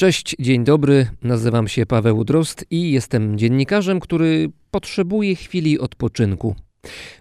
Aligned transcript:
Cześć, 0.00 0.36
dzień 0.38 0.64
dobry. 0.64 1.06
Nazywam 1.22 1.68
się 1.68 1.86
Paweł 1.86 2.24
Drozd 2.24 2.64
i 2.70 2.92
jestem 2.92 3.38
dziennikarzem, 3.38 4.00
który 4.00 4.50
potrzebuje 4.70 5.36
chwili 5.36 5.78
odpoczynku. 5.78 6.54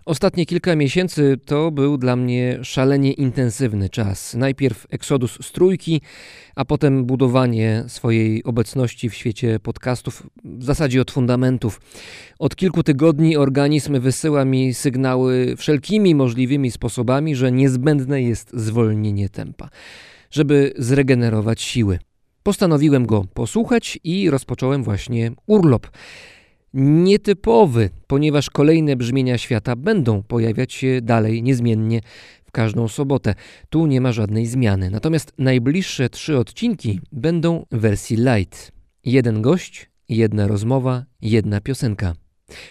Ostatnie 0.06 0.46
kilka 0.46 0.76
miesięcy 0.76 1.38
to 1.46 1.72
był 1.72 1.98
dla 1.98 2.16
mnie 2.16 2.60
szalenie 2.64 3.14
intensywny 3.14 3.90
czas. 3.90 4.34
Najpierw 4.34 4.88
eksodus 4.90 5.38
z 5.42 5.52
trójki, 5.52 6.02
a 6.56 6.66
potem 6.66 7.06
budowanie 7.06 7.84
swojej 7.88 8.44
obecności 8.44 9.10
w 9.10 9.14
świecie 9.14 9.60
podcastów, 9.60 10.30
w 10.44 10.64
zasadzie 10.64 11.02
od 11.02 11.12
fundamentów. 11.12 11.82
Od 12.40 12.56
kilku 12.56 12.84
tygodni 12.84 13.38
organizm 13.38 14.00
wysyła 14.00 14.46
mi 14.46 14.74
sygnały 14.74 15.56
wszelkimi 15.58 16.16
możliwymi 16.16 16.72
sposobami, 16.72 17.36
że 17.36 17.52
niezbędne 17.52 18.22
jest 18.22 18.50
zwolnienie 18.54 19.30
tempa, 19.30 19.70
żeby 20.32 20.74
zregenerować 20.78 21.62
siły. 21.62 22.00
Postanowiłem 22.48 23.06
go 23.06 23.26
posłuchać 23.34 24.00
i 24.04 24.30
rozpocząłem 24.30 24.84
właśnie 24.84 25.32
urlop. 25.46 25.88
Nietypowy, 26.74 27.90
ponieważ 28.08 28.50
kolejne 28.50 28.96
brzmienia 28.96 29.38
świata 29.38 29.76
będą 29.76 30.24
pojawiać 30.24 30.74
się 30.74 31.00
dalej 31.02 31.44
niezmiennie 31.44 32.02
w 32.46 32.52
każdą 32.52 32.88
sobotę. 32.88 33.34
Tu 33.70 33.88
nie 33.88 34.02
ma 34.02 34.12
żadnej 34.12 34.46
zmiany. 34.46 34.90
Natomiast 34.90 35.34
najbliższe 35.38 36.10
trzy 36.10 36.38
odcinki 36.38 37.00
będą 37.12 37.66
w 37.72 37.78
wersji 37.78 38.18
light. 38.18 38.72
Jeden 39.06 39.42
gość, 39.42 39.90
jedna 40.10 40.48
rozmowa, 40.48 41.06
jedna 41.22 41.62
piosenka. 41.62 42.14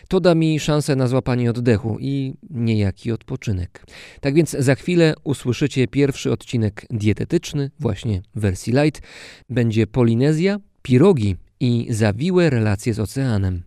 To 0.09 0.21
da 0.21 0.35
mi 0.35 0.61
szansę 0.61 0.97
na 0.97 1.09
złapanie 1.09 1.51
oddechu 1.51 1.97
i 2.01 2.35
niejaki 2.51 3.13
odpoczynek. 3.13 3.87
Tak 4.21 4.35
więc 4.35 4.51
za 4.51 4.75
chwilę 4.75 5.15
usłyszycie 5.25 5.89
pierwszy 5.89 6.33
odcinek 6.33 6.87
dietetyczny, 6.91 7.71
właśnie 7.81 8.23
w 8.35 8.41
wersji 8.41 8.73
light. 8.73 9.03
Będzie 9.51 9.87
Polinezja, 9.87 10.59
pirogi 10.83 11.37
i 11.61 11.87
zawiłe 11.91 12.51
relacje 12.51 12.95
z 12.95 13.01
oceanem. 13.01 13.66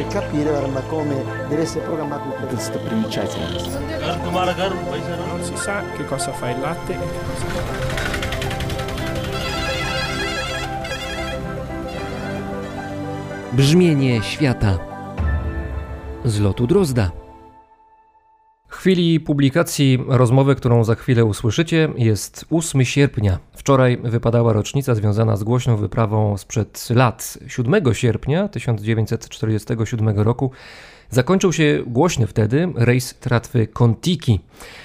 Per 0.00 0.06
capire 0.06 0.54
arma, 0.56 0.80
come 0.82 1.22
deve 1.48 1.62
essere 1.62 1.84
programmato 1.84 2.28
questo 2.46 2.78
principio. 2.78 3.28
Non 5.26 5.42
si 5.42 5.56
sa 5.56 5.82
che 5.96 6.04
cosa 6.06 6.32
fa 6.32 6.50
il 6.50 6.60
latte 6.60 6.92
e 6.94 6.98
che 6.98 7.18
cosa 7.26 7.46
fa. 7.46 7.98
Brzmienie 13.50 14.22
świata 14.22 14.78
z 16.24 16.38
lotu 16.38 16.66
Drozda. 16.66 17.29
W 18.70 18.76
chwili 18.76 19.20
publikacji 19.20 20.04
rozmowy, 20.08 20.54
którą 20.54 20.84
za 20.84 20.94
chwilę 20.94 21.24
usłyszycie, 21.24 21.88
jest 21.96 22.44
8 22.50 22.84
sierpnia. 22.84 23.38
Wczoraj 23.52 23.98
wypadała 24.04 24.52
rocznica 24.52 24.94
związana 24.94 25.36
z 25.36 25.44
głośną 25.44 25.76
wyprawą 25.76 26.36
sprzed 26.36 26.88
lat. 26.90 27.38
7 27.46 27.94
sierpnia 27.94 28.48
1947 28.48 30.18
roku 30.18 30.50
zakończył 31.10 31.52
się 31.52 31.82
głośny 31.86 32.26
wtedy 32.26 32.72
rejs 32.74 33.14
tratwy 33.14 33.66
Kontiki. 33.66 34.40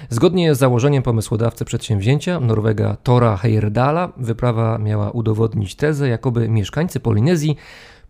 Zgodnie 0.09 0.55
z 0.55 0.57
założeniem 0.57 1.03
pomysłodawcy 1.03 1.65
przedsięwzięcia, 1.65 2.39
Norwega 2.39 2.97
Tora 3.03 3.37
Heyerdala, 3.37 4.11
wyprawa 4.17 4.77
miała 4.77 5.11
udowodnić 5.11 5.75
tezę, 5.75 6.09
jakoby 6.09 6.49
mieszkańcy 6.49 6.99
Polinezji 6.99 7.57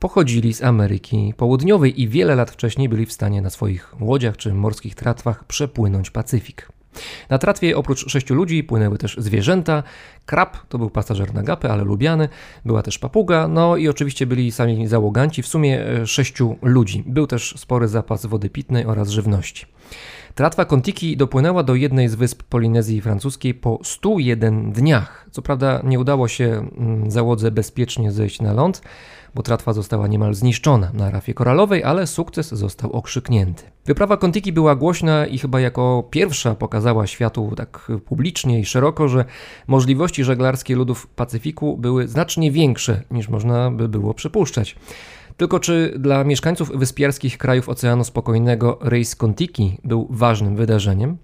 pochodzili 0.05 0.53
z 0.53 0.63
Ameryki 0.63 1.33
Południowej 1.37 2.01
i 2.01 2.07
wiele 2.07 2.35
lat 2.35 2.51
wcześniej 2.51 2.89
byli 2.89 3.05
w 3.05 3.11
stanie 3.11 3.41
na 3.41 3.49
swoich 3.49 3.95
łodziach 4.01 4.37
czy 4.37 4.53
morskich 4.53 4.95
tratwach 4.95 5.43
przepłynąć 5.43 6.09
Pacyfik. 6.09 6.69
Na 7.29 7.37
tratwie 7.37 7.77
oprócz 7.77 8.09
sześciu 8.09 8.35
ludzi 8.35 8.63
płynęły 8.63 8.97
też 8.97 9.15
zwierzęta. 9.17 9.83
Krab 10.25 10.57
to 10.69 10.77
był 10.77 10.89
pasażer 10.89 11.33
na 11.33 11.43
gapę, 11.43 11.71
ale 11.71 11.83
lubiany. 11.83 12.29
Była 12.65 12.81
też 12.81 12.99
papuga, 12.99 13.47
no 13.47 13.77
i 13.77 13.87
oczywiście 13.87 14.25
byli 14.25 14.51
sami 14.51 14.87
załoganci, 14.87 15.41
w 15.41 15.47
sumie 15.47 15.87
e, 15.87 16.07
sześciu 16.07 16.55
ludzi. 16.61 17.03
Był 17.07 17.27
też 17.27 17.53
spory 17.57 17.87
zapas 17.87 18.25
wody 18.25 18.49
pitnej 18.49 18.85
oraz 18.85 19.09
żywności. 19.09 19.65
Tratwa 20.35 20.65
Kontiki 20.65 21.17
dopłynęła 21.17 21.63
do 21.63 21.75
jednej 21.75 22.09
z 22.09 22.15
wysp 22.15 22.43
Polinezji 22.43 23.01
Francuskiej 23.01 23.53
po 23.53 23.79
101 23.83 24.71
dniach. 24.71 25.27
Co 25.31 25.41
prawda 25.41 25.81
nie 25.83 25.99
udało 25.99 26.27
się 26.27 26.69
mm, 26.77 27.11
załodze 27.11 27.51
bezpiecznie 27.51 28.11
zejść 28.11 28.41
na 28.41 28.53
ląd, 28.53 28.81
bo 29.35 29.43
tratwa 29.43 29.73
została 29.73 30.07
niemal 30.07 30.33
zniszczona 30.33 30.91
na 30.93 31.11
rafie 31.11 31.33
koralowej, 31.33 31.83
ale 31.83 32.07
sukces 32.07 32.49
został 32.49 32.91
okrzyknięty. 32.91 33.63
Wyprawa 33.85 34.17
Kontiki 34.17 34.53
była 34.53 34.75
głośna 34.75 35.25
i 35.25 35.37
chyba 35.37 35.59
jako 35.59 36.07
pierwsza 36.09 36.55
pokazała 36.55 37.07
światu 37.07 37.53
tak 37.57 37.91
publicznie 38.05 38.59
i 38.59 38.65
szeroko, 38.65 39.07
że 39.07 39.25
możliwości 39.67 40.23
żeglarskie 40.23 40.75
ludów 40.75 41.07
Pacyfiku 41.07 41.77
były 41.77 42.07
znacznie 42.07 42.51
większe 42.51 43.01
niż 43.11 43.29
można 43.29 43.71
by 43.71 43.89
było 43.89 44.13
przypuszczać. 44.13 44.75
Tylko 45.37 45.59
czy 45.59 45.93
dla 45.99 46.23
mieszkańców 46.23 46.71
wyspiarskich 46.75 47.37
krajów 47.37 47.69
Oceanu 47.69 48.03
Spokojnego 48.03 48.79
rejs 48.81 49.15
Kontiki 49.15 49.77
był 49.83 50.07
ważnym 50.09 50.55
wydarzeniem? 50.55 51.17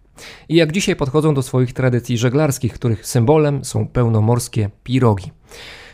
I 0.49 0.55
jak 0.55 0.71
dzisiaj 0.71 0.95
podchodzą 0.95 1.33
do 1.33 1.41
swoich 1.41 1.73
tradycji 1.73 2.17
żeglarskich, 2.17 2.73
których 2.73 3.07
symbolem 3.07 3.65
są 3.65 3.87
pełnomorskie 3.87 4.69
pirogi? 4.83 5.31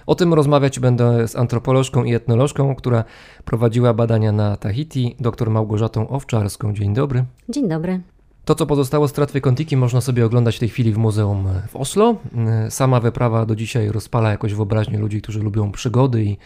O 0.07 0.15
tym 0.15 0.33
rozmawiać 0.33 0.79
będę 0.79 1.27
z 1.27 1.35
antropolożką 1.35 2.03
i 2.03 2.13
etnolożką, 2.13 2.75
która 2.75 3.03
prowadziła 3.45 3.93
badania 3.93 4.31
na 4.31 4.57
Tahiti, 4.57 5.15
dr 5.19 5.49
Małgorzatą 5.49 6.09
Owczarską. 6.09 6.73
Dzień 6.73 6.93
dobry. 6.93 7.25
Dzień 7.49 7.69
dobry. 7.69 8.01
To, 8.45 8.55
co 8.55 8.65
pozostało 8.65 9.07
z 9.07 9.13
tratwy 9.13 9.41
Kontiki, 9.41 9.77
można 9.77 10.01
sobie 10.01 10.25
oglądać 10.25 10.55
w 10.55 10.59
tej 10.59 10.69
chwili 10.69 10.93
w 10.93 10.97
muzeum 10.97 11.47
w 11.67 11.75
Oslo. 11.75 12.15
Sama 12.69 12.99
wyprawa 12.99 13.45
do 13.45 13.55
dzisiaj 13.55 13.89
rozpala 13.89 14.31
jakoś 14.31 14.53
wyobraźnię 14.53 14.99
ludzi, 14.99 15.21
którzy 15.21 15.39
lubią 15.39 15.71
przygody 15.71 16.23
i 16.23 16.37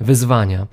wyzwania. 0.00 0.66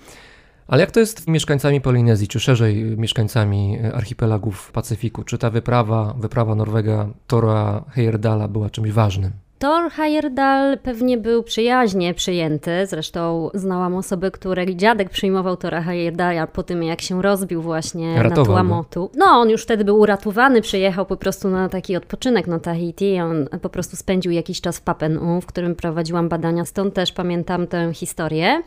Ale 0.68 0.82
jak 0.82 0.92
to 0.92 1.00
jest 1.00 1.24
z 1.24 1.28
mieszkańcami 1.28 1.82
Polinezji, 1.82 2.28
czy 2.28 2.40
szerzej 2.40 2.84
mieszkańcami 2.98 3.80
archipelagów 3.94 4.72
Pacyfiku? 4.72 5.24
Czy 5.24 5.38
ta 5.38 5.50
wyprawa, 5.50 6.14
wyprawa 6.20 6.56
Norwega 6.56 7.08
Tora 7.28 7.84
Heyerdala 7.90 8.48
była 8.48 8.70
czymś 8.70 8.92
ważnym? 8.92 9.32
Thor 9.60 9.92
Heyerdahl 9.92 10.78
pewnie 10.78 11.18
był 11.18 11.44
przyjaźnie 11.44 12.14
przyjęty. 12.14 12.72
Zresztą 12.88 13.50
znałam 13.54 13.96
osoby, 13.96 14.32
której 14.32 14.76
dziadek 14.76 15.10
przyjmował 15.10 15.58
Tora 15.58 15.82
Heyerdala 15.82 16.48
po 16.48 16.64
tym, 16.64 16.84
jak 16.84 17.02
się 17.02 17.22
rozbił 17.22 17.62
właśnie 17.62 18.24
Ratował 18.24 18.46
na. 18.46 18.46
Tuamotu. 18.46 19.10
No, 19.16 19.26
on 19.26 19.50
już 19.50 19.64
wtedy 19.64 19.86
był 19.86 20.00
uratowany, 20.00 20.62
przyjechał 20.62 21.06
po 21.06 21.18
prostu 21.18 21.50
na 21.50 21.70
taki 21.70 21.96
odpoczynek 21.96 22.48
na 22.48 22.60
Tahiti. 22.60 23.20
On 23.20 23.48
po 23.62 23.70
prostu 23.70 23.96
spędził 23.96 24.32
jakiś 24.32 24.62
czas 24.62 24.78
w 24.78 24.82
Papenu, 24.82 25.42
w 25.42 25.46
którym 25.46 25.76
prowadziłam 25.76 26.30
badania, 26.30 26.66
stąd 26.66 26.94
też 26.94 27.12
pamiętam 27.12 27.68
tę 27.68 27.94
historię. 27.94 28.62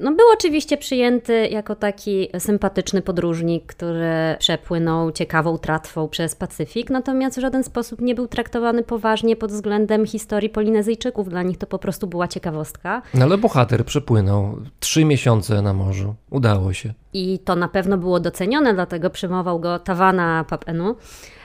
No, 0.00 0.12
był 0.12 0.26
oczywiście 0.32 0.76
przyjęty 0.76 1.48
jako 1.48 1.74
taki 1.74 2.28
sympatyczny 2.38 3.02
podróżnik, 3.02 3.66
który 3.66 4.36
przepłynął 4.38 5.12
ciekawą 5.12 5.58
tratwą 5.58 6.08
przez 6.08 6.34
Pacyfik, 6.34 6.90
natomiast 6.90 7.38
w 7.38 7.40
żaden 7.40 7.64
sposób 7.64 8.00
nie 8.00 8.14
był 8.14 8.28
traktowany 8.28 8.82
poważnie 8.82 9.36
pod 9.36 9.52
względem 9.52 10.06
historii 10.06 10.50
Polinezyjczyków. 10.50 11.28
Dla 11.28 11.42
nich 11.42 11.58
to 11.58 11.66
po 11.66 11.78
prostu 11.78 12.06
była 12.06 12.28
ciekawostka. 12.28 13.02
No 13.14 13.24
ale 13.24 13.38
bohater 13.38 13.84
przepłynął 13.84 14.56
trzy 14.80 15.04
miesiące 15.04 15.62
na 15.62 15.72
morzu. 15.72 16.14
Udało 16.30 16.72
się. 16.72 16.92
I 17.12 17.38
to 17.38 17.56
na 17.56 17.68
pewno 17.68 17.98
było 17.98 18.20
docenione, 18.20 18.74
dlatego 18.74 19.10
przyjmował 19.10 19.60
go 19.60 19.78
Tawana 19.78 20.44
Papenu. 20.48 20.96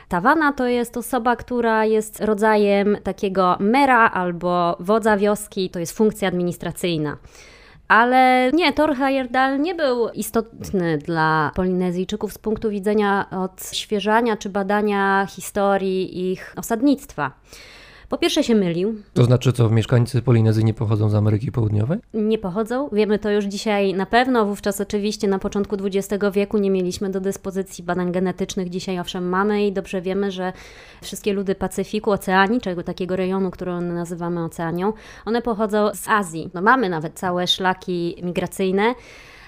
Tawana 0.08 0.54
to 0.54 0.68
jest 0.68 0.98
osoba, 0.98 1.36
która 1.36 1.86
jest 1.86 2.22
rodzajem 2.22 2.98
takiego 3.04 3.58
mera 3.60 4.10
albo 4.12 4.78
wodza 4.80 5.18
wioski, 5.18 5.70
to 5.70 5.80
jest 5.80 5.98
funkcja 5.98 6.28
administracyjna. 6.28 7.18
Ale 7.90 8.52
nie, 8.54 8.74
Thor 8.74 8.96
Heyerdahl 8.96 9.60
nie 9.60 9.76
był 9.76 10.10
istotny 10.10 10.98
dla 10.98 11.52
Polinezyjczyków 11.56 12.34
z 12.34 12.38
punktu 12.38 12.70
widzenia 12.70 13.26
odświeżania 13.32 14.38
czy 14.38 14.50
badania 14.50 15.28
historii 15.30 16.32
ich 16.32 16.54
osadnictwa. 16.58 17.32
Po 18.10 18.18
pierwsze 18.18 18.44
się 18.44 18.56
mylił, 18.56 18.96
To 19.14 19.24
znaczy 19.24 19.54
co, 19.54 19.70
mieszkańcy 19.70 20.22
Polinezji 20.22 20.66
nie 20.66 20.74
pochodzą 20.74 21.10
z 21.10 21.16
Ameryki 21.16 21.52
Południowej? 21.52 22.00
nie 22.14 22.38
pochodzą. 22.38 22.90
Wiemy 22.92 23.20
to 23.20 23.30
już 23.30 23.46
dzisiaj 23.46 23.94
na 23.94 24.06
pewno. 24.06 24.46
Wówczas 24.46 24.82
oczywiście 24.82 25.28
na 25.28 25.40
początku 25.40 25.76
XX 25.84 26.24
wieku 26.34 26.58
nie 26.58 26.72
mieliśmy 26.72 27.10
do 27.10 27.20
dyspozycji 27.20 27.84
badań 27.84 28.12
genetycznych. 28.12 28.70
Dzisiaj 28.70 29.00
owszem 29.00 29.30
mamy 29.30 29.68
i 29.68 29.72
dobrze 29.72 30.02
wiemy, 30.02 30.32
że 30.32 30.54
wszystkie 31.02 31.34
ludy 31.34 31.56
Pacyfiku, 31.56 32.12
Oceanii, 32.12 32.62
czego 32.62 32.84
takiego 32.84 33.16
rejonu, 33.16 33.52
którą 33.52 33.82
nazywamy 33.82 34.44
Oceanią, 34.44 34.94
one 35.26 35.42
pochodzą 35.42 35.90
z 35.94 36.08
Azji. 36.08 36.50
No 36.54 36.62
mamy 36.62 36.90
nawet 36.90 37.14
całe 37.20 37.48
szlaki 37.48 38.16
migracyjne 38.24 38.96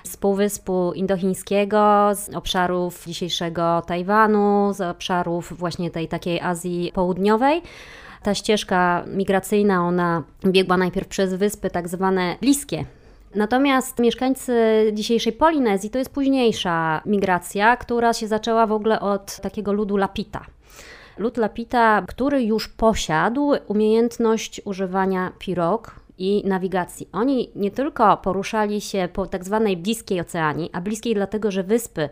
z 0.04 0.18
Półwyspu 0.18 0.94
Indochińskiego, 0.96 2.10
z 2.16 2.30
obszarów 2.36 3.04
dzisiejszego 3.07 3.81
Tajwanu, 3.88 4.74
z 4.74 4.81
obszarów 4.81 5.54
właśnie 5.57 5.92
tej 5.92 6.07
takiej 6.07 6.40
Azji 6.42 6.92
Południowej. 6.94 7.62
Ta 8.23 8.35
ścieżka 8.35 9.03
migracyjna, 9.07 9.88
ona 9.88 10.23
biegła 10.45 10.77
najpierw 10.77 11.07
przez 11.07 11.33
wyspy 11.33 11.69
tak 11.69 11.88
zwane 11.88 12.35
bliskie 12.41 12.85
Natomiast 13.35 14.00
mieszkańcy 14.00 14.53
dzisiejszej 14.94 15.33
Polinezji 15.33 15.89
to 15.89 16.00
jest 16.00 16.13
późniejsza 16.13 17.01
migracja, 17.06 17.77
która 17.77 18.13
się 18.13 18.27
zaczęła 18.27 18.68
w 18.68 18.71
ogóle 18.71 19.00
od 19.00 19.35
takiego 19.41 19.73
ludu 19.73 19.97
Lapita. 19.97 20.45
Lud 21.18 21.38
Lapita, 21.38 22.03
który 22.07 22.44
już 22.44 22.68
posiadł 22.68 23.53
umiejętność 23.68 24.62
używania 24.65 25.31
pirog 25.39 25.95
i 26.18 26.44
nawigacji. 26.45 27.09
Oni 27.12 27.51
nie 27.56 27.71
tylko 27.71 28.18
poruszali 28.18 28.81
się 28.81 29.09
po 29.13 29.25
tak 29.25 29.45
zwanej 29.45 29.77
bliskiej 29.77 30.21
oceanii, 30.21 30.69
a 30.73 30.81
bliskiej 30.81 31.13
dlatego, 31.13 31.51
że 31.51 31.63
wyspy, 31.63 32.09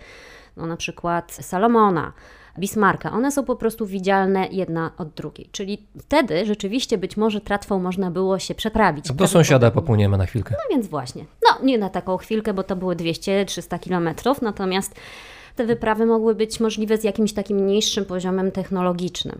no 0.57 0.65
na 0.65 0.77
przykład 0.77 1.31
Salomona, 1.31 2.13
Bismarcka, 2.59 3.11
one 3.11 3.31
są 3.31 3.44
po 3.44 3.56
prostu 3.56 3.85
widzialne 3.85 4.47
jedna 4.51 4.91
od 4.97 5.09
drugiej. 5.09 5.50
Czyli 5.51 5.88
wtedy 6.00 6.45
rzeczywiście 6.45 6.97
być 6.97 7.17
może 7.17 7.41
tratwą 7.41 7.79
można 7.79 8.11
było 8.11 8.39
się 8.39 8.56
przeprawić. 8.56 9.11
Do 9.11 9.27
sąsiada 9.27 9.71
popłyniemy 9.71 10.17
na 10.17 10.25
chwilkę. 10.25 10.56
No 10.57 10.75
więc 10.75 10.88
właśnie. 10.88 11.25
No 11.44 11.65
nie 11.65 11.77
na 11.77 11.89
taką 11.89 12.17
chwilkę, 12.17 12.53
bo 12.53 12.63
to 12.63 12.75
były 12.75 12.95
200-300 12.95 13.79
kilometrów, 13.79 14.41
natomiast 14.41 14.95
te 15.56 15.65
wyprawy 15.65 16.06
mogły 16.06 16.35
być 16.35 16.59
możliwe 16.59 16.97
z 16.97 17.03
jakimś 17.03 17.33
takim 17.33 17.67
niższym 17.67 18.06
poziomem 18.06 18.51
technologicznym. 18.51 19.39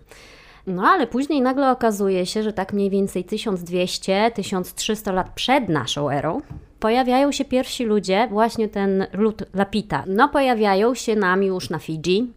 No 0.68 0.84
ale 0.84 1.08
później 1.08 1.42
nagle 1.42 1.72
okazuje 1.72 2.26
się, 2.26 2.44
że 2.44 2.54
tak 2.54 2.74
mniej 2.74 2.90
więcej 2.90 3.26
1200-1300 3.26 5.14
lat 5.14 5.30
przed 5.36 5.70
naszą 5.70 6.10
erą 6.10 6.42
pojawiają 6.80 7.32
się 7.32 7.46
pierwsi 7.46 7.86
ludzie, 7.86 8.28
właśnie 8.32 8.70
ten 8.70 9.08
lud 9.14 9.44
Lapita. 9.54 10.04
No 10.08 10.30
pojawiają 10.30 10.96
się 10.96 11.16
nam 11.16 11.44
już 11.44 11.70
na 11.70 11.80
Fidżi, 11.80 12.34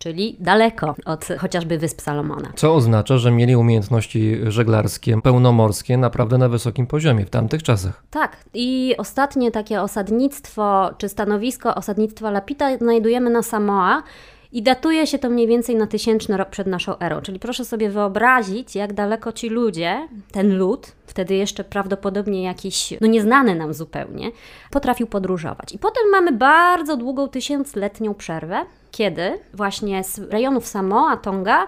czyli 0.00 0.36
daleko 0.40 0.94
od 1.04 1.28
chociażby 1.38 1.78
Wysp 1.78 2.00
Salomona. 2.00 2.52
Co 2.56 2.74
oznacza, 2.74 3.18
że 3.18 3.30
mieli 3.30 3.56
umiejętności 3.56 4.36
żeglarskie, 4.48 5.20
pełnomorskie 5.22 5.96
naprawdę 5.96 6.38
na 6.38 6.48
wysokim 6.48 6.86
poziomie 6.86 7.26
w 7.26 7.30
tamtych 7.30 7.62
czasach. 7.62 8.02
Tak, 8.10 8.36
i 8.54 8.94
ostatnie 8.98 9.50
takie 9.50 9.80
osadnictwo, 9.82 10.90
czy 10.98 11.08
stanowisko 11.08 11.74
osadnictwa 11.74 12.30
Lapita 12.30 12.78
znajdujemy 12.78 13.30
na 13.30 13.42
Samoa. 13.42 14.02
I 14.52 14.62
datuje 14.62 15.06
się 15.06 15.18
to 15.18 15.30
mniej 15.30 15.46
więcej 15.46 15.76
na 15.76 15.86
tysięczny 15.86 16.36
rok 16.36 16.50
przed 16.50 16.66
naszą 16.66 16.98
erą. 16.98 17.20
Czyli 17.20 17.38
proszę 17.38 17.64
sobie 17.64 17.90
wyobrazić, 17.90 18.74
jak 18.74 18.92
daleko 18.92 19.32
ci 19.32 19.48
ludzie, 19.48 20.08
ten 20.32 20.58
lud, 20.58 20.92
wtedy 21.06 21.34
jeszcze 21.34 21.64
prawdopodobnie 21.64 22.42
jakiś, 22.42 22.94
no 23.00 23.06
nieznany 23.06 23.54
nam 23.54 23.74
zupełnie, 23.74 24.30
potrafił 24.70 25.06
podróżować. 25.06 25.72
I 25.72 25.78
potem 25.78 26.02
mamy 26.10 26.32
bardzo 26.32 26.96
długą 26.96 27.28
tysiącletnią 27.28 28.14
przerwę, 28.14 28.64
kiedy 28.90 29.40
właśnie 29.54 30.04
z 30.04 30.18
rejonów 30.18 30.66
Samoa, 30.66 31.16
Tonga 31.16 31.66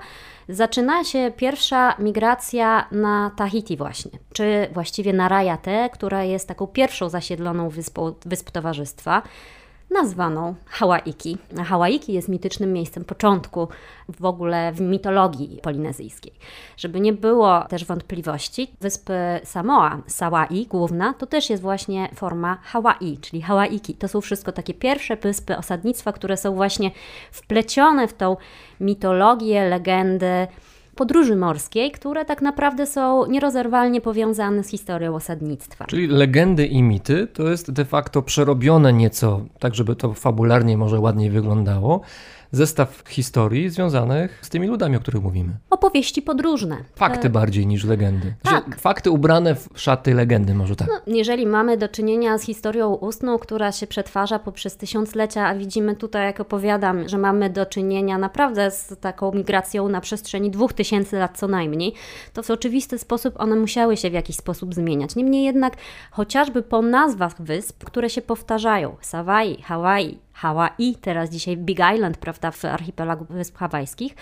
zaczyna 0.49 1.05
się 1.05 1.33
pierwsza 1.37 1.95
migracja 1.99 2.89
na 2.93 3.31
Tahiti 3.37 3.77
właśnie, 3.77 4.11
czy 4.33 4.69
właściwie 4.73 5.13
na 5.13 5.29
Rajate, 5.29 5.91
która 5.93 6.25
jest 6.25 6.49
taką 6.49 6.67
pierwszą 6.67 7.09
zasiedloną 7.09 7.69
wyspą, 7.69 8.15
wysp 8.27 8.51
towarzystwa 8.51 9.23
nazwaną 9.93 10.55
Hawaiki. 10.67 11.39
Hawaiki 11.65 12.13
jest 12.13 12.29
mitycznym 12.29 12.73
miejscem 12.73 13.05
początku 13.05 13.69
w 14.09 14.25
ogóle 14.25 14.73
w 14.73 14.81
mitologii 14.81 15.59
polinezyjskiej. 15.63 16.33
Żeby 16.77 17.01
nie 17.01 17.13
było 17.13 17.65
też 17.69 17.85
wątpliwości, 17.85 18.71
wyspy 18.81 19.15
Samoa, 19.45 20.03
Sawai 20.07 20.67
główna, 20.67 21.15
to 21.15 21.27
też 21.27 21.51
jest 21.51 21.63
właśnie 21.63 22.09
forma 22.15 22.59
Hawaii, 22.63 23.19
czyli 23.19 23.43
Hawaiki. 23.43 23.95
To 23.95 24.09
są 24.09 24.21
wszystko 24.21 24.53
takie 24.53 24.75
pierwsze 24.75 25.17
wyspy 25.17 25.57
osadnictwa, 25.57 26.13
które 26.13 26.37
są 26.37 26.55
właśnie 26.55 26.91
wplecione 27.33 28.09
w 28.09 28.15
tą 28.15 28.37
mitologię, 28.81 29.69
legendy, 29.69 30.47
podróży 30.95 31.37
morskiej, 31.37 31.91
które 31.91 32.25
tak 32.25 32.43
naprawdę 32.43 32.87
są 32.87 33.27
nierozerwalnie 33.27 34.01
powiązane 34.01 34.65
z 34.65 34.69
historią 34.69 35.15
osadnictwa. 35.15 35.85
Czyli 35.85 36.07
legendy 36.07 36.67
i 36.67 36.83
mity 36.83 37.27
to 37.27 37.51
jest 37.51 37.71
de 37.71 37.85
facto 37.85 38.23
przerobione 38.23 38.93
nieco, 38.93 39.41
tak 39.59 39.75
żeby 39.75 39.97
to 39.97 40.15
fabularnie 40.15 40.79
może 40.79 41.01
ładniej 41.01 41.31
wyglądało, 41.31 42.01
zestaw 42.53 43.03
historii 43.09 43.71
związanych 43.71 44.39
z 44.43 44.49
tymi 44.49 44.67
ludami, 44.67 44.97
o 44.97 45.01
których 45.01 45.23
mówimy. 45.23 45.53
Opowieści 45.71 46.23
podróżne. 46.23 46.77
Fakty 46.95 47.27
e... 47.27 47.31
bardziej 47.31 47.67
niż 47.67 47.85
legendy. 47.85 48.35
Tak. 48.43 48.65
Znaczy, 48.65 48.81
fakty 48.81 49.11
ubrane 49.11 49.55
w 49.55 49.69
szaty 49.75 50.15
legendy, 50.15 50.55
może 50.55 50.77
tak. 50.77 50.89
No, 50.89 51.15
jeżeli 51.15 51.47
mamy 51.47 51.77
do 51.77 51.89
czynienia 51.89 52.39
z 52.39 52.43
historią 52.43 52.95
ustną, 52.95 53.39
która 53.39 53.73
się 53.73 53.87
przetwarza 53.87 54.39
poprzez 54.39 54.77
tysiąclecia, 54.77 55.47
a 55.47 55.55
widzimy 55.55 55.97
tutaj, 55.97 56.27
jak 56.27 56.41
opowiadam, 56.41 57.09
że 57.09 57.19
mamy 57.19 57.51
do 57.51 57.67
czynienia 57.67 58.19
naprawdę 58.19 58.71
z 58.71 59.01
taką 59.01 59.33
migracją 59.33 59.89
na 59.89 60.01
przestrzeni 60.01 60.51
dwóch 60.51 60.73
tysięcy 60.73 61.19
lat 61.19 61.39
co 61.39 61.49
najmniej, 61.49 61.95
to 62.33 62.43
w 62.43 62.51
oczywisty 62.51 62.99
sposób 62.99 63.35
one 63.41 63.57
musiały 63.57 63.97
się 63.97 64.11
w 64.11 64.13
jakiś 64.13 64.37
sposób 64.37 64.75
zmieniać. 64.75 65.17
Niemniej 65.17 65.45
jednak, 65.45 65.77
chociażby 66.11 66.63
po 66.63 66.83
nazwach 66.83 67.43
wysp, 67.43 67.85
które 67.85 68.11
się 68.11 68.23
powtarzają, 68.23 68.97
Sawai, 69.01 69.63
Hawaii, 69.63 70.19
Hawaii, 70.33 70.97
teraz 71.01 71.31
dzisiaj 71.31 71.57
Big 71.57 71.79
Island, 71.95 72.17
prawda, 72.17 72.51
w 72.51 72.65
archipelagu 72.65 73.27
Wysp 73.31 73.57
Hawajskich, 73.59 74.15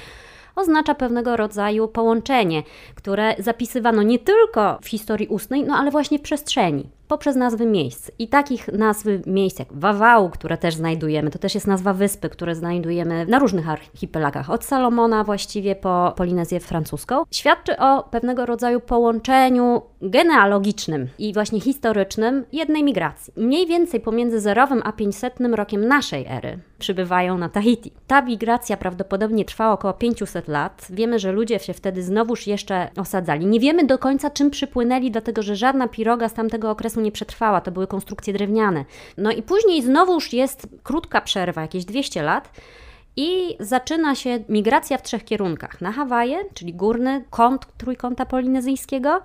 oznacza 0.57 0.95
pewnego 0.95 1.37
rodzaju 1.37 1.89
połączenie, 1.89 2.63
które 2.95 3.35
zapisywano 3.39 4.03
nie 4.03 4.19
tylko 4.19 4.79
w 4.83 4.89
historii 4.89 5.29
ustnej, 5.29 5.65
no 5.65 5.75
ale 5.75 5.91
właśnie 5.91 6.19
w 6.19 6.23
przestrzeni 6.23 6.91
poprzez 7.11 7.37
nazwy 7.37 7.67
miejsc. 7.67 8.11
I 8.19 8.29
takich 8.29 8.69
nazwy 8.69 9.23
miejsc 9.27 9.59
jak 9.59 9.73
Wawału, 9.73 10.31
które 10.31 10.59
też 10.59 10.75
znajdujemy, 10.75 11.31
to 11.31 11.39
też 11.39 11.55
jest 11.55 11.67
nazwa 11.67 11.93
wyspy, 11.93 12.29
które 12.29 12.55
znajdujemy 12.55 13.27
na 13.27 13.39
różnych 13.39 13.69
archipelagach, 13.69 14.51
od 14.51 14.65
Salomona 14.65 15.25
właściwie 15.25 15.77
po 15.77 16.13
Polinezję 16.17 16.61
francuską, 16.61 17.23
świadczy 17.31 17.79
o 17.79 18.03
pewnego 18.03 18.47
rodzaju 18.47 18.81
połączeniu 18.81 19.83
genealogicznym 20.03 21.09
i 21.19 21.35
właśnie 21.35 21.61
historycznym 21.61 22.45
jednej 22.53 22.85
migracji. 22.85 23.33
Mniej 23.37 23.67
więcej 23.67 24.01
pomiędzy 24.01 24.41
zerowym 24.41 24.83
a 24.85 24.93
500 24.93 25.35
rokiem 25.55 25.89
naszej 25.89 26.27
ery 26.29 26.59
przybywają 26.79 27.39
na 27.39 27.49
Tahiti. 27.49 27.93
Ta 28.07 28.23
migracja 28.23 28.77
prawdopodobnie 28.77 29.45
trwała 29.45 29.73
około 29.73 29.95
500 29.95 30.49
lat. 30.49 30.87
Wiemy, 30.91 31.19
że 31.19 31.33
ludzie 31.33 31.59
się 31.59 31.75
wtedy 31.75 32.03
znowuż 32.03 32.47
jeszcze 32.47 32.89
osadzali. 32.97 33.47
Nie 33.47 33.61
wiemy 33.61 33.87
do 33.87 33.99
końca, 33.99 34.31
czym 34.31 34.51
przypłynęli, 34.51 35.11
dlatego 35.11 35.43
że 35.43 35.57
żadna 35.57 35.89
piroga 35.89 36.29
z 36.29 36.35
tamtego 36.35 36.71
okresu 36.71 37.00
nie 37.01 37.13
przetrwała, 37.13 37.61
to 37.61 37.71
były 37.71 37.87
konstrukcje 37.87 38.33
drewniane. 38.33 38.85
No 39.17 39.31
i 39.31 39.43
później 39.43 39.83
znowuż 39.83 40.33
jest 40.33 40.69
krótka 40.83 41.21
przerwa, 41.21 41.63
jakieś 41.63 41.85
200 41.85 42.23
lat. 42.23 42.51
I 43.17 43.57
zaczyna 43.61 44.15
się 44.15 44.45
migracja 44.49 44.99
w 44.99 45.03
trzech 45.03 45.25
kierunkach. 45.25 45.81
Na 45.81 45.93
Hawaje, 45.93 46.45
czyli 46.55 46.75
górny 46.75 47.25
kąt 47.31 47.67
trójkąta 47.79 48.27
polinezyjskiego, 48.27 49.23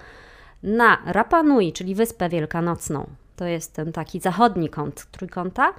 na 0.63 0.97
Rapa 1.05 1.43
Nui, 1.43 1.73
czyli 1.73 1.95
Wyspę 1.95 2.29
Wielkanocną, 2.29 3.07
to 3.35 3.45
jest 3.45 3.73
ten 3.73 3.91
taki 3.91 4.19
zachodni 4.19 4.69
kąt 4.69 5.05
trójkąta, 5.11 5.73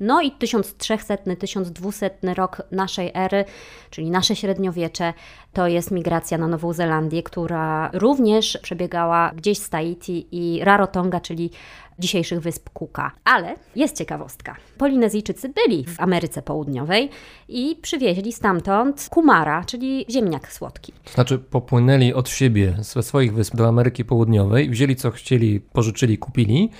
no 0.00 0.22
i 0.22 0.32
1300-1200 0.32 2.34
rok 2.34 2.62
naszej 2.70 3.10
ery, 3.14 3.44
czyli 3.90 4.10
nasze 4.10 4.36
średniowiecze, 4.36 5.14
to 5.52 5.66
jest 5.66 5.90
migracja 5.90 6.38
na 6.38 6.48
Nową 6.48 6.72
Zelandię, 6.72 7.22
która 7.22 7.90
również 7.92 8.58
przebiegała 8.62 9.32
gdzieś 9.36 9.58
z 9.58 9.70
Tahiti 9.70 10.28
i 10.32 10.64
Rarotonga, 10.64 11.20
czyli 11.20 11.50
dzisiejszych 12.00 12.40
wysp 12.40 12.70
Cooka. 12.78 13.12
Ale 13.24 13.54
jest 13.76 13.98
ciekawostka. 13.98 14.56
Polinezyjczycy 14.78 15.48
byli 15.48 15.84
w 15.84 16.00
Ameryce 16.00 16.42
Południowej 16.42 17.10
i 17.48 17.76
przywieźli 17.82 18.32
stamtąd 18.32 19.08
kumara, 19.10 19.64
czyli 19.64 20.06
ziemniak 20.10 20.52
słodki. 20.52 20.92
To 21.04 21.12
znaczy 21.12 21.38
popłynęli 21.38 22.12
od 22.12 22.28
siebie 22.28 22.76
ze 22.80 23.02
swoich 23.02 23.34
wysp 23.34 23.56
do 23.56 23.68
Ameryki 23.68 24.04
Południowej, 24.04 24.70
wzięli 24.70 24.96
co 24.96 25.10
chcieli, 25.10 25.60
pożyczyli, 25.60 26.18
kupili 26.18 26.70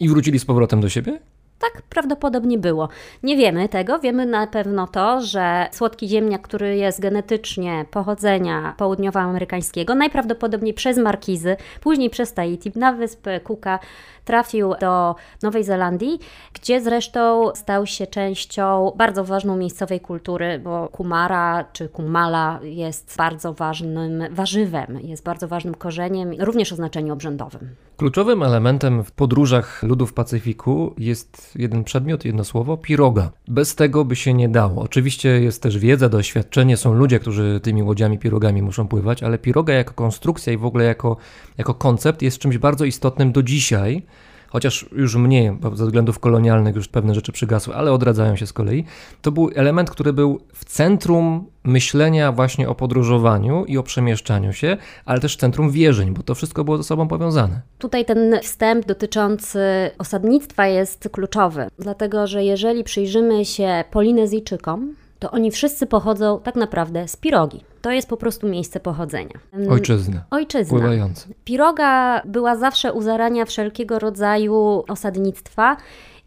i 0.00 0.08
wrócili 0.08 0.38
z 0.38 0.44
powrotem 0.44 0.80
do 0.80 0.88
siebie? 0.88 1.20
Tak 1.60 1.82
prawdopodobnie 1.82 2.58
było. 2.58 2.88
Nie 3.22 3.36
wiemy 3.36 3.68
tego, 3.68 3.98
wiemy 3.98 4.26
na 4.26 4.46
pewno 4.46 4.86
to, 4.86 5.20
że 5.20 5.68
słodki 5.72 6.08
ziemniak, 6.08 6.42
który 6.42 6.76
jest 6.76 7.00
genetycznie 7.00 7.84
pochodzenia 7.90 8.74
południowoamerykańskiego, 8.76 9.94
najprawdopodobniej 9.94 10.74
przez 10.74 10.98
Markizy, 10.98 11.56
później 11.80 12.10
przez 12.10 12.34
Tahiti, 12.34 12.72
na 12.76 12.92
wyspę 12.92 13.40
Cooka, 13.40 13.78
trafił 14.24 14.74
do 14.80 15.14
Nowej 15.42 15.64
Zelandii, 15.64 16.18
gdzie 16.52 16.80
zresztą 16.80 17.50
stał 17.54 17.86
się 17.86 18.06
częścią 18.06 18.92
bardzo 18.96 19.24
ważną 19.24 19.56
miejscowej 19.56 20.00
kultury, 20.00 20.58
bo 20.58 20.88
kumara 20.88 21.64
czy 21.72 21.88
kumala 21.88 22.60
jest 22.62 23.16
bardzo 23.16 23.52
ważnym 23.52 24.24
warzywem, 24.30 24.98
jest 25.02 25.24
bardzo 25.24 25.48
ważnym 25.48 25.74
korzeniem, 25.74 26.32
również 26.40 26.72
o 26.72 26.76
znaczeniu 26.76 27.12
obrzędowym. 27.12 27.74
Kluczowym 28.00 28.42
elementem 28.42 29.04
w 29.04 29.12
podróżach 29.12 29.82
ludów 29.82 30.12
Pacyfiku 30.12 30.94
jest 30.98 31.58
jeden 31.58 31.84
przedmiot, 31.84 32.24
jedno 32.24 32.44
słowo 32.44 32.76
piroga. 32.76 33.30
Bez 33.48 33.74
tego 33.74 34.04
by 34.04 34.16
się 34.16 34.34
nie 34.34 34.48
dało. 34.48 34.82
Oczywiście 34.82 35.28
jest 35.40 35.62
też 35.62 35.78
wiedza, 35.78 36.08
doświadczenie, 36.08 36.76
są 36.76 36.94
ludzie, 36.94 37.18
którzy 37.18 37.60
tymi 37.62 37.82
łodziami 37.82 38.18
pirogami 38.18 38.62
muszą 38.62 38.88
pływać, 38.88 39.22
ale 39.22 39.38
piroga 39.38 39.74
jako 39.74 39.94
konstrukcja 39.94 40.52
i 40.52 40.56
w 40.56 40.64
ogóle 40.64 40.84
jako, 40.84 41.16
jako 41.58 41.74
koncept 41.74 42.22
jest 42.22 42.38
czymś 42.38 42.58
bardzo 42.58 42.84
istotnym 42.84 43.32
do 43.32 43.42
dzisiaj 43.42 44.02
chociaż 44.50 44.86
już 44.92 45.16
mniej, 45.16 45.52
bo 45.52 45.76
ze 45.76 45.84
względów 45.84 46.18
kolonialnych 46.18 46.76
już 46.76 46.88
pewne 46.88 47.14
rzeczy 47.14 47.32
przygasły, 47.32 47.74
ale 47.74 47.92
odradzają 47.92 48.36
się 48.36 48.46
z 48.46 48.52
kolei. 48.52 48.84
To 49.22 49.32
był 49.32 49.50
element, 49.54 49.90
który 49.90 50.12
był 50.12 50.40
w 50.54 50.64
centrum 50.64 51.46
myślenia 51.64 52.32
właśnie 52.32 52.68
o 52.68 52.74
podróżowaniu 52.74 53.64
i 53.64 53.78
o 53.78 53.82
przemieszczaniu 53.82 54.52
się, 54.52 54.76
ale 55.04 55.20
też 55.20 55.36
centrum 55.36 55.70
wierzeń, 55.70 56.14
bo 56.14 56.22
to 56.22 56.34
wszystko 56.34 56.64
było 56.64 56.76
ze 56.76 56.84
sobą 56.84 57.08
powiązane. 57.08 57.60
Tutaj 57.78 58.04
ten 58.04 58.38
wstęp 58.42 58.86
dotyczący 58.86 59.60
osadnictwa 59.98 60.66
jest 60.66 61.08
kluczowy, 61.12 61.66
dlatego 61.78 62.26
że 62.26 62.44
jeżeli 62.44 62.84
przyjrzymy 62.84 63.44
się 63.44 63.84
Polinezyjczykom, 63.90 64.94
to 65.20 65.30
oni 65.30 65.50
wszyscy 65.50 65.86
pochodzą 65.86 66.40
tak 66.44 66.54
naprawdę 66.56 67.08
z 67.08 67.16
Pirogi. 67.16 67.64
To 67.82 67.90
jest 67.90 68.08
po 68.08 68.16
prostu 68.16 68.48
miejsce 68.48 68.80
pochodzenia. 68.80 69.40
Ojczyzna. 69.70 70.24
Ojczyzna. 70.30 70.78
Pływająca. 70.78 71.28
Piroga 71.44 72.22
była 72.24 72.56
zawsze 72.56 72.92
u 72.92 73.02
zarania 73.02 73.44
wszelkiego 73.44 73.98
rodzaju 73.98 74.84
osadnictwa. 74.88 75.76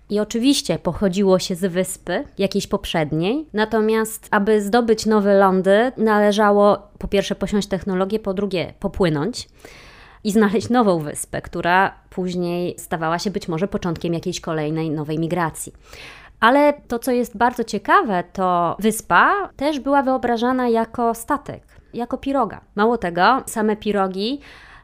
I 0.09 0.19
oczywiście 0.19 0.79
pochodziło 0.79 1.39
się 1.39 1.55
z 1.55 1.71
wyspy 1.71 2.23
jakiejś 2.37 2.67
poprzedniej, 2.67 3.45
natomiast 3.53 4.27
aby 4.31 4.61
zdobyć 4.61 5.05
nowe 5.05 5.37
lądy, 5.37 5.91
należało 5.97 6.77
po 6.97 7.07
pierwsze 7.07 7.35
posiąść 7.35 7.67
technologię, 7.67 8.19
po 8.19 8.33
drugie 8.33 8.73
popłynąć 8.79 9.49
i 10.23 10.31
znaleźć 10.31 10.69
nową 10.69 10.99
wyspę, 10.99 11.41
która 11.41 11.93
później 12.09 12.75
stawała 12.77 13.19
się 13.19 13.31
być 13.31 13.47
może 13.47 13.67
początkiem 13.67 14.13
jakiejś 14.13 14.41
kolejnej 14.41 14.89
nowej 14.91 15.19
migracji. 15.19 15.73
Ale 16.43 16.73
to, 16.87 16.99
co 16.99 17.11
jest 17.11 17.37
bardzo 17.37 17.63
ciekawe, 17.63 18.23
to 18.33 18.75
wyspa 18.79 19.49
też 19.55 19.79
była 19.79 20.03
wyobrażana 20.03 20.69
jako 20.69 21.13
statek, 21.13 21.63
jako 21.93 22.17
piroga. 22.17 22.61
Mało 22.75 22.97
tego, 22.97 23.43
same 23.45 23.75
pirogi 23.75 24.39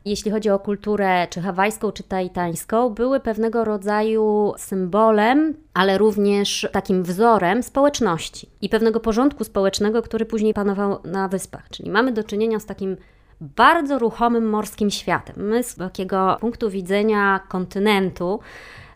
jeśli 0.06 0.32
chodzi 0.32 0.50
o 0.50 0.60
kulturę 0.60 1.28
czy 1.30 1.42
hawajską, 1.42 1.92
czy 1.92 2.04
taitańską, 2.04 2.90
były 2.90 3.20
pewnego 3.20 3.64
rodzaju 3.64 4.54
symbolem, 4.58 5.54
ale 5.74 5.98
również 5.98 6.68
takim 6.72 7.04
wzorem 7.04 7.64
społeczności 7.64 8.50
i 8.62 8.70
pewnego 8.70 9.00
porządku 9.00 9.44
społecznego, 9.44 10.02
który 10.02 10.26
później 10.26 10.54
panował 10.54 11.00
na 11.04 11.28
wyspach. 11.28 11.70
Czyli 11.70 11.90
mamy 11.90 12.12
do 12.12 12.24
czynienia 12.24 12.60
z 12.60 12.66
takim 12.66 12.98
bardzo 13.42 14.00
ruchomym 14.00 14.50
morskim 14.50 14.92
światem. 14.92 15.36
My 15.38 15.64
z 15.64 15.76
takiego 15.76 16.38
punktu 16.40 16.70
widzenia 16.70 17.40
kontynentu 17.50 18.40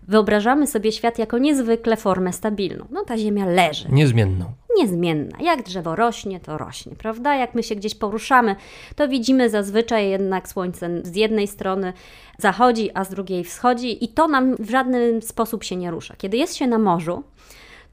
wyobrażamy 0.08 0.68
sobie 0.68 0.92
świat 0.92 1.20
jako 1.20 1.38
niezwykle 1.38 1.98
formę 1.98 2.34
stabilną. 2.34 2.86
No 2.92 3.04
ta 3.04 3.18
Ziemia 3.18 3.46
leży. 3.46 3.90
Niezmienną. 3.92 4.46
Niezmienna. 4.78 5.38
Jak 5.42 5.64
drzewo 5.64 5.96
rośnie, 5.96 6.40
to 6.40 6.58
rośnie, 6.58 6.96
prawda? 6.96 7.36
Jak 7.36 7.56
my 7.56 7.64
się 7.64 7.76
gdzieś 7.76 7.96
poruszamy, 7.96 8.56
to 8.96 9.08
widzimy 9.08 9.50
zazwyczaj 9.50 10.10
jednak 10.10 10.50
słońce 10.50 10.90
z 11.04 11.16
jednej 11.16 11.48
strony 11.48 11.94
zachodzi, 12.38 12.90
a 12.94 13.04
z 13.04 13.10
drugiej 13.10 13.44
wschodzi 13.44 14.04
i 14.06 14.08
to 14.08 14.28
nam 14.28 14.56
w 14.56 14.70
żaden 14.70 15.22
sposób 15.22 15.64
się 15.64 15.76
nie 15.76 15.92
rusza. 15.92 16.16
Kiedy 16.18 16.38
jest 16.38 16.56
się 16.56 16.68
na 16.68 16.80
morzu, 16.80 17.24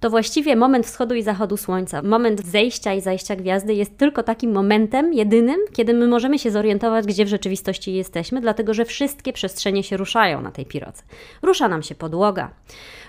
to 0.00 0.10
właściwie 0.10 0.56
moment 0.56 0.86
wschodu 0.86 1.14
i 1.14 1.22
zachodu 1.22 1.56
słońca, 1.56 2.02
moment 2.02 2.46
zejścia 2.46 2.94
i 2.94 3.00
zajścia 3.00 3.36
gwiazdy 3.36 3.74
jest 3.74 3.98
tylko 3.98 4.22
takim 4.22 4.52
momentem 4.52 5.14
jedynym, 5.14 5.60
kiedy 5.72 5.94
my 5.94 6.08
możemy 6.08 6.38
się 6.38 6.50
zorientować, 6.50 7.06
gdzie 7.06 7.24
w 7.24 7.28
rzeczywistości 7.28 7.94
jesteśmy, 7.94 8.40
dlatego 8.40 8.74
że 8.74 8.84
wszystkie 8.84 9.32
przestrzenie 9.32 9.82
się 9.82 9.96
ruszają 9.96 10.42
na 10.42 10.50
tej 10.50 10.66
pirodze. 10.66 11.02
Rusza 11.42 11.68
nam 11.68 11.82
się 11.82 11.94
podłoga, 11.94 12.50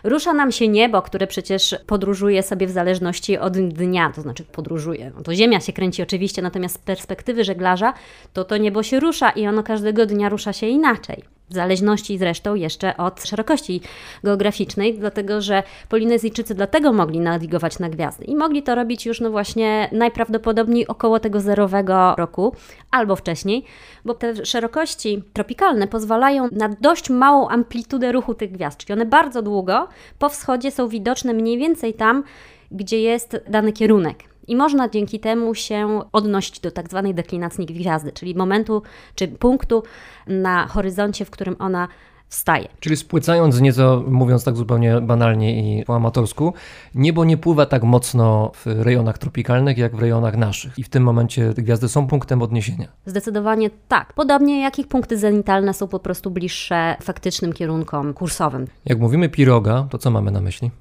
rusza 0.04 0.34
nam 0.34 0.52
się 0.52 0.68
niebo, 0.68 1.02
które 1.02 1.28
przecież 1.28 1.76
podróżuje 1.88 2.44
sobie 2.44 2.68
w 2.68 2.72
zależności 2.72 3.38
od 3.38 3.58
dnia, 3.58 4.12
to 4.16 4.22
znaczy 4.22 4.44
podróżuje. 4.44 5.12
No 5.16 5.24
to 5.24 5.36
Ziemia 5.36 5.60
się 5.60 5.74
kręci 5.74 6.04
oczywiście, 6.04 6.42
natomiast 6.42 6.76
z 6.76 6.78
perspektywy 6.78 7.44
żeglarza 7.44 7.94
to 8.34 8.44
to 8.44 8.58
niebo 8.58 8.84
się 8.84 9.00
rusza 9.00 9.30
i 9.30 9.48
ono 9.48 9.64
każdego 9.64 10.06
dnia 10.06 10.30
rusza 10.30 10.54
się 10.54 10.68
inaczej 10.68 11.24
w 11.52 11.54
zależności 11.54 12.18
zresztą 12.18 12.56
jeszcze 12.56 12.98
od 12.98 13.24
szerokości 13.24 13.82
geograficznej, 14.24 14.98
dlatego 14.98 15.42
że 15.42 15.64
Polinezyjczycy 15.90 16.56
dlatego 16.56 16.94
mogli 16.94 17.20
nawigować 17.20 17.80
na 17.80 17.90
gwiazdy 17.90 18.26
i 18.26 18.36
mogli 18.36 18.64
to 18.64 18.76
robić 18.76 19.06
już 19.06 19.22
no 19.22 19.32
właśnie 19.32 19.90
najprawdopodobniej 19.92 20.88
około 20.88 21.20
tego 21.20 21.40
zerowego 21.40 22.16
roku 22.18 22.56
albo 22.92 23.16
wcześniej, 23.16 23.64
bo 24.06 24.14
te 24.14 24.46
szerokości 24.46 25.24
tropikalne 25.34 25.88
pozwalają 25.88 26.48
na 26.52 26.70
dość 26.70 27.10
małą 27.10 27.48
amplitudę 27.48 28.12
ruchu 28.12 28.34
tych 28.34 28.52
gwiazd, 28.52 28.78
czyli 28.78 28.94
one 28.94 29.06
bardzo 29.06 29.42
długo 29.42 29.88
po 30.20 30.30
wschodzie 30.30 30.72
są 30.72 30.88
widoczne 30.88 31.34
mniej 31.34 31.58
więcej 31.58 31.94
tam, 31.94 32.24
gdzie 32.72 33.02
jest 33.02 33.38
dany 33.48 33.74
kierunek. 33.74 34.31
I 34.48 34.56
można 34.56 34.90
dzięki 34.90 35.20
temu 35.20 35.56
się 35.56 36.02
odnosić 36.12 36.60
do 36.60 36.72
tak 36.72 36.90
zwanej 36.90 37.14
deklinacji 37.14 37.66
gwiazdy, 37.66 38.12
czyli 38.12 38.36
momentu 38.36 38.82
czy 39.16 39.28
punktu 39.28 39.84
na 40.28 40.68
horyzoncie, 40.68 41.26
w 41.26 41.30
którym 41.30 41.56
ona 41.60 41.88
wstaje. 42.32 42.68
Czyli 42.80 42.98
spłycając 42.98 43.62
nieco, 43.62 44.04
mówiąc 44.08 44.44
tak 44.44 44.56
zupełnie 44.56 45.02
banalnie 45.02 45.80
i 45.80 45.86
po 45.86 45.96
amatorsku, 45.96 46.54
niebo 46.96 47.26
nie 47.26 47.38
pływa 47.38 47.66
tak 47.66 47.84
mocno 47.84 48.52
w 48.54 48.66
rejonach 48.66 49.18
tropikalnych, 49.18 49.78
jak 49.78 49.96
w 49.96 50.00
rejonach 50.00 50.38
naszych. 50.38 50.80
I 50.80 50.84
w 50.84 50.90
tym 50.90 51.04
momencie 51.04 51.54
te 51.54 51.62
gwiazdy 51.62 51.90
są 51.90 52.08
punktem 52.08 52.42
odniesienia. 52.42 52.88
Zdecydowanie 53.06 53.70
tak. 53.88 54.14
Podobnie 54.14 54.62
jak 54.62 54.80
ich 54.80 54.88
punkty 54.88 55.18
zenitalne 55.18 55.74
są 55.74 55.88
po 55.88 56.00
prostu 56.00 56.32
bliższe 56.32 56.96
faktycznym 57.02 57.54
kierunkom 57.54 58.14
kursowym. 58.14 58.68
Jak 58.86 59.00
mówimy 59.00 59.30
piroga, 59.30 59.88
to 59.90 59.98
co 59.98 60.12
mamy 60.12 60.32
na 60.32 60.42
myśli? 60.42 60.72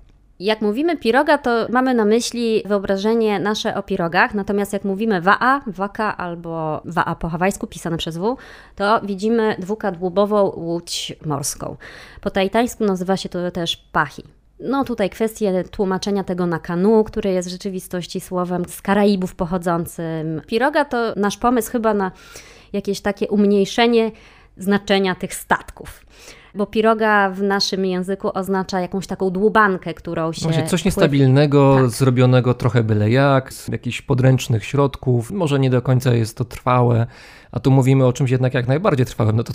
Jak 0.40 0.60
mówimy 0.60 0.96
piroga, 0.96 1.38
to 1.38 1.66
mamy 1.70 1.94
na 1.94 2.04
myśli 2.04 2.62
wyobrażenie 2.66 3.40
nasze 3.40 3.74
o 3.74 3.82
pirogach, 3.82 4.34
natomiast 4.34 4.72
jak 4.72 4.84
mówimy 4.84 5.22
wa'a, 5.22 5.60
waka 5.66 6.16
albo 6.16 6.82
wa'a 6.86 7.16
po 7.16 7.28
hawajsku 7.28 7.66
pisane 7.66 7.96
przez 7.96 8.16
W, 8.16 8.36
to 8.76 9.00
widzimy 9.04 9.56
dwukadłubową 9.58 10.52
łódź 10.56 11.12
morską. 11.26 11.76
Po 12.20 12.30
tajtańsku 12.30 12.84
nazywa 12.84 13.16
się 13.16 13.28
to 13.28 13.50
też 13.50 13.76
pahi. 13.76 14.22
No 14.60 14.84
tutaj 14.84 15.10
kwestie 15.10 15.64
tłumaczenia 15.70 16.24
tego 16.24 16.46
na 16.46 16.58
kanu, 16.58 17.04
które 17.04 17.32
jest 17.32 17.48
w 17.48 17.52
rzeczywistości 17.52 18.20
słowem 18.20 18.64
z 18.68 18.82
Karaibów 18.82 19.34
pochodzącym. 19.34 20.42
Piroga 20.46 20.84
to 20.84 21.12
nasz 21.16 21.36
pomysł 21.36 21.72
chyba 21.72 21.94
na 21.94 22.12
jakieś 22.72 23.00
takie 23.00 23.28
umniejszenie 23.28 24.10
znaczenia 24.56 25.14
tych 25.14 25.34
statków 25.34 26.04
bo 26.54 26.66
piroga 26.66 27.30
w 27.30 27.42
naszym 27.42 27.86
języku 27.86 28.30
oznacza 28.34 28.80
jakąś 28.80 29.06
taką 29.06 29.30
dłubankę, 29.30 29.94
którą 29.94 30.32
się... 30.32 30.42
Właśnie 30.42 30.66
coś 30.66 30.84
niestabilnego, 30.84 31.76
tak. 31.80 31.90
zrobionego 31.90 32.54
trochę 32.54 32.82
byle 32.82 33.10
jak, 33.10 33.52
z 33.52 33.68
jakichś 33.68 34.02
podręcznych 34.02 34.64
środków, 34.64 35.30
może 35.30 35.60
nie 35.60 35.70
do 35.70 35.82
końca 35.82 36.14
jest 36.14 36.36
to 36.36 36.44
trwałe, 36.44 37.06
a 37.52 37.60
tu 37.60 37.70
mówimy 37.70 38.06
o 38.06 38.12
czymś 38.12 38.30
jednak 38.30 38.54
jak 38.54 38.68
najbardziej 38.68 39.06
trwałym, 39.06 39.36
no 39.36 39.44
to, 39.44 39.52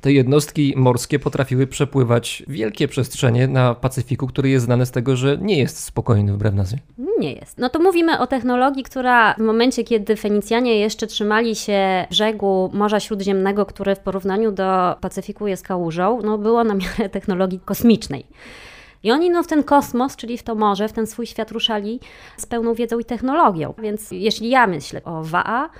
te 0.00 0.12
jednostki 0.12 0.74
morskie 0.76 1.18
potrafiły 1.18 1.66
przepływać 1.66 2.42
wielkie 2.48 2.88
przestrzenie 2.88 3.48
na 3.48 3.74
Pacyfiku, 3.74 4.26
który 4.26 4.48
jest 4.48 4.64
znany 4.64 4.86
z 4.86 4.90
tego, 4.90 5.16
że 5.16 5.38
nie 5.40 5.58
jest 5.58 5.84
spokojny 5.84 6.32
wbrew 6.32 6.54
nazwie. 6.54 6.78
Nie 7.18 7.32
jest. 7.32 7.58
No 7.58 7.68
to 7.68 7.78
mówimy 7.78 8.18
o 8.18 8.26
technologii, 8.26 8.82
która 8.82 9.34
w 9.34 9.38
momencie, 9.38 9.84
kiedy 9.84 10.16
Fenicjanie 10.16 10.78
jeszcze 10.78 11.06
trzymali 11.06 11.56
się 11.56 12.06
brzegu 12.10 12.70
Morza 12.72 13.00
Śródziemnego, 13.00 13.66
które 13.66 13.96
w 13.96 14.00
porównaniu 14.00 14.52
do 14.52 14.96
Pacyfiku 15.00 15.46
jest 15.46 15.66
kałużą, 15.66 16.22
no 16.22 16.38
było 16.38 16.64
na 16.64 16.74
miarę 16.74 17.08
technologii 17.08 17.60
kosmicznej. 17.64 18.26
I 19.02 19.12
oni 19.12 19.30
no, 19.30 19.42
w 19.42 19.46
ten 19.46 19.62
kosmos, 19.62 20.16
czyli 20.16 20.38
w 20.38 20.42
to 20.42 20.54
morze, 20.54 20.88
w 20.88 20.92
ten 20.92 21.06
swój 21.06 21.26
świat 21.26 21.50
ruszali 21.50 22.00
z 22.36 22.46
pełną 22.46 22.74
wiedzą 22.74 22.98
i 22.98 23.04
technologią. 23.04 23.74
Więc 23.78 24.10
jeśli 24.10 24.48
ja 24.48 24.66
myślę 24.66 25.04
o 25.04 25.22
WAA, 25.24 25.70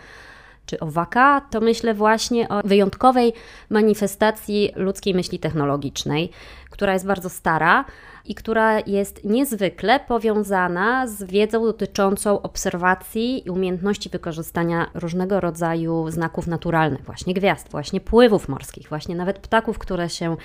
czy 0.67 0.81
o 0.81 0.87
Waka, 0.87 1.41
to 1.51 1.61
myślę 1.61 1.95
właśnie 1.95 2.49
o 2.49 2.61
wyjątkowej 2.65 3.33
manifestacji 3.71 4.73
ludzkiej 4.77 5.15
myśli 5.15 5.39
technologicznej, 5.39 6.31
która 6.71 6.93
jest 6.93 7.07
bardzo 7.07 7.31
stara 7.31 7.85
i 8.25 8.35
która 8.35 8.81
jest 8.87 9.25
niezwykle 9.25 10.01
powiązana 10.01 11.07
z 11.07 11.25
wiedzą 11.25 11.65
dotyczącą 11.65 12.43
obserwacji 12.43 13.47
i 13.47 13.51
umiejętności 13.51 14.09
wykorzystania 14.09 14.91
różnego 14.95 15.41
rodzaju 15.41 16.11
znaków 16.11 16.47
naturalnych, 16.47 17.05
właśnie 17.05 17.35
gwiazd, 17.35 17.69
właśnie 17.71 18.01
pływów 18.01 18.49
morskich, 18.49 18.89
właśnie 18.89 19.15
nawet 19.15 19.39
ptaków, 19.39 19.79
które 19.79 20.09
się 20.09 20.37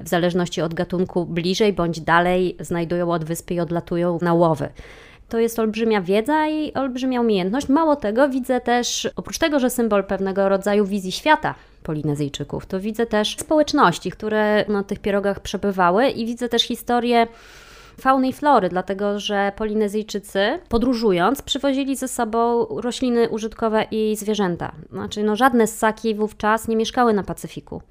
w 0.00 0.08
zależności 0.08 0.62
od 0.62 0.74
gatunku 0.74 1.26
bliżej 1.26 1.72
bądź 1.72 2.00
dalej 2.00 2.56
znajdują 2.60 3.10
od 3.10 3.24
wyspy 3.24 3.54
i 3.54 3.60
odlatują 3.60 4.18
na 4.22 4.34
łowy. 4.34 4.68
To 5.28 5.38
jest 5.38 5.58
olbrzymia 5.58 6.00
wiedza 6.00 6.48
i 6.48 6.74
olbrzymia 6.74 7.20
umiejętność. 7.20 7.68
Mało 7.68 7.96
tego, 7.96 8.28
widzę 8.28 8.60
też, 8.60 9.08
oprócz 9.16 9.38
tego, 9.38 9.58
że 9.58 9.70
symbol 9.70 10.04
pewnego 10.04 10.48
rodzaju 10.48 10.84
wizji 10.84 11.12
świata 11.12 11.54
Polinezyjczyków, 11.82 12.66
to 12.66 12.80
widzę 12.80 13.06
też 13.06 13.36
społeczności, 13.38 14.10
które 14.10 14.64
na 14.68 14.82
tych 14.82 14.98
pierogach 14.98 15.40
przebywały 15.40 16.08
i 16.08 16.26
widzę 16.26 16.48
też 16.48 16.62
historię 16.62 17.26
fauny 18.00 18.28
i 18.28 18.32
flory, 18.32 18.68
dlatego 18.68 19.20
że 19.20 19.52
Polinezyjczycy 19.56 20.58
podróżując 20.68 21.42
przywozili 21.42 21.96
ze 21.96 22.08
sobą 22.08 22.66
rośliny 22.66 23.28
użytkowe 23.28 23.86
i 23.90 24.16
zwierzęta. 24.16 24.72
Znaczy, 24.92 25.22
no, 25.22 25.36
żadne 25.36 25.66
ssaki 25.66 26.14
wówczas 26.14 26.68
nie 26.68 26.76
mieszkały 26.76 27.12
na 27.12 27.22
Pacyfiku. 27.22 27.82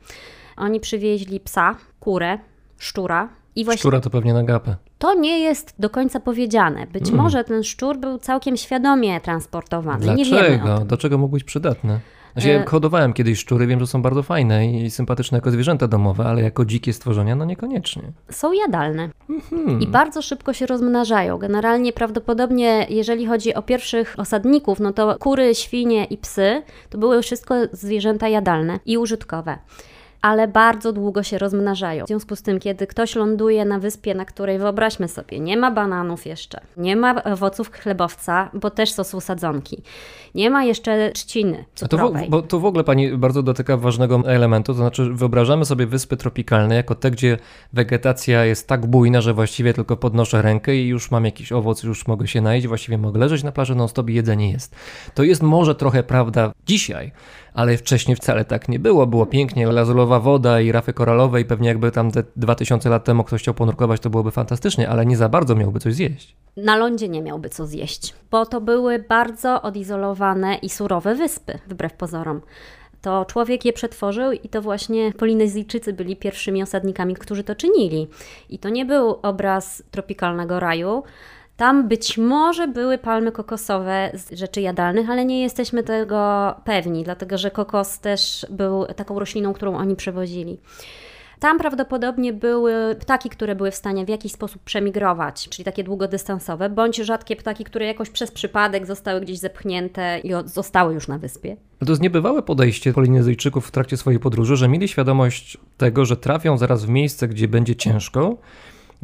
Oni 0.58 0.80
przywieźli 0.80 1.39
psa, 1.39 1.75
kurę, 2.00 2.39
szczura, 2.77 3.30
i 3.56 3.65
właśnie 3.65 3.80
Szczura 3.80 4.00
to 4.00 4.10
pewnie 4.10 4.34
na 4.34 4.44
gapę. 4.44 4.75
To 5.05 5.13
nie 5.13 5.39
jest 5.39 5.74
do 5.79 5.89
końca 5.89 6.19
powiedziane. 6.19 6.88
Być 6.88 7.07
mm. 7.07 7.21
może 7.21 7.43
ten 7.43 7.63
szczur 7.63 7.97
był 7.97 8.17
całkiem 8.17 8.57
świadomie 8.57 9.21
transportowany. 9.21 10.05
Dlaczego? 10.05 10.79
Do 10.79 10.97
czego 10.97 11.17
mógł 11.17 11.33
być 11.33 11.43
przydatny? 11.43 12.00
Znaczy, 12.33 12.50
ja 12.50 12.62
E, 12.62 12.65
hodowałem 12.65 13.13
kiedyś 13.13 13.39
szczury, 13.39 13.67
wiem, 13.67 13.79
że 13.79 13.88
są 13.88 14.01
bardzo 14.01 14.24
fajne 14.24 14.67
i 14.67 14.91
sympatyczne 14.91 15.38
jako 15.38 15.51
zwierzęta 15.51 15.88
domowe, 15.88 16.25
ale 16.25 16.41
jako 16.41 16.65
dzikie 16.65 16.93
stworzenia, 16.93 17.35
no 17.35 17.45
niekoniecznie. 17.45 18.03
Są 18.31 18.53
jadalne 18.53 19.09
Mhm. 19.29 19.81
i 19.81 19.88
bardzo 19.88 20.21
szybko 20.21 20.53
się 20.53 20.65
rozmnażają. 20.65 21.38
Generalnie 21.38 21.93
prawdopodobnie, 21.93 22.88
jeżeli 22.89 23.25
chodzi 23.25 23.53
o 23.53 23.62
pierwszych 23.62 24.15
osadników, 24.17 24.79
no 24.79 24.93
to 24.93 25.15
kury, 25.19 25.55
świnie 25.55 26.05
i 26.05 26.17
psy 26.17 26.62
to 26.89 26.97
były 26.97 27.21
wszystko 27.21 27.55
zwierzęta 27.71 28.27
jadalne 28.27 28.79
i 28.85 28.97
użytkowe. 28.97 29.57
Ale 30.25 30.48
bardzo 30.48 30.94
długo 30.94 31.24
się 31.24 31.38
rozmnażają. 31.38 32.05
W 32.05 32.08
związku 32.08 32.36
z 32.36 32.41
tym, 32.41 32.60
kiedy 32.60 32.88
ktoś 32.88 33.15
ląduje 33.15 33.65
na 33.65 33.79
wyspie, 33.79 34.15
na 34.15 34.25
której 34.25 34.60
wyobraźmy 34.60 35.08
sobie, 35.08 35.39
nie 35.39 35.58
ma 35.58 35.72
bananów 35.72 36.25
jeszcze, 36.25 36.62
nie 36.77 36.96
ma 36.96 37.24
owoców 37.24 37.72
chlebowca, 37.72 38.50
bo 38.53 38.70
też 38.70 38.91
są 38.91 39.20
sadzonki, 39.20 39.82
nie 40.36 40.50
ma 40.50 40.63
jeszcze 40.63 41.12
trzciny 41.12 41.65
A 41.75 41.79
to, 41.79 41.86
w, 41.86 41.89
cukrowej. 41.89 42.29
bo 42.29 42.41
to 42.41 42.60
w 42.60 42.65
ogóle 42.65 42.84
pani 42.84 43.17
bardzo 43.17 43.44
dotyka 43.44 43.77
ważnego 43.77 44.24
elementu, 44.25 44.74
to 44.74 44.77
znaczy 44.77 45.10
wyobrażamy 45.13 45.65
sobie 45.65 45.86
wyspy 45.86 46.17
tropikalne 46.17 46.75
jako 46.75 46.96
te, 46.96 47.12
gdzie 47.12 47.38
wegetacja 47.74 48.46
jest 48.46 48.67
tak 48.67 48.86
bujna, 48.86 49.22
że 49.22 49.34
właściwie 49.34 49.74
tylko 49.74 49.98
podnoszę 49.98 50.41
rękę 50.41 50.75
i 50.75 50.88
już 50.88 51.12
mam 51.12 51.25
jakiś 51.25 51.51
owoc, 51.51 51.84
już 51.84 52.08
mogę 52.08 52.27
się 52.27 52.41
najeść, 52.41 52.67
właściwie 52.67 52.98
mogę 52.98 53.20
leżeć 53.20 53.44
na 53.44 53.51
plaży 53.51 53.75
non 53.75 53.88
stop 53.88 54.10
i 54.10 54.13
jedzenie 54.13 54.51
jest. 54.51 54.75
To 55.13 55.24
jest 55.24 55.44
może 55.44 55.75
trochę 55.75 56.03
prawda 56.03 56.51
dzisiaj, 56.67 57.12
ale 57.55 57.77
wcześniej 57.77 58.15
wcale 58.15 58.45
tak 58.45 58.69
nie 58.69 58.79
było. 58.79 59.07
Było 59.07 59.25
pięknie, 59.25 59.67
lazurowa 59.67 60.19
woda 60.19 60.62
i 60.62 60.71
rafy 60.71 60.93
koralowe 60.93 61.41
i 61.41 61.45
pewnie 61.45 61.67
jakby 61.67 61.91
tam 61.91 62.12
te 62.12 62.24
2000 62.35 62.89
lat 62.89 63.03
temu 63.03 63.24
ktoś 63.24 63.41
chciał 63.41 63.53
ponurkować, 63.53 64.01
to 64.01 64.09
byłoby 64.09 64.31
fantastycznie, 64.31 64.89
ale 64.89 65.05
nie 65.05 65.17
za 65.17 65.29
bardzo 65.29 65.55
miałby 65.55 65.79
coś 65.79 65.93
zjeść. 65.93 66.35
na 66.57 66.77
lądzie 66.77 67.09
nie 67.09 67.21
miałby 67.21 67.50
co 67.50 67.67
zjeść, 67.67 68.13
bo 68.31 68.45
to 68.45 68.62
były 68.62 69.00
bardzo 69.00 69.62
odizolowane 69.62 70.55
i 70.55 70.69
surowe 70.69 71.15
wyspy, 71.15 71.59
wbrew 71.67 71.93
pozorom. 71.93 72.41
To 73.01 73.25
człowiek 73.25 73.65
je 73.65 73.74
przetworzył 73.74 74.31
i 74.31 74.50
to 74.50 74.62
właśnie 74.62 75.12
Polinezyjczycy 75.12 75.93
byli 75.93 76.15
pierwszymi 76.15 76.63
osadnikami, 76.63 77.15
którzy 77.15 77.43
to 77.43 77.55
czynili. 77.55 78.07
I 78.50 78.59
to 78.59 78.69
nie 78.69 78.85
był 78.85 79.19
obraz 79.21 79.83
tropikalnego 79.91 80.59
raju. 80.59 81.03
Tam 81.57 81.88
być 81.88 82.17
może 82.17 82.67
były 82.67 82.97
palmy 82.97 83.31
kokosowe 83.31 84.12
z 84.13 84.39
rzeczy 84.39 84.62
jadalnych, 84.62 85.09
ale 85.09 85.25
nie 85.25 85.41
jesteśmy 85.41 85.83
tego 85.83 86.53
pewni, 86.63 87.03
dlatego 87.03 87.38
że 87.38 87.51
kokos 87.51 88.00
też 88.00 88.45
był 88.50 88.85
taką 88.85 89.19
rośliną, 89.19 89.53
którą 89.53 89.77
oni 89.77 89.95
przewozili. 89.95 90.59
Tam 91.39 91.57
prawdopodobnie 91.59 92.33
były 92.33 92.95
ptaki, 93.00 93.29
które 93.29 93.55
były 93.55 93.71
w 93.71 93.75
stanie 93.75 94.05
w 94.05 94.09
jakiś 94.09 94.31
sposób 94.31 94.63
przemigrować, 94.63 95.50
czyli 95.50 95.63
takie 95.65 95.83
długodystansowe, 95.83 96.69
bądź 96.69 96.97
rzadkie 96.97 97.35
ptaki, 97.35 97.63
które 97.63 97.85
jakoś 97.85 98.09
przez 98.09 98.31
przypadek 98.31 98.85
zostały 98.85 99.21
gdzieś 99.21 99.39
zepchnięte 99.39 100.19
i 100.19 100.31
zostały 100.45 100.93
już 100.93 101.07
na 101.07 101.17
wyspie. 101.17 101.57
To 101.79 101.91
jest 101.91 102.01
niebywałe 102.01 102.41
podejście 102.41 102.93
Polinezyjczyków 102.93 103.67
w 103.67 103.71
trakcie 103.71 103.97
swojej 103.97 104.19
podróży, 104.19 104.55
że 104.55 104.67
mieli 104.67 104.88
świadomość 104.88 105.57
tego, 105.77 106.05
że 106.05 106.17
trafią 106.17 106.57
zaraz 106.57 106.85
w 106.85 106.89
miejsce, 106.89 107.27
gdzie 107.27 107.47
będzie 107.47 107.75
ciężko, 107.75 108.38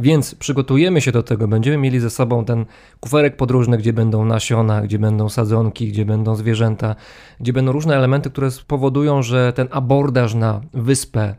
więc 0.01 0.36
przygotujemy 0.36 1.01
się 1.01 1.12
do 1.12 1.24
tego. 1.24 1.48
Będziemy 1.48 1.77
mieli 1.77 2.00
ze 2.00 2.10
sobą 2.10 2.46
ten 2.46 2.65
kuferek 3.00 3.38
podróżny, 3.38 3.77
gdzie 3.77 3.93
będą 3.93 4.25
nasiona, 4.25 4.81
gdzie 4.81 5.00
będą 5.00 5.29
sadzonki, 5.29 5.88
gdzie 5.88 6.05
będą 6.05 6.36
zwierzęta, 6.36 6.96
gdzie 7.39 7.53
będą 7.53 7.72
różne 7.72 7.96
elementy, 7.96 8.29
które 8.29 8.51
spowodują, 8.51 9.24
że 9.24 9.53
ten 9.53 9.67
abordaż 9.72 10.34
na 10.34 10.62
wyspę 10.74 11.36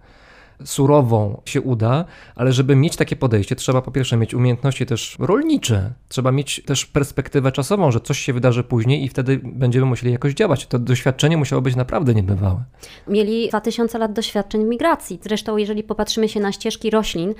surową 0.65 1.43
się 1.45 1.61
uda, 1.61 2.05
ale 2.35 2.53
żeby 2.53 2.77
mieć 2.77 2.97
takie 2.97 3.17
podejście, 3.17 3.57
trzeba 3.57 3.83
po 3.83 3.91
pierwsze 3.91 4.17
mieć 4.17 4.35
umiejętności 4.35 4.87
też 4.87 5.17
rolnicze, 5.19 5.93
trzeba 6.09 6.33
mieć 6.33 6.63
też 6.67 6.87
perspektywę 6.87 7.53
czasową, 7.53 7.91
że 7.91 8.01
coś 8.01 8.19
się 8.19 8.33
wydarzy 8.33 8.65
później 8.65 9.05
i 9.05 9.09
wtedy 9.09 9.41
będziemy 9.45 9.87
musieli 9.87 10.13
jakoś 10.13 10.35
działać. 10.35 10.67
To 10.67 10.79
doświadczenie 10.79 11.37
musiało 11.37 11.63
być 11.63 11.77
naprawdę 11.77 12.15
niebywałe. 12.15 12.65
Mieli 13.09 13.49
2000 13.49 13.99
lat 13.99 14.13
doświadczeń 14.13 14.65
w 14.65 14.69
migracji. 14.69 15.19
Zresztą, 15.23 15.57
jeżeli 15.57 15.83
popatrzymy 15.83 16.29
się 16.29 16.41
na 16.41 16.53
ścieżki 16.53 16.91
roślin, 16.91 17.35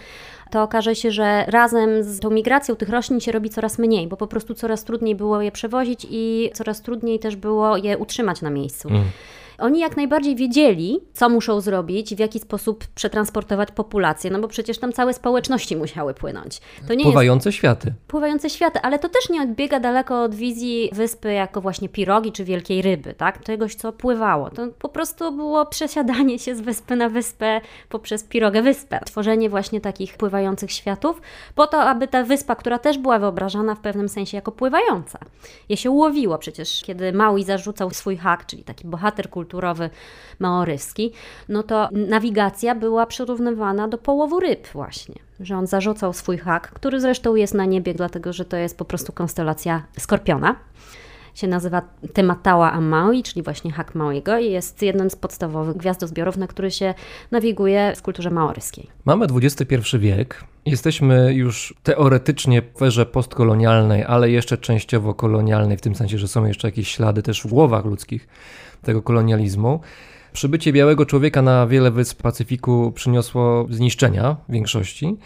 to 0.53 0.63
okaże 0.63 0.95
się, 0.97 1.11
że 1.11 1.45
razem 1.49 2.03
z 2.03 2.21
tą 2.21 2.31
migracją 2.31 2.77
tych 2.77 2.89
roślin 2.89 3.21
się 3.21 3.33
robi 3.33 3.51
coraz 3.51 3.79
mniej, 3.79 4.09
bo 4.09 4.17
po 4.17 4.27
prostu 4.27 4.55
coraz 4.55 4.85
trudniej 4.85 5.15
było 5.15 5.41
je 5.43 5.53
przewozić 5.53 6.07
i 6.11 6.51
coraz 6.55 6.83
trudniej 6.83 7.19
też 7.19 7.37
było 7.37 7.77
je 7.77 7.99
utrzymać 7.99 8.43
na 8.43 8.51
miejscu. 8.51 8.89
Oni 9.63 9.81
jak 9.81 9.97
najbardziej 9.97 10.37
wiedzieli, 10.37 11.01
co 11.13 11.29
muszą 11.29 11.61
zrobić 11.61 12.15
w 12.15 12.19
jaki 12.19 12.39
sposób 12.39 12.85
przetransportować 12.95 13.71
populację, 13.71 14.31
no 14.31 14.39
bo 14.39 14.49
przecież 14.49 14.79
tam 14.79 14.93
całe 14.93 15.15
społeczności 15.15 15.77
musiały 15.77 16.15
płynąć. 16.15 16.61
To 16.89 16.95
nie 16.95 16.95
jest 16.95 17.05
Pływające 17.05 17.53
światy. 17.53 17.93
pływające 18.09 18.51
światy, 18.51 18.81
ale 18.81 18.99
to 18.99 19.09
też 19.09 19.29
nie 19.31 19.43
odbiega 19.43 19.81
daleko 19.81 20.23
od 20.23 20.35
wizji 20.35 20.91
wyspy 20.93 21.33
jako 21.33 21.61
właśnie 21.61 21.89
pirogi 21.89 22.33
czy 22.33 22.45
wielkiej 22.45 22.83
ryby, 22.83 23.15
tak? 23.15 23.45
Czegoś, 23.45 23.75
co 23.75 23.93
pływało. 23.93 24.51
To 24.51 24.69
po 24.79 24.89
prostu 24.89 25.33
było 25.33 25.67
przesiadanie 25.67 26.39
się 26.39 26.55
z 26.57 26.61
wyspy 26.61 26.97
na 26.97 27.09
wyspę 27.09 27.61
poprzez 27.89 28.25
pirogę 28.25 28.63
wyspę. 28.63 29.01
Tworzenie 29.07 29.51
właśnie 29.51 29.81
takich 29.81 30.17
pływających 30.17 30.73
światów 30.73 31.21
po 31.55 31.67
to, 31.67 31.83
aby 31.83 32.09
ta 32.09 32.25
wyspa, 32.25 32.57
która 32.57 32.79
też 32.79 32.99
była 32.99 33.19
wyobrażana 33.19 33.75
w 33.75 33.81
pewnym 33.81 34.09
sensie 34.09 34.37
jako 34.37 34.53
pływająca. 34.53 35.19
Je 35.69 35.77
się 35.77 35.91
łowiło 35.91 36.39
przecież, 36.39 36.83
kiedy 36.83 37.13
Maui 37.13 37.45
zarzucał 37.45 37.91
swój 37.91 38.17
hak, 38.17 38.47
czyli 38.47 38.65
taki 38.65 38.87
bohater 38.87 39.31
kulturowy 39.53 39.91
maoryski, 40.39 41.13
no 41.49 41.63
to 41.63 41.89
nawigacja 41.93 42.75
była 42.75 43.07
przyrównywana 43.07 43.89
do 43.89 43.99
połowu 43.99 44.41
ryb 44.41 44.69
właśnie. 44.73 45.15
Że 45.41 45.57
on 45.57 45.67
zarzucał 45.67 46.13
swój 46.13 46.39
hak, 46.39 46.71
który 46.71 47.01
zresztą 47.01 47.35
jest 47.35 47.55
na 47.55 47.65
niebie, 47.65 47.95
dlatego 47.95 48.33
że 48.33 48.45
to 48.45 48.57
jest 48.57 48.79
po 48.79 48.85
prostu 48.85 49.13
konstelacja 49.13 49.83
Skorpiona. 49.99 50.57
Się 51.35 51.49
nazywa 51.49 51.83
Tematała 52.13 52.73
Amaui, 52.73 53.23
czyli 53.23 53.43
właśnie 53.43 53.73
hak 53.73 53.95
Mauiego 53.95 54.39
i 54.39 54.51
jest 54.51 54.83
jednym 54.83 55.11
z 55.11 55.17
podstawowych 55.17 55.77
gwiazdozbiorów, 55.77 56.37
na 56.37 56.47
który 56.47 56.71
się 56.71 56.95
nawiguje 57.31 57.93
w 57.97 58.03
kulturze 58.03 58.31
maoryskiej. 58.31 58.91
Mamy 59.05 59.27
XXI 59.43 59.99
wiek. 59.99 60.45
Jesteśmy 60.67 61.35
już 61.35 61.75
teoretycznie 61.83 62.63
w 62.63 62.83
erze 62.83 63.07
postkolonialnej, 63.07 64.05
ale 64.05 64.31
jeszcze 64.31 64.59
częściowo 64.59 65.15
kolonialnej, 65.15 65.77
w 65.77 65.81
tym 65.81 65.95
sensie, 65.95 66.19
że 66.19 66.29
są 66.29 66.45
jeszcze 66.45 66.69
jakieś 66.69 66.89
ślady 66.89 67.23
też 67.23 67.43
w 67.43 67.47
głowach 67.47 67.85
ludzkich 67.85 68.29
tego 68.83 69.03
kolonializmu. 69.03 69.81
Przybycie 70.33 70.73
białego 70.73 71.07
człowieka 71.07 71.43
na 71.43 71.67
wiele 71.67 71.91
wysp 71.91 72.23
Pacyfiku 72.23 72.93
przyniosło 72.95 73.67
zniszczenia 73.71 74.37
większości. 74.49 75.17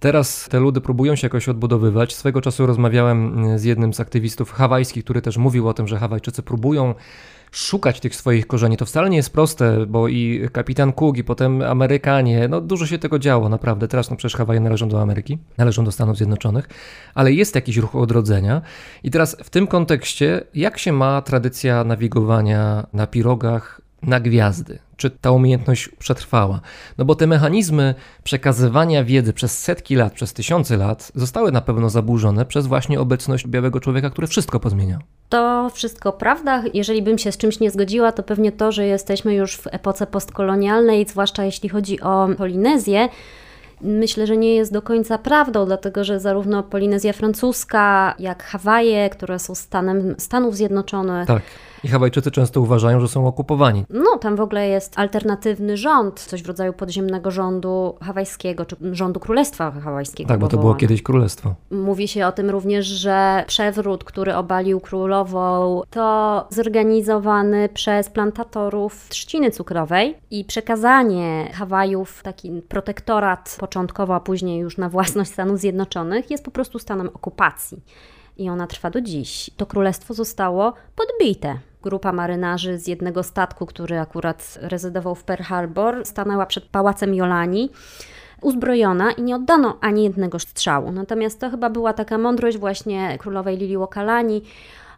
Teraz 0.00 0.48
te 0.50 0.60
ludy 0.60 0.80
próbują 0.80 1.16
się 1.16 1.26
jakoś 1.26 1.48
odbudowywać. 1.48 2.14
Swego 2.14 2.40
czasu 2.40 2.66
rozmawiałem 2.66 3.44
z 3.58 3.64
jednym 3.64 3.94
z 3.94 4.00
aktywistów 4.00 4.52
hawajskich, 4.52 5.04
który 5.04 5.22
też 5.22 5.36
mówił 5.36 5.68
o 5.68 5.74
tym, 5.74 5.88
że 5.88 5.98
Hawajczycy 5.98 6.42
próbują 6.42 6.94
szukać 7.56 8.00
tych 8.00 8.16
swoich 8.16 8.46
korzeni. 8.46 8.76
To 8.76 8.86
wcale 8.86 9.10
nie 9.10 9.16
jest 9.16 9.32
proste, 9.32 9.86
bo 9.86 10.08
i 10.08 10.48
kapitan 10.52 10.92
Cook, 10.92 11.16
i 11.16 11.24
potem 11.24 11.62
Amerykanie, 11.62 12.48
no 12.48 12.60
dużo 12.60 12.86
się 12.86 12.98
tego 12.98 13.18
działo, 13.18 13.48
naprawdę. 13.48 13.88
Teraz 13.88 14.10
no 14.10 14.16
przecież 14.16 14.36
Hawaje 14.36 14.60
należą 14.60 14.88
do 14.88 15.02
Ameryki, 15.02 15.38
należą 15.58 15.84
do 15.84 15.92
Stanów 15.92 16.16
Zjednoczonych, 16.16 16.68
ale 17.14 17.32
jest 17.32 17.54
jakiś 17.54 17.76
ruch 17.76 17.96
odrodzenia. 17.96 18.62
I 19.02 19.10
teraz 19.10 19.36
w 19.44 19.50
tym 19.50 19.66
kontekście, 19.66 20.44
jak 20.54 20.78
się 20.78 20.92
ma 20.92 21.22
tradycja 21.22 21.84
nawigowania 21.84 22.86
na 22.92 23.06
pirogach 23.06 23.80
na 24.02 24.20
gwiazdy? 24.20 24.78
Czy 24.96 25.10
ta 25.10 25.30
umiejętność 25.30 25.88
przetrwała? 25.98 26.60
No 26.98 27.04
bo 27.04 27.14
te 27.14 27.26
mechanizmy 27.26 27.94
przekazywania 28.24 29.04
wiedzy 29.04 29.32
przez 29.32 29.58
setki 29.58 29.94
lat, 29.94 30.12
przez 30.12 30.32
tysiące 30.32 30.76
lat 30.76 31.12
zostały 31.14 31.52
na 31.52 31.60
pewno 31.60 31.90
zaburzone 31.90 32.44
przez 32.44 32.66
właśnie 32.66 33.00
obecność 33.00 33.46
białego 33.46 33.80
człowieka, 33.80 34.10
który 34.10 34.26
wszystko 34.26 34.60
pozmieniał. 34.60 35.00
To 35.28 35.70
wszystko 35.74 36.12
prawda. 36.12 36.62
Jeżeli 36.74 37.02
bym 37.02 37.18
się 37.18 37.32
z 37.32 37.36
czymś 37.36 37.60
nie 37.60 37.70
zgodziła, 37.70 38.12
to 38.12 38.22
pewnie 38.22 38.52
to, 38.52 38.72
że 38.72 38.86
jesteśmy 38.86 39.34
już 39.34 39.56
w 39.56 39.66
epoce 39.66 40.06
postkolonialnej, 40.06 41.06
zwłaszcza 41.08 41.44
jeśli 41.44 41.68
chodzi 41.68 42.00
o 42.00 42.28
Polinezję. 42.38 43.08
Myślę, 43.80 44.26
że 44.26 44.36
nie 44.36 44.54
jest 44.54 44.72
do 44.72 44.82
końca 44.82 45.18
prawdą, 45.18 45.66
dlatego 45.66 46.04
że 46.04 46.20
zarówno 46.20 46.62
Polinezja 46.62 47.12
francuska, 47.12 48.14
jak 48.18 48.42
Hawaje, 48.42 49.10
które 49.10 49.38
są 49.38 49.54
stanem 49.54 50.14
Stanów 50.18 50.56
Zjednoczonych, 50.56 51.26
Tak. 51.26 51.42
I 51.84 51.88
Hawajczycy 51.88 52.30
często 52.30 52.60
uważają, 52.60 53.00
że 53.00 53.08
są 53.08 53.26
okupowani. 53.26 53.84
no 53.90 54.18
tam 54.18 54.36
w 54.36 54.40
ogóle 54.40 54.68
jest 54.68 54.98
alternatywny 54.98 55.76
rząd, 55.76 56.20
coś 56.20 56.42
w 56.42 56.46
rodzaju 56.46 56.72
podziemnego 56.72 57.30
rządu 57.30 57.94
hawajskiego, 58.00 58.64
czy 58.64 58.76
rządu 58.92 59.20
Królestwa 59.20 59.70
Hawajskiego. 59.70 60.28
Tak, 60.28 60.40
bo 60.40 60.48
to 60.48 60.56
było 60.56 60.74
kiedyś 60.74 61.02
królestwo. 61.02 61.54
Mówi 61.70 62.08
się 62.08 62.26
o 62.26 62.32
tym 62.32 62.50
również, 62.50 62.86
że 62.86 63.44
przewrót, 63.46 64.04
który 64.04 64.34
obalił 64.34 64.80
królową, 64.80 65.82
to 65.90 66.46
zorganizowany 66.50 67.68
przez 67.68 68.10
plantatorów 68.10 69.08
trzciny 69.08 69.50
cukrowej 69.50 70.14
i 70.30 70.44
przekazanie 70.44 71.50
Hawajów, 71.54 72.22
taki 72.22 72.62
protektorat 72.68 73.56
początkowo, 73.60 74.14
a 74.14 74.20
później 74.20 74.60
już 74.60 74.78
na 74.78 74.88
własność 74.88 75.30
Stanów 75.30 75.58
Zjednoczonych, 75.60 76.30
jest 76.30 76.44
po 76.44 76.50
prostu 76.50 76.78
stanem 76.78 77.08
okupacji. 77.14 77.80
I 78.38 78.48
ona 78.50 78.66
trwa 78.66 78.90
do 78.90 79.00
dziś. 79.00 79.50
To 79.56 79.66
królestwo 79.66 80.14
zostało 80.14 80.72
podbite. 80.96 81.58
Grupa 81.82 82.12
marynarzy 82.12 82.78
z 82.78 82.86
jednego 82.86 83.22
statku, 83.22 83.66
który 83.66 83.98
akurat 83.98 84.58
rezydował 84.62 85.14
w 85.14 85.24
Pearl 85.24 85.42
Harbor, 85.42 86.04
stanęła 86.04 86.46
przed 86.46 86.64
pałacem 86.64 87.14
Jolani 87.14 87.70
uzbrojona 88.42 89.12
i 89.12 89.22
nie 89.22 89.36
oddano 89.36 89.78
ani 89.80 90.04
jednego 90.04 90.38
strzału. 90.38 90.92
Natomiast 90.92 91.40
to 91.40 91.50
chyba 91.50 91.70
była 91.70 91.92
taka 91.92 92.18
mądrość 92.18 92.58
właśnie 92.58 93.18
królowej 93.18 93.56
Lili 93.56 93.76
Łokalani, 93.76 94.42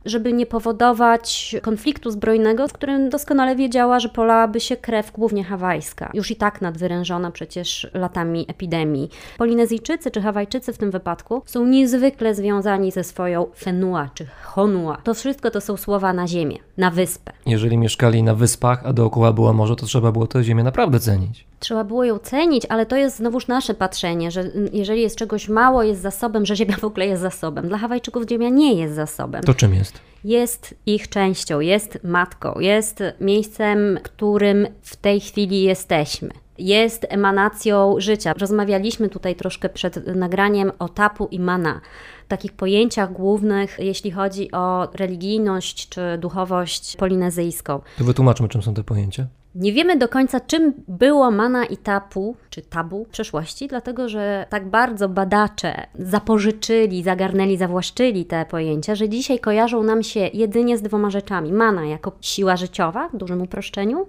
żeby 0.04 0.32
nie 0.32 0.46
powodować 0.46 1.56
konfliktu 1.62 2.10
zbrojnego, 2.10 2.68
w 2.68 2.72
którym 2.72 3.10
doskonale 3.10 3.56
wiedziała, 3.56 4.00
że 4.00 4.08
polałaby 4.08 4.60
się 4.60 4.76
krew 4.76 5.12
głównie 5.12 5.44
hawajska, 5.44 6.10
już 6.14 6.30
i 6.30 6.36
tak 6.36 6.60
nadwyrężona 6.60 7.30
przecież 7.30 7.90
latami 7.94 8.44
epidemii. 8.48 9.10
Polinezyjczycy 9.38 10.10
czy 10.10 10.20
Hawajczycy 10.20 10.72
w 10.72 10.78
tym 10.78 10.90
wypadku 10.90 11.42
są 11.46 11.66
niezwykle 11.66 12.34
związani 12.34 12.92
ze 12.92 13.04
swoją 13.04 13.46
Fenua 13.56 14.10
czy 14.14 14.26
Honua. 14.42 14.96
To 15.04 15.14
wszystko 15.14 15.50
to 15.50 15.60
są 15.60 15.76
słowa 15.76 16.12
na 16.12 16.26
ziemię, 16.26 16.58
na 16.76 16.90
wyspę. 16.90 17.32
Jeżeli 17.46 17.78
mieszkali 17.78 18.22
na 18.22 18.34
wyspach, 18.34 18.82
a 18.86 18.92
dookoła 18.92 19.32
było 19.32 19.52
morze, 19.52 19.76
to 19.76 19.86
trzeba 19.86 20.12
było 20.12 20.26
tę 20.26 20.44
ziemię 20.44 20.64
naprawdę 20.64 21.00
cenić. 21.00 21.47
Trzeba 21.58 21.84
było 21.84 22.04
ją 22.04 22.18
cenić, 22.18 22.66
ale 22.68 22.86
to 22.86 22.96
jest 22.96 23.16
znowuż 23.16 23.46
nasze 23.46 23.74
patrzenie, 23.74 24.30
że 24.30 24.44
jeżeli 24.72 25.02
jest 25.02 25.16
czegoś 25.16 25.48
mało, 25.48 25.82
jest 25.82 26.00
zasobem, 26.00 26.46
że 26.46 26.56
ziemia 26.56 26.76
w 26.76 26.84
ogóle 26.84 27.06
jest 27.06 27.22
zasobem. 27.22 27.68
Dla 27.68 27.78
Hawajczyków 27.78 28.28
ziemia 28.28 28.48
nie 28.48 28.74
jest 28.74 28.94
zasobem. 28.94 29.42
To 29.42 29.54
czym 29.54 29.74
jest? 29.74 30.00
Jest 30.24 30.74
ich 30.86 31.08
częścią, 31.08 31.60
jest 31.60 31.98
matką, 32.04 32.60
jest 32.60 33.02
miejscem, 33.20 33.98
którym 34.02 34.66
w 34.82 34.96
tej 34.96 35.20
chwili 35.20 35.62
jesteśmy. 35.62 36.28
Jest 36.58 37.06
emanacją 37.08 37.94
życia. 37.98 38.34
Rozmawialiśmy 38.38 39.08
tutaj 39.08 39.36
troszkę 39.36 39.68
przed 39.68 40.06
nagraniem 40.16 40.72
o 40.78 40.88
tapu 40.88 41.28
i 41.30 41.40
mana 41.40 41.80
takich 42.28 42.52
pojęciach 42.52 43.12
głównych, 43.12 43.76
jeśli 43.78 44.10
chodzi 44.10 44.52
o 44.52 44.88
religijność 44.94 45.88
czy 45.88 46.00
duchowość 46.18 46.96
polinezyjską. 46.96 47.80
To 47.98 48.04
wytłumaczmy, 48.04 48.48
czym 48.48 48.62
są 48.62 48.74
te 48.74 48.84
pojęcia. 48.84 49.26
Nie 49.54 49.72
wiemy 49.72 49.96
do 49.96 50.08
końca, 50.08 50.40
czym 50.40 50.72
było 50.88 51.30
mana 51.30 51.64
i 51.64 51.76
tapu, 51.76 52.36
czy 52.50 52.62
tabu 52.62 53.04
w 53.04 53.08
przeszłości, 53.08 53.68
dlatego 53.68 54.08
że 54.08 54.46
tak 54.50 54.68
bardzo 54.68 55.08
badacze 55.08 55.86
zapożyczyli, 55.98 57.02
zagarnęli, 57.02 57.56
zawłaszczyli 57.56 58.24
te 58.24 58.46
pojęcia, 58.46 58.94
że 58.94 59.08
dzisiaj 59.08 59.38
kojarzą 59.38 59.82
nam 59.82 60.02
się 60.02 60.20
jedynie 60.20 60.78
z 60.78 60.82
dwoma 60.82 61.10
rzeczami. 61.10 61.52
Mana 61.52 61.84
jako 61.84 62.12
siła 62.20 62.56
życiowa, 62.56 63.08
w 63.08 63.16
dużym 63.16 63.42
uproszczeniu, 63.42 64.06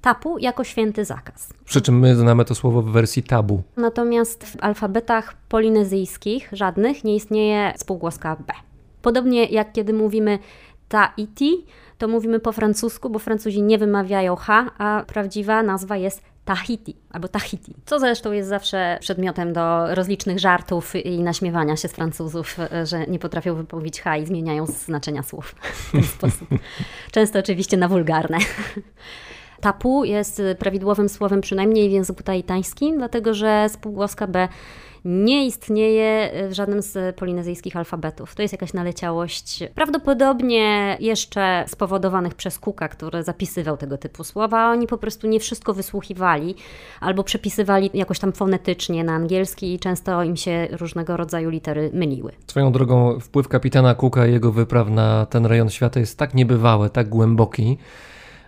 tapu 0.00 0.38
jako 0.38 0.64
święty 0.64 1.04
zakaz. 1.04 1.52
Przy 1.64 1.80
czym 1.80 1.98
my 1.98 2.16
znamy 2.16 2.44
to 2.44 2.54
słowo 2.54 2.82
w 2.82 2.90
wersji 2.90 3.22
tabu. 3.22 3.62
Natomiast 3.76 4.44
w 4.44 4.56
alfabetach 4.60 5.34
polinezyjskich 5.48 6.48
żadnych 6.52 7.04
nie 7.04 7.16
istnieje 7.16 7.72
spółgłoska 7.76 8.36
B. 8.36 8.52
Podobnie 9.02 9.44
jak 9.44 9.72
kiedy 9.72 9.92
mówimy 9.92 10.38
Tahiti, 10.88 11.64
to 11.98 12.08
mówimy 12.08 12.40
po 12.40 12.52
francusku, 12.52 13.10
bo 13.10 13.18
Francuzi 13.18 13.62
nie 13.62 13.78
wymawiają 13.78 14.36
H, 14.36 14.70
a 14.78 15.04
prawdziwa 15.06 15.62
nazwa 15.62 15.96
jest 15.96 16.22
Tahiti 16.44 16.96
albo 17.10 17.28
Tahiti, 17.28 17.74
co 17.86 18.00
zresztą 18.00 18.32
jest 18.32 18.48
zawsze 18.48 18.98
przedmiotem 19.00 19.52
do 19.52 19.94
rozlicznych 19.94 20.38
żartów 20.38 20.96
i 20.96 21.22
naśmiewania 21.22 21.76
się 21.76 21.88
z 21.88 21.92
Francuzów, 21.92 22.56
że 22.84 23.06
nie 23.06 23.18
potrafią 23.18 23.54
wypowiedzieć 23.54 24.00
H 24.00 24.16
i 24.16 24.26
zmieniają 24.26 24.66
znaczenia 24.66 25.22
słów 25.22 25.54
w 25.62 25.92
ten 25.92 26.02
sposób. 26.02 26.48
Często 27.10 27.38
oczywiście 27.38 27.76
na 27.76 27.88
wulgarne. 27.88 28.38
Tapu 29.60 30.04
jest 30.04 30.42
prawidłowym 30.58 31.08
słowem 31.08 31.40
przynajmniej 31.40 31.88
w 31.88 31.92
języku 31.92 32.22
taitańskim, 32.22 32.98
dlatego 32.98 33.34
że 33.34 33.66
spółgłoska 33.68 34.26
B 34.26 34.48
nie 35.04 35.46
istnieje 35.46 36.30
w 36.48 36.52
żadnym 36.52 36.82
z 36.82 37.16
polinezyjskich 37.16 37.76
alfabetów. 37.76 38.34
To 38.34 38.42
jest 38.42 38.52
jakaś 38.52 38.72
naleciałość, 38.72 39.64
prawdopodobnie 39.74 40.96
jeszcze 41.00 41.64
spowodowanych 41.68 42.34
przez 42.34 42.58
Cooka, 42.58 42.88
który 42.88 43.22
zapisywał 43.22 43.76
tego 43.76 43.98
typu 43.98 44.24
słowa. 44.24 44.70
Oni 44.70 44.86
po 44.86 44.98
prostu 44.98 45.26
nie 45.26 45.40
wszystko 45.40 45.74
wysłuchiwali 45.74 46.54
albo 47.00 47.24
przepisywali 47.24 47.90
jakoś 47.94 48.18
tam 48.18 48.32
fonetycznie 48.32 49.04
na 49.04 49.12
angielski 49.12 49.74
i 49.74 49.78
często 49.78 50.22
im 50.22 50.36
się 50.36 50.68
różnego 50.70 51.16
rodzaju 51.16 51.50
litery 51.50 51.90
myliły. 51.94 52.32
Swoją 52.46 52.72
drogą 52.72 53.20
wpływ 53.20 53.48
kapitana 53.48 53.94
Cooka 53.94 54.26
i 54.26 54.32
jego 54.32 54.52
wypraw 54.52 54.90
na 54.90 55.26
ten 55.26 55.46
rejon 55.46 55.70
świata 55.70 56.00
jest 56.00 56.18
tak 56.18 56.34
niebywały, 56.34 56.90
tak 56.90 57.08
głęboki, 57.08 57.78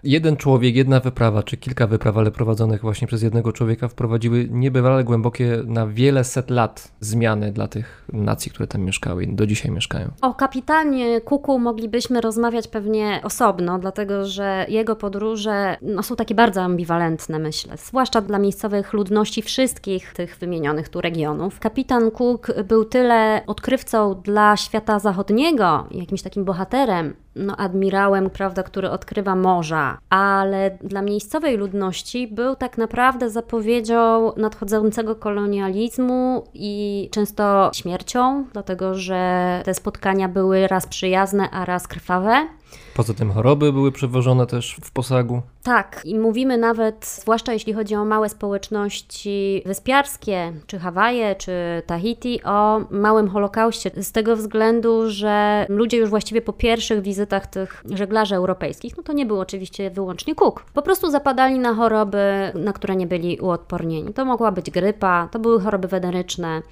jeden 0.02 0.36
człowiek, 0.36 0.76
jedna 0.76 1.00
wyprawa, 1.00 1.42
czy 1.42 1.56
kilka 1.56 1.86
wypraw, 1.86 2.16
ale 2.16 2.30
prowadzonych 2.30 2.80
właśnie 2.82 3.08
przez 3.08 3.22
jednego 3.22 3.52
człowieka, 3.52 3.88
wprowadziły 3.88 4.48
niebywale 4.50 5.04
głębokie 5.04 5.62
na 5.66 5.86
wiele 5.86 6.24
set 6.24 6.50
lat 6.50 6.92
zmiany 7.00 7.52
dla 7.52 7.68
tych 7.68 8.04
nacji, 8.12 8.50
które 8.50 8.66
tam 8.66 8.82
mieszkały 8.82 9.24
i 9.24 9.34
do 9.34 9.46
dzisiaj 9.46 9.72
mieszkają. 9.72 10.10
O 10.22 10.34
kapitanie 10.34 11.20
Kuku 11.20 11.58
moglibyśmy 11.58 12.20
rozmawiać 12.20 12.68
pewnie 12.68 13.20
osobno, 13.22 13.78
dlatego 13.78 14.26
że 14.26 14.66
jego 14.68 14.96
podróże 14.96 15.76
no, 15.82 16.02
są 16.02 16.16
takie 16.16 16.34
bardzo 16.34 16.62
ambiwalentne, 16.62 17.38
myślę, 17.38 17.76
zwłaszcza 17.76 18.20
dla 18.20 18.38
miejscowych 18.38 18.92
ludności 18.92 19.42
wszystkich 19.42 20.12
tych 20.12 20.36
wymienionych 20.36 20.88
tu 20.88 21.00
regionów. 21.00 21.60
Kapitan 21.60 22.10
Cook 22.10 22.46
był 22.64 22.84
tyle 22.84 23.42
odkrywcą 23.46 24.20
dla 24.24 24.56
świata 24.56 24.98
zachodniego, 24.98 25.86
jakimś 25.90 26.22
takim 26.22 26.44
bohaterem, 26.44 27.14
no, 27.36 27.56
admirałem, 27.56 28.30
prawda, 28.30 28.62
który 28.62 28.90
odkrywa 28.90 29.36
morza, 29.36 29.98
ale 30.10 30.78
dla 30.82 31.02
miejscowej 31.02 31.56
ludności 31.56 32.28
był 32.28 32.56
tak 32.56 32.78
naprawdę 32.78 33.30
zapowiedzią 33.30 34.32
nadchodzącego 34.36 35.16
kolonializmu 35.16 36.44
i 36.54 37.08
często 37.12 37.70
śmiercią, 37.74 38.44
dlatego 38.52 38.94
że 38.94 39.62
te 39.64 39.74
spotkania 39.74 40.28
były 40.28 40.68
raz 40.68 40.86
przyjazne, 40.86 41.50
a 41.50 41.64
raz 41.64 41.88
krwawe. 41.88 42.46
Poza 42.94 43.14
tym 43.14 43.32
choroby 43.32 43.72
były 43.72 43.92
przewożone 43.92 44.46
też 44.46 44.76
w 44.84 44.90
posagu. 44.90 45.42
Tak, 45.62 46.00
i 46.04 46.18
mówimy 46.18 46.58
nawet, 46.58 47.06
zwłaszcza 47.06 47.52
jeśli 47.52 47.72
chodzi 47.72 47.94
o 47.94 48.04
małe 48.04 48.28
społeczności 48.28 49.62
wyspiarskie, 49.66 50.52
czy 50.66 50.78
Hawaje, 50.78 51.34
czy 51.34 51.52
Tahiti, 51.86 52.42
o 52.44 52.80
małym 52.90 53.28
holokauście. 53.28 53.90
Z 53.96 54.12
tego 54.12 54.36
względu, 54.36 55.10
że 55.10 55.66
ludzie 55.68 55.96
już 55.96 56.10
właściwie 56.10 56.42
po 56.42 56.52
pierwszych 56.52 57.02
wizytach 57.02 57.46
tych 57.46 57.84
żeglarzy 57.90 58.34
europejskich, 58.34 58.96
no 58.96 59.02
to 59.02 59.12
nie 59.12 59.26
był 59.26 59.40
oczywiście 59.40 59.90
wyłącznie 59.90 60.34
Cook, 60.34 60.64
po 60.74 60.82
prostu 60.82 61.10
zapadali 61.10 61.58
na 61.58 61.74
choroby, 61.74 62.52
na 62.54 62.72
które 62.72 62.96
nie 62.96 63.06
byli 63.06 63.38
uodpornieni. 63.38 64.14
To 64.14 64.24
mogła 64.24 64.52
być 64.52 64.70
grypa, 64.70 65.28
to 65.32 65.38
były 65.38 65.60
choroby 65.60 65.88
weneryczne, 65.88 66.62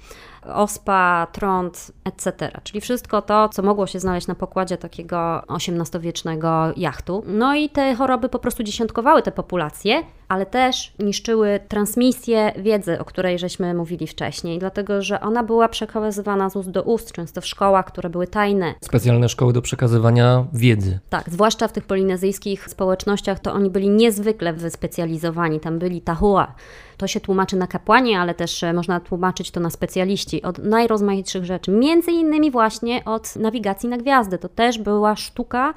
ospa, 0.45 1.27
trąd, 1.31 1.91
etc. 2.05 2.51
Czyli 2.63 2.81
wszystko 2.81 3.21
to, 3.21 3.49
co 3.49 3.61
mogło 3.61 3.87
się 3.87 3.99
znaleźć 3.99 4.27
na 4.27 4.35
pokładzie 4.35 4.77
takiego 4.77 5.43
XVIII-wiecznego 5.49 6.73
jachtu. 6.77 7.23
No 7.27 7.55
i 7.55 7.69
te 7.69 7.95
choroby 7.95 8.29
po 8.29 8.39
prostu 8.39 8.63
dziesiątkowały 8.63 9.21
te 9.21 9.31
populacje, 9.31 10.03
ale 10.27 10.45
też 10.45 10.93
niszczyły 10.99 11.59
transmisję 11.67 12.53
wiedzy, 12.57 12.99
o 12.99 13.05
której 13.05 13.39
żeśmy 13.39 13.73
mówili 13.73 14.07
wcześniej, 14.07 14.59
dlatego 14.59 15.01
że 15.01 15.21
ona 15.21 15.43
była 15.43 15.69
przekazywana 15.69 16.49
z 16.49 16.55
ust 16.55 16.69
do 16.69 16.83
ust, 16.83 17.11
często 17.11 17.41
w 17.41 17.45
szkołach, 17.45 17.85
które 17.85 18.09
były 18.09 18.27
tajne. 18.27 18.73
Specjalne 18.81 19.29
szkoły 19.29 19.53
do 19.53 19.61
przekazywania 19.61 20.45
wiedzy. 20.53 20.99
Tak, 21.09 21.29
zwłaszcza 21.29 21.67
w 21.67 21.71
tych 21.71 21.85
polinezyjskich 21.85 22.69
społecznościach, 22.69 23.39
to 23.39 23.53
oni 23.53 23.69
byli 23.69 23.89
niezwykle 23.89 24.53
wyspecjalizowani. 24.53 25.59
Tam 25.59 25.79
byli 25.79 26.01
tahua. 26.01 26.55
To 26.99 27.07
się 27.07 27.19
tłumaczy 27.19 27.55
na 27.55 27.67
kapłanie, 27.67 28.19
ale 28.19 28.33
też 28.33 28.63
e, 28.63 28.73
można 28.73 28.99
tłumaczyć 28.99 29.51
to 29.51 29.59
na 29.59 29.69
specjaliści 29.69 30.41
od 30.41 30.57
najrozmaitszych 30.57 31.45
rzeczy, 31.45 31.71
między 31.71 32.11
innymi 32.11 32.51
właśnie 32.51 33.05
od 33.05 33.35
nawigacji 33.35 33.89
na 33.89 33.97
gwiazdy. 33.97 34.37
To 34.37 34.49
też 34.49 34.79
była 34.79 35.15
sztuka 35.15 35.73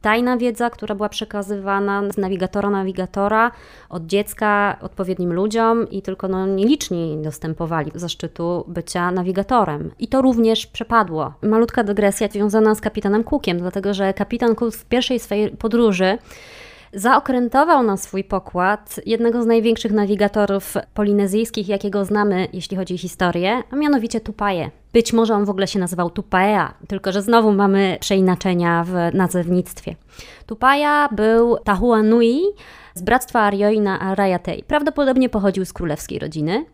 tajna 0.00 0.36
wiedza, 0.36 0.70
która 0.70 0.94
była 0.94 1.08
przekazywana 1.08 2.02
z 2.10 2.16
nawigatora 2.16 2.70
nawigatora 2.70 3.50
od 3.88 4.06
dziecka 4.06 4.76
odpowiednim 4.80 5.32
ludziom 5.32 5.90
i 5.90 6.02
tylko 6.02 6.28
no, 6.28 6.46
nieliczni 6.46 7.18
dostępowali 7.22 7.90
zaszczytu 7.94 8.64
bycia 8.68 9.10
nawigatorem. 9.10 9.90
I 9.98 10.08
to 10.08 10.22
również 10.22 10.66
przepadło. 10.66 11.32
Malutka 11.42 11.84
dygresja 11.84 12.28
związana 12.28 12.74
z 12.74 12.80
kapitanem 12.80 13.24
Cookiem, 13.24 13.58
dlatego 13.58 13.94
że 13.94 14.14
kapitan 14.14 14.54
Cook 14.54 14.74
w 14.74 14.84
pierwszej 14.84 15.20
swojej 15.20 15.50
podróży 15.50 16.18
zaokrętował 16.92 17.82
na 17.82 17.96
swój 17.96 18.24
pokład 18.24 19.00
jednego 19.06 19.42
z 19.42 19.46
największych 19.46 19.92
nawigatorów 19.92 20.74
polinezyjskich, 20.94 21.68
jakiego 21.68 22.04
znamy, 22.04 22.48
jeśli 22.52 22.76
chodzi 22.76 22.94
o 22.94 22.98
historię, 22.98 23.62
a 23.70 23.76
mianowicie 23.76 24.20
Tupaje. 24.20 24.70
Być 24.92 25.12
może 25.12 25.34
on 25.34 25.44
w 25.44 25.50
ogóle 25.50 25.66
się 25.66 25.78
nazywał 25.78 26.10
Tupaea, 26.10 26.74
tylko 26.88 27.12
że 27.12 27.22
znowu 27.22 27.52
mamy 27.52 27.96
przeinaczenia 28.00 28.84
w 28.84 29.14
nazewnictwie. 29.14 29.96
Tupaja 30.46 31.08
był 31.12 31.56
Tahua 31.64 32.02
Nui 32.02 32.42
z 32.94 33.02
bractwa 33.02 33.40
Arioina 33.40 34.00
Arayatei. 34.00 34.62
Prawdopodobnie 34.62 35.28
pochodził 35.28 35.64
z 35.64 35.72
królewskiej 35.72 36.18
rodziny 36.18 36.64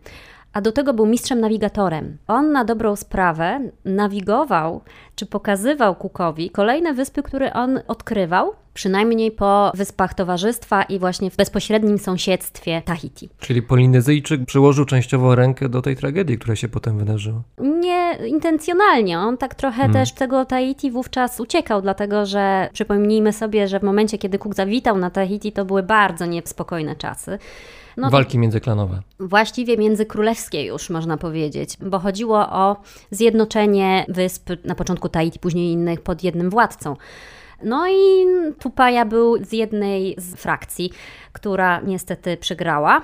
a 0.52 0.60
do 0.60 0.72
tego 0.72 0.94
był 0.94 1.06
mistrzem 1.06 1.40
nawigatorem. 1.40 2.16
On 2.28 2.52
na 2.52 2.64
dobrą 2.64 2.96
sprawę 2.96 3.60
nawigował 3.84 4.80
czy 5.16 5.26
pokazywał 5.26 5.94
Kukowi 5.94 6.50
kolejne 6.50 6.94
wyspy, 6.94 7.22
które 7.22 7.52
on 7.52 7.80
odkrywał, 7.88 8.52
przynajmniej 8.74 9.30
po 9.30 9.72
wyspach 9.74 10.14
Towarzystwa 10.14 10.82
i 10.82 10.98
właśnie 10.98 11.30
w 11.30 11.36
bezpośrednim 11.36 11.98
sąsiedztwie 11.98 12.82
Tahiti. 12.84 13.28
Czyli 13.38 13.62
Polinezyjczyk 13.62 14.46
przyłożył 14.46 14.84
częściowo 14.84 15.34
rękę 15.34 15.68
do 15.68 15.82
tej 15.82 15.96
tragedii, 15.96 16.38
która 16.38 16.56
się 16.56 16.68
potem 16.68 16.98
wydarzyła. 16.98 17.42
Nie 17.58 18.18
intencjonalnie. 18.26 19.18
On 19.18 19.36
tak 19.36 19.54
trochę 19.54 19.76
hmm. 19.76 19.92
też 19.92 20.12
tego 20.12 20.44
Tahiti 20.44 20.90
wówczas 20.90 21.40
uciekał, 21.40 21.82
dlatego 21.82 22.26
że 22.26 22.68
przypomnijmy 22.72 23.32
sobie, 23.32 23.68
że 23.68 23.80
w 23.80 23.82
momencie, 23.82 24.18
kiedy 24.18 24.38
Cook 24.38 24.54
zawitał 24.54 24.98
na 24.98 25.10
Tahiti, 25.10 25.52
to 25.52 25.64
były 25.64 25.82
bardzo 25.82 26.26
niespokojne 26.26 26.96
czasy. 26.96 27.38
No 27.96 28.11
Walki 28.11 28.38
międzyklanowe. 28.38 29.02
właściwie 29.20 29.76
międzykrólewskie 29.76 30.64
już 30.64 30.90
można 30.90 31.16
powiedzieć, 31.16 31.76
bo 31.81 31.98
chodziło 31.98 32.38
o 32.38 32.76
zjednoczenie 33.11 34.07
wysp, 34.09 34.50
na 34.64 34.74
początku 34.74 35.09
Tahiti, 35.09 35.38
później 35.38 35.72
innych, 35.72 36.00
pod 36.00 36.24
jednym 36.24 36.50
władcą. 36.50 36.96
No 37.64 37.88
i 37.88 38.26
Tupaja 38.59 39.05
był 39.05 39.44
z 39.44 39.52
jednej 39.52 40.14
z 40.18 40.35
frakcji, 40.35 40.92
która 41.32 41.80
niestety 41.80 42.36
przegrała. 42.36 43.02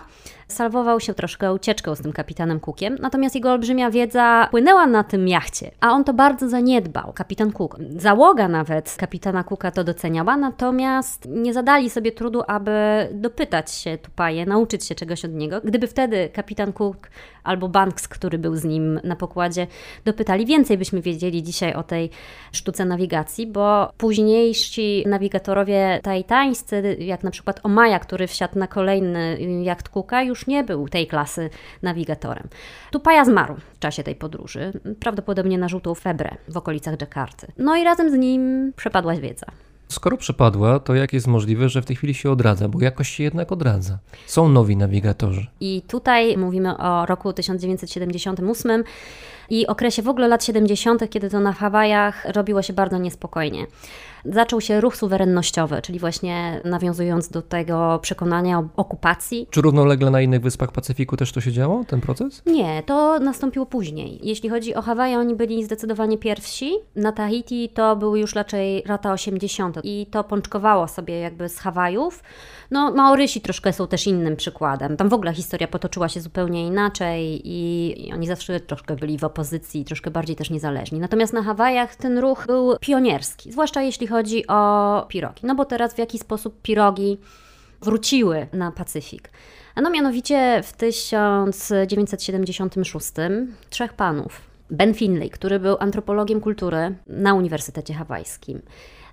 Salwował 0.48 1.00
się 1.00 1.14
troszkę 1.14 1.54
ucieczką 1.54 1.94
z 1.94 2.00
tym 2.00 2.12
kapitanem 2.12 2.60
Cookiem, 2.60 2.96
natomiast 3.00 3.34
jego 3.34 3.52
olbrzymia 3.52 3.90
wiedza 3.90 4.48
płynęła 4.50 4.86
na 4.86 5.04
tym 5.04 5.28
jachcie, 5.28 5.70
a 5.80 5.90
on 5.90 6.04
to 6.04 6.14
bardzo 6.14 6.48
zaniedbał, 6.48 7.12
kapitan 7.12 7.52
Cook. 7.52 7.76
Załoga 7.96 8.48
nawet 8.48 8.96
kapitana 8.98 9.44
Cooka 9.44 9.70
to 9.70 9.84
doceniała, 9.84 10.36
natomiast 10.36 11.28
nie 11.30 11.54
zadali 11.54 11.90
sobie 11.90 12.12
trudu, 12.12 12.42
aby 12.46 12.70
dopytać 13.12 13.74
się 13.74 13.98
Tupaje, 13.98 14.46
nauczyć 14.46 14.84
się 14.84 14.94
czegoś 14.94 15.24
od 15.24 15.32
niego. 15.32 15.60
Gdyby 15.64 15.86
wtedy 15.86 16.28
kapitan 16.32 16.72
Cook 16.72 17.10
albo 17.44 17.68
Banks, 17.68 18.08
który 18.08 18.38
był 18.38 18.56
z 18.56 18.64
nim 18.64 19.00
na 19.04 19.16
pokładzie, 19.16 19.66
dopytali, 20.04 20.46
więcej 20.46 20.78
byśmy 20.78 21.00
wiedzieli 21.00 21.42
dzisiaj 21.42 21.74
o 21.74 21.82
tej 21.82 22.10
sztuce 22.52 22.84
nawigacji, 22.84 23.46
bo 23.46 23.92
późniejsi 23.96 25.04
nawigatorowie 25.06 26.00
tajtańscy, 26.02 26.96
jak 26.98 27.22
na 27.22 27.30
przykład 27.30 27.60
Omaja, 27.62 27.98
który 27.98 28.17
wsiadł 28.26 28.59
na 28.59 28.66
kolejny 28.66 29.38
jacht 29.62 29.88
Cooka, 29.88 30.22
już 30.22 30.46
nie 30.46 30.64
był 30.64 30.88
tej 30.88 31.07
klasy 31.07 31.50
nawigatorem. 31.83 32.48
Tupaja 32.90 33.24
zmarł 33.24 33.54
w 33.74 33.78
czasie 33.78 34.02
tej 34.02 34.14
podróży, 34.14 34.72
prawdopodobnie 35.00 35.59
na 35.59 35.68
żółtą 35.68 35.94
febrę 35.94 36.37
w 36.48 36.57
okolicach 36.57 36.96
Dżakarty. 36.96 37.46
No 37.59 37.76
i 37.76 37.85
razem 37.85 38.11
z 38.11 38.14
nim 38.14 38.72
przepadła 38.76 39.14
wiedza. 39.14 39.46
Skoro 39.88 40.16
przepadła, 40.16 40.81
to 40.81 40.94
jak 40.94 41.12
jest 41.12 41.26
możliwe, 41.26 41.68
że 41.68 41.83
w 41.83 41.87
tej 41.87 41.96
chwili 41.96 42.14
się 42.14 42.31
odradza? 42.31 42.68
Bo 42.68 42.81
jakoś 42.81 43.09
się 43.09 43.22
jednak 43.22 43.52
odradza. 43.52 43.98
Są 44.26 44.48
nowi 44.48 44.76
nawigatorzy. 44.76 45.46
I 45.61 45.83
tutaj 45.83 46.37
mówimy 46.37 46.78
o 46.78 47.07
roku 47.07 47.33
1978 47.33 48.85
i 49.50 49.66
okresie 49.66 50.02
w 50.02 50.09
ogóle 50.09 50.28
lat 50.28 50.44
70., 50.44 51.11
kiedy 51.11 51.31
to 51.31 51.40
na 51.40 51.52
Hawajach 51.52 52.24
robiło 52.35 52.62
się 52.62 52.72
bardzo 52.72 52.98
niespokojnie. 52.98 53.66
Zaczął 54.24 54.61
się 54.61 54.81
ruch 54.81 54.96
suwerennościowy, 54.96 55.83
czyli 55.83 55.98
właśnie 55.98 56.61
nawiązując 56.64 57.28
do 57.28 57.42
tego 57.42 57.98
przekonania 58.02 58.59
o 58.59 58.64
okupacji. 58.76 59.46
Czy 59.50 59.61
równolegle 59.61 60.11
na 60.11 60.20
innych 60.20 60.40
wyspach 60.40 60.72
Pacyfiku 60.72 61.16
też 61.16 61.33
to 61.33 61.40
się 61.40 61.52
działo, 61.52 61.85
ten 61.85 62.00
proces? 62.00 62.42
Nie, 62.46 62.83
to 62.83 63.18
nastąpiło 63.18 63.66
później. 63.66 64.20
Jeśli 64.22 64.48
chodzi 64.48 64.74
o 64.74 64.83
Hawaje, 64.83 65.18
oni 65.18 65.35
byli 65.35 65.64
zdecydowanie 65.64 66.18
pierwsi. 66.18 66.72
Na 66.96 67.12
Tahiti 67.12 67.68
to 67.68 67.96
były 67.96 68.20
już 68.20 68.35
raczej 68.35 68.83
lata 68.87 69.12
80. 69.12 69.78
i 69.85 70.07
to 70.11 70.24
pączkowało 70.24 70.88
sobie 70.88 71.18
jakby 71.20 71.48
z 71.48 71.59
Hawajów. 71.59 72.22
No, 72.70 72.92
Maorysi 72.92 73.40
troszkę 73.40 73.72
są 73.72 73.87
też 73.87 74.07
innym 74.07 74.37
przykładem. 74.37 74.96
Tam 74.96 75.09
w 75.09 75.14
ogóle 75.14 75.35
historia 75.35 75.68
potoczyła 75.68 76.09
się 76.09 76.20
zupełnie 76.20 76.66
inaczej 76.66 77.40
i, 77.44 78.07
i 78.07 78.12
oni 78.12 78.26
zawsze 78.26 78.61
troszkę 78.61 78.96
byli 78.96 79.18
w 79.18 79.24
opozycji, 79.24 79.85
troszkę 79.85 80.11
bardziej 80.11 80.37
też 80.37 80.50
niezależni. 80.50 81.00
Natomiast 81.00 81.33
na 81.33 81.42
Hawajach 81.42 81.96
ten 81.96 82.18
ruch 82.18 82.44
był 82.46 82.76
pionierski, 82.81 83.52
zwłaszcza 83.52 83.83
jeśli 83.83 84.07
chodzi 84.09 84.47
o 84.47 85.07
pirogi. 85.09 85.40
No 85.42 85.55
bo 85.55 85.64
teraz 85.64 85.94
w 85.94 85.99
jaki 85.99 86.18
sposób 86.18 86.62
pirogi 86.62 87.18
wróciły 87.83 88.47
na 88.53 88.73
Pacyfik. 88.73 89.31
No 89.77 89.90
mianowicie 89.90 90.61
w 90.64 90.73
1976 90.73 93.12
trzech 93.71 93.92
panów. 93.92 94.40
Ben 94.71 94.94
Finley, 94.94 95.31
który 95.31 95.61
był 95.61 95.77
antropologiem 95.81 96.40
kultury 96.40 96.94
na 97.07 97.35
Uniwersytecie 97.35 97.94
Hawajskim. 97.94 98.62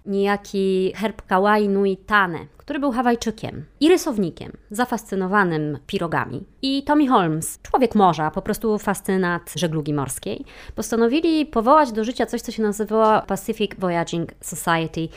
Niejaki 0.06 0.94
Herb 0.96 1.22
Kawai 1.22 1.70
Nui 1.70 1.98
Tane, 1.98 2.40
który 2.58 2.80
był 2.80 2.92
Hawajczykiem 2.92 3.66
i 3.80 3.90
rysownikiem, 3.90 4.52
zafascynowanym 4.72 5.78
pirogami. 5.88 6.44
I 6.62 6.84
Tommy 6.84 7.08
Holmes, 7.08 7.60
człowiek 7.62 7.96
morza, 7.96 8.32
po 8.32 8.42
prostu 8.42 8.78
fascynat 8.78 9.54
żeglugi 9.56 9.94
morskiej, 9.94 10.46
postanowili 10.76 11.46
powołać 11.46 11.92
do 11.92 12.04
życia 12.04 12.26
coś, 12.26 12.42
co 12.42 12.52
się 12.52 12.64
nazywało 12.64 13.22
Pacific 13.22 13.72
Voyaging 13.78 14.32
Society. 14.42 15.08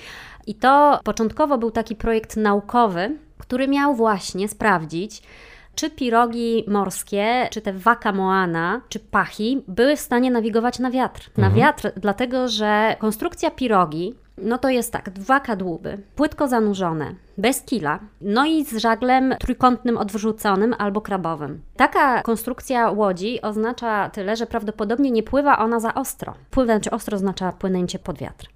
I 0.47 0.55
to 0.55 1.01
początkowo 1.05 1.59
był 1.59 1.71
taki 1.71 1.97
projekt 1.97 2.37
naukowy, 2.37 3.17
który 3.39 3.69
miał 3.69 3.95
właśnie 3.95 4.49
sprawdzić, 4.49 5.23
czy 5.75 5.91
pirogi 5.91 6.65
morskie, 6.69 7.49
czy 7.51 7.61
te 7.61 7.73
waka 7.73 8.13
moana, 8.13 8.81
czy 8.89 8.99
pachi 8.99 9.63
były 9.69 9.97
w 9.97 10.01
stanie 10.01 10.31
nawigować 10.31 10.79
na 10.79 10.91
wiatr. 10.91 11.31
Na 11.37 11.51
wiatr, 11.51 11.91
dlatego 11.97 12.49
że 12.49 12.97
konstrukcja 12.99 13.51
pirogi 13.51 14.15
no 14.43 14.59
to 14.59 14.69
jest 14.69 14.93
tak, 14.93 15.11
dwa 15.11 15.41
kadłuby, 15.41 15.99
płytko 16.17 16.49
zanurzone, 16.49 17.15
bez 17.39 17.63
kila, 17.63 17.99
no 18.21 18.47
i 18.47 18.65
z 18.65 18.77
żaglem 18.77 19.35
trójkątnym 19.41 19.99
odwrzuconym 19.99 20.75
albo 20.79 21.01
krabowym. 21.01 21.63
Taka 21.77 22.23
konstrukcja 22.23 22.91
łodzi 22.91 23.43
oznacza 23.43 24.11
tyle, 24.11 24.37
że 24.37 24.47
prawdopodobnie 24.47 25.11
nie 25.11 25.23
pływa 25.23 25.59
ona 25.59 25.81
za 25.81 25.95
ostro. 25.95 26.35
Płynąć 26.51 26.89
ostro 26.89 27.17
oznacza 27.17 27.53
płynęcie 27.53 27.99
pod 27.99 28.19
wiatr. 28.19 28.49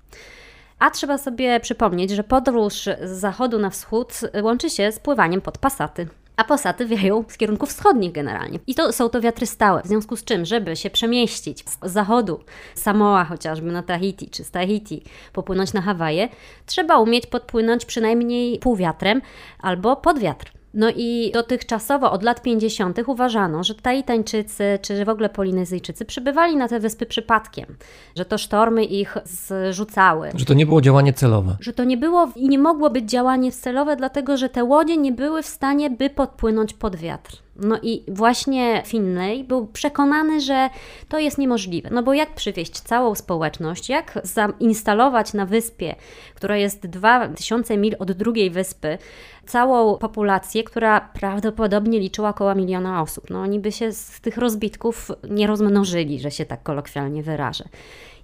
A 0.79 0.91
trzeba 0.91 1.19
sobie 1.19 1.61
przypomnieć, 1.61 2.11
że 2.11 2.25
podróż 2.25 2.75
z 3.05 3.11
zachodu 3.11 3.59
na 3.59 3.71
wschód 3.71 4.21
łączy 4.43 4.71
się 4.71 4.93
z 4.93 4.99
pływaniem 4.99 5.41
pod 5.41 5.59
pasaty. 5.59 6.09
A 6.37 6.45
posaty 6.45 6.87
wieją 6.87 7.25
z 7.29 7.37
kierunków 7.37 7.69
wschodnich 7.69 8.13
generalnie. 8.13 8.59
I 8.67 8.75
to 8.75 8.93
są 8.93 9.09
to 9.09 9.21
wiatry 9.21 9.47
stałe, 9.47 9.83
w 9.83 9.87
związku 9.87 10.17
z 10.17 10.25
czym, 10.25 10.45
żeby 10.45 10.77
się 10.77 10.91
przemieścić 10.91 11.65
z 11.85 11.93
zachodu, 11.93 12.41
Samoa 12.75 13.25
chociażby 13.25 13.73
na 13.73 13.83
Tahiti, 13.83 14.31
czy 14.31 14.45
z 14.45 14.51
Tahiti 14.51 15.03
popłynąć 15.33 15.73
na 15.73 15.83
Hawaje, 15.83 16.29
trzeba 16.67 16.99
umieć 16.99 17.27
podpłynąć 17.27 17.85
przynajmniej 17.85 18.59
półwiatrem 18.59 19.23
albo 19.59 19.97
pod 19.97 20.19
wiatr. 20.19 20.62
No 20.75 20.91
i 20.97 21.31
dotychczasowo 21.35 22.13
od 22.13 22.23
lat 22.23 22.43
50. 22.43 22.99
uważano, 23.07 23.65
że 23.65 23.75
Taitańczycy 23.75 24.79
czy 24.83 25.05
w 25.05 25.09
ogóle 25.09 25.29
Polinezyjczycy 25.29 26.05
przybywali 26.05 26.57
na 26.57 26.69
te 26.69 26.81
wyspy 26.81 27.07
przypadkiem, 27.07 27.77
że 28.17 28.25
to 28.25 28.39
sztormy 28.39 28.85
ich 28.85 29.17
zrzucały. 29.25 30.31
Że 30.35 30.45
to 30.45 30.55
nie 30.55 30.67
było 30.67 30.81
działanie 30.81 31.13
celowe. 31.13 31.57
Że 31.61 31.73
to 31.73 31.85
nie 31.85 31.97
było 31.97 32.29
i 32.37 32.49
nie 32.49 32.59
mogło 32.59 32.91
być 32.91 33.11
działanie 33.11 33.53
celowe, 33.53 33.97
dlatego 33.97 34.37
że 34.37 34.49
te 34.49 34.65
łodzie 34.65 34.97
nie 34.97 35.13
były 35.13 35.43
w 35.43 35.47
stanie, 35.47 35.91
by 35.91 36.11
podpłynąć 36.11 36.75
pod 36.75 36.97
wiatr. 36.97 37.43
No 37.57 37.79
i 37.83 38.05
właśnie 38.09 38.83
Finlay 38.87 39.45
był 39.45 39.67
przekonany, 39.67 40.41
że 40.41 40.71
to 41.09 41.19
jest 41.19 41.39
niemożliwe. 41.39 41.89
No 41.93 42.03
bo 42.03 42.15
jak 42.15 42.35
przywieźć 42.35 42.81
całą 42.81 43.15
społeczność, 43.15 43.89
jak 43.89 44.19
zainstalować 44.23 45.33
na 45.33 45.47
wyspie, 45.47 45.95
która 46.35 46.57
jest 46.57 46.87
2000 46.87 47.77
mil 47.77 47.97
od 47.99 48.13
drugiej 48.13 48.51
wyspy, 48.51 48.99
całą 49.47 49.99
populację, 49.99 50.65
która 50.65 51.01
prawdopodobnie 51.01 52.01
liczyła 52.01 52.29
około 52.29 52.55
miliona 52.55 53.03
osób. 53.03 53.31
No 53.31 53.41
oni 53.41 53.61
by 53.61 53.73
się 53.73 53.93
z 53.93 54.21
tych 54.21 54.37
rozbitków 54.37 55.11
nie 55.31 55.47
rozmnożyli, 55.47 56.21
że 56.21 56.31
się 56.31 56.45
tak 56.45 56.63
kolokwialnie 56.63 57.23
wyrażę 57.23 57.65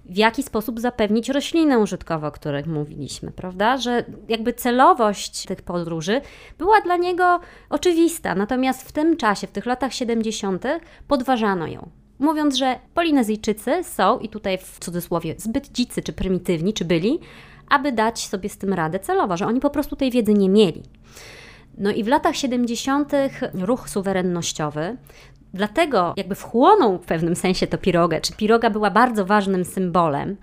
w 0.09 0.17
jaki 0.17 0.43
sposób 0.43 0.79
zapewnić 0.79 1.29
roślinę 1.29 1.79
użytkową, 1.79 2.27
o 2.27 2.31
których 2.31 2.67
mówiliśmy, 2.67 3.31
prawda? 3.31 3.77
Że 3.77 4.05
jakby 4.27 4.53
celowość 4.53 5.45
tych 5.45 5.61
podróży 5.61 6.21
była 6.57 6.81
dla 6.81 6.97
niego 6.97 7.39
oczywista, 7.69 8.35
natomiast 8.35 8.87
w 8.87 8.91
tym 8.91 9.17
czasie, 9.17 9.47
w 9.47 9.51
tych 9.51 9.65
latach 9.65 9.93
70., 9.93 10.63
podważano 11.07 11.67
ją. 11.67 11.89
Mówiąc, 12.19 12.55
że 12.55 12.79
Polinezyjczycy 12.93 13.83
są, 13.83 14.19
i 14.19 14.29
tutaj 14.29 14.57
w 14.57 14.79
cudzysłowie, 14.79 15.35
zbyt 15.37 15.71
dzicy, 15.71 16.01
czy 16.01 16.13
prymitywni, 16.13 16.73
czy 16.73 16.85
byli, 16.85 17.19
aby 17.69 17.91
dać 17.91 18.27
sobie 18.27 18.49
z 18.49 18.57
tym 18.57 18.73
radę 18.73 18.99
celowo, 18.99 19.37
że 19.37 19.47
oni 19.47 19.59
po 19.59 19.69
prostu 19.69 19.95
tej 19.95 20.11
wiedzy 20.11 20.33
nie 20.33 20.49
mieli. 20.49 20.83
No 21.77 21.91
i 21.91 22.03
w 22.03 22.07
latach 22.07 22.35
70. 22.35 23.11
ruch 23.53 23.89
suwerennościowy 23.89 24.97
Dlatego 25.53 26.13
jakby 26.17 26.35
wchłonął 26.35 26.97
w 26.97 27.05
pewnym 27.05 27.35
sensie 27.35 27.67
to 27.67 27.77
pirogę, 27.77 28.21
czy 28.21 28.33
piroga 28.33 28.69
była 28.69 28.91
bardzo 28.91 29.25
ważnym 29.25 29.65
symbolem, 29.65 30.37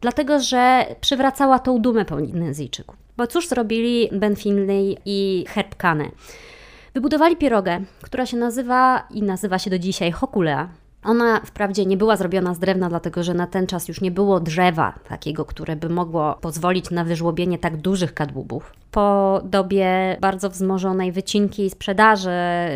dlatego 0.00 0.40
że 0.40 0.86
przywracała 1.00 1.58
tą 1.58 1.78
dumę 1.78 2.04
Polinezyjczyków. 2.04 2.96
Bo 3.16 3.26
cóż 3.26 3.48
zrobili 3.48 4.08
Ben 4.12 4.36
Finley 4.36 4.98
i 5.04 5.44
Herb 5.48 5.76
Kane? 5.76 6.08
Wybudowali 6.94 7.36
pirogę, 7.36 7.80
która 8.02 8.26
się 8.26 8.36
nazywa 8.36 9.06
i 9.10 9.22
nazywa 9.22 9.58
się 9.58 9.70
do 9.70 9.78
dzisiaj 9.78 10.12
Hokulea. 10.12 10.68
Ona 11.04 11.40
wprawdzie 11.40 11.86
nie 11.86 11.96
była 11.96 12.16
zrobiona 12.16 12.54
z 12.54 12.58
drewna, 12.58 12.88
dlatego 12.88 13.22
że 13.22 13.34
na 13.34 13.46
ten 13.46 13.66
czas 13.66 13.88
już 13.88 14.00
nie 14.00 14.10
było 14.10 14.40
drzewa 14.40 14.98
takiego, 15.08 15.44
które 15.44 15.76
by 15.76 15.88
mogło 15.88 16.34
pozwolić 16.40 16.90
na 16.90 17.04
wyżłobienie 17.04 17.58
tak 17.58 17.76
dużych 17.76 18.14
kadłubów. 18.14 18.72
Po 18.90 19.40
dobie 19.44 20.16
bardzo 20.20 20.50
wzmożonej 20.50 21.12
wycinki 21.12 21.64
i 21.66 21.70
sprzedaży 21.70 22.30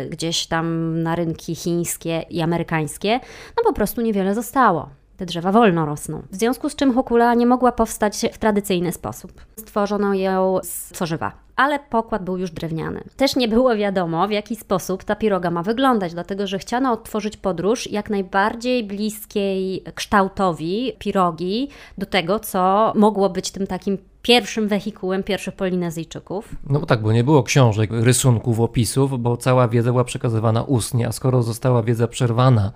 gdzieś 0.09 0.47
tam 0.47 0.97
na 1.03 1.15
rynki 1.15 1.55
chińskie 1.55 2.25
i 2.29 2.41
amerykańskie, 2.41 3.19
no 3.57 3.63
po 3.63 3.73
prostu 3.73 4.01
niewiele 4.01 4.35
zostało. 4.35 4.89
Te 5.17 5.25
drzewa 5.25 5.51
wolno 5.51 5.85
rosną. 5.85 6.21
W 6.31 6.35
związku 6.35 6.69
z 6.69 6.75
czym 6.75 6.93
hokula 6.93 7.33
nie 7.33 7.45
mogła 7.45 7.71
powstać 7.71 8.25
w 8.33 8.37
tradycyjny 8.37 8.91
sposób. 8.91 9.31
Stworzono 9.55 10.13
ją 10.13 10.59
z 10.63 10.89
tworzywa, 10.89 11.31
ale 11.55 11.79
pokład 11.79 12.23
był 12.23 12.37
już 12.37 12.51
drewniany. 12.51 13.03
Też 13.17 13.35
nie 13.35 13.47
było 13.47 13.75
wiadomo, 13.75 14.27
w 14.27 14.31
jaki 14.31 14.55
sposób 14.55 15.03
ta 15.03 15.15
piroga 15.15 15.51
ma 15.51 15.63
wyglądać, 15.63 16.13
dlatego 16.13 16.47
że 16.47 16.59
chciano 16.59 16.91
odtworzyć 16.91 17.37
podróż 17.37 17.91
jak 17.91 18.09
najbardziej 18.09 18.83
bliskiej 18.83 19.83
kształtowi 19.95 20.93
pirogi 20.99 21.69
do 21.97 22.05
tego, 22.05 22.39
co 22.39 22.93
mogło 22.95 23.29
być 23.29 23.51
tym 23.51 23.67
takim 23.67 23.97
pierwszym 24.21 24.67
wehikułem 24.67 25.23
pierwszych 25.23 25.55
Polinezyjczyków. 25.55 26.55
No 26.69 26.79
bo 26.79 26.85
tak, 26.85 27.01
bo 27.01 27.11
nie 27.11 27.23
było 27.23 27.43
książek, 27.43 27.89
rysunków, 27.93 28.59
opisów, 28.59 29.21
bo 29.21 29.37
cała 29.37 29.67
wiedza 29.67 29.91
była 29.91 30.03
przekazywana 30.03 30.63
ustnie, 30.63 31.07
a 31.07 31.11
skoro 31.11 31.43
została 31.43 31.83
wiedza 31.83 32.07
przerwana, 32.07 32.71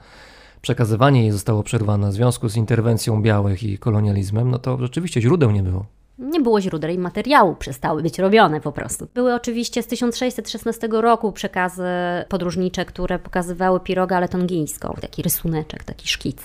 przekazywanie 0.62 1.22
jej 1.22 1.32
zostało 1.32 1.64
przerwane 1.64 2.10
w 2.10 2.14
związku 2.14 2.50
z 2.50 2.56
interwencją 2.56 3.22
białych 3.22 3.64
i 3.64 3.78
kolonializmem, 3.78 4.52
no 4.52 4.60
to 4.60 4.78
rzeczywiście 4.78 5.22
źródeł 5.22 5.52
nie 5.52 5.64
było. 5.64 5.86
Nie 6.20 6.40
było 6.40 6.62
źródeł 6.62 6.92
i 6.92 6.98
materiału, 6.98 7.56
przestały 7.56 8.02
być 8.02 8.20
robione 8.20 8.62
po 8.62 8.72
prostu. 8.72 9.08
Były 9.14 9.34
oczywiście 9.34 9.84
z 9.84 9.88
1616 9.88 10.88
roku 10.92 11.32
przekazy 11.32 11.84
podróżnicze, 12.30 12.86
które 12.86 13.20
pokazywały 13.20 13.80
pirogę 13.80 14.20
letongijską, 14.20 14.96
taki 15.02 15.22
rysuneczek, 15.22 15.84
taki 15.84 16.08
szkic. 16.08 16.38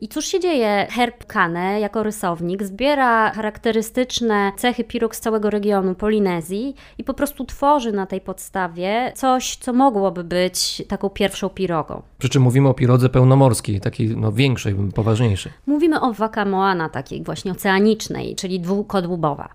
I 0.00 0.08
cóż 0.08 0.24
się 0.24 0.40
dzieje? 0.40 0.86
Herb 0.90 1.24
Kane 1.26 1.80
jako 1.80 2.02
rysownik 2.02 2.62
zbiera 2.62 3.30
charakterystyczne 3.30 4.52
cechy 4.56 4.84
pirog 4.84 5.16
z 5.16 5.20
całego 5.20 5.50
regionu 5.50 5.94
Polinezji 5.94 6.74
i 6.98 7.04
po 7.04 7.14
prostu 7.14 7.44
tworzy 7.44 7.92
na 7.92 8.06
tej 8.06 8.20
podstawie 8.20 9.12
coś, 9.14 9.56
co 9.56 9.72
mogłoby 9.72 10.24
być 10.24 10.82
taką 10.88 11.10
pierwszą 11.10 11.48
pirogą. 11.48 12.02
Przy 12.18 12.28
czym 12.28 12.42
mówimy 12.42 12.68
o 12.68 12.74
pirodze 12.74 13.08
pełnomorskiej, 13.08 13.80
takiej 13.80 14.16
no, 14.16 14.32
większej, 14.32 14.74
poważniejszej. 14.94 15.52
Mówimy 15.66 16.00
o 16.00 16.12
Waka 16.12 16.44
Moana, 16.44 16.88
takiej 16.88 17.22
właśnie 17.22 17.52
oceanicznej, 17.52 18.34
czyli 18.34 18.60
dwukodłubowa. 18.60 19.48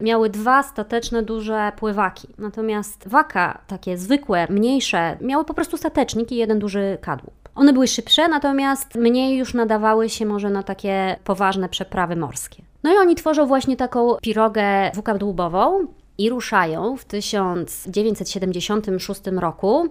Miały 0.00 0.30
dwa 0.30 0.62
stateczne, 0.62 1.22
duże 1.22 1.72
pływaki. 1.76 2.28
Natomiast 2.38 3.08
Waka, 3.08 3.58
takie 3.66 3.98
zwykłe, 3.98 4.46
mniejsze, 4.50 5.16
miały 5.20 5.44
po 5.44 5.54
prostu 5.54 5.76
statecznik 5.76 6.32
i 6.32 6.36
jeden 6.36 6.58
duży 6.58 6.98
kadłub. 7.00 7.37
One 7.58 7.72
były 7.72 7.88
szybsze, 7.88 8.28
natomiast 8.28 8.94
mniej 8.94 9.38
już 9.38 9.54
nadawały 9.54 10.08
się 10.08 10.26
może 10.26 10.50
na 10.50 10.62
takie 10.62 11.16
poważne 11.24 11.68
przeprawy 11.68 12.16
morskie. 12.16 12.62
No 12.82 12.94
i 12.94 12.96
oni 12.96 13.14
tworzą 13.14 13.46
właśnie 13.46 13.76
taką 13.76 14.16
pirogę 14.22 14.90
dwukadłubową 14.92 15.86
i 16.18 16.30
ruszają 16.30 16.96
w 16.96 17.04
1976 17.04 19.20
roku 19.26 19.88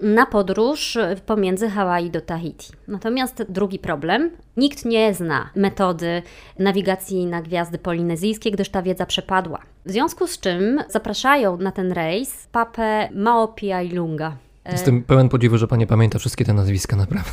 na 0.00 0.26
podróż 0.26 0.98
pomiędzy 1.26 1.68
Hawaii 1.68 2.10
do 2.10 2.20
Tahiti. 2.20 2.72
Natomiast 2.88 3.44
drugi 3.48 3.78
problem, 3.78 4.30
nikt 4.56 4.84
nie 4.84 5.14
zna 5.14 5.50
metody 5.56 6.22
nawigacji 6.58 7.26
na 7.26 7.42
gwiazdy 7.42 7.78
polinezyjskie, 7.78 8.50
gdyż 8.50 8.68
ta 8.68 8.82
wiedza 8.82 9.06
przepadła. 9.06 9.58
W 9.86 9.90
związku 9.90 10.26
z 10.26 10.40
czym 10.40 10.82
zapraszają 10.88 11.56
na 11.56 11.72
ten 11.72 11.92
rejs 11.92 12.46
papę 12.52 13.08
Maopiailunga. 13.14 14.36
Jestem 14.72 15.02
pełen 15.02 15.28
podziwu, 15.28 15.58
że 15.58 15.66
pani 15.66 15.86
pamięta 15.86 16.18
wszystkie 16.18 16.44
te 16.44 16.54
nazwiska, 16.54 16.96
naprawdę. 16.96 17.30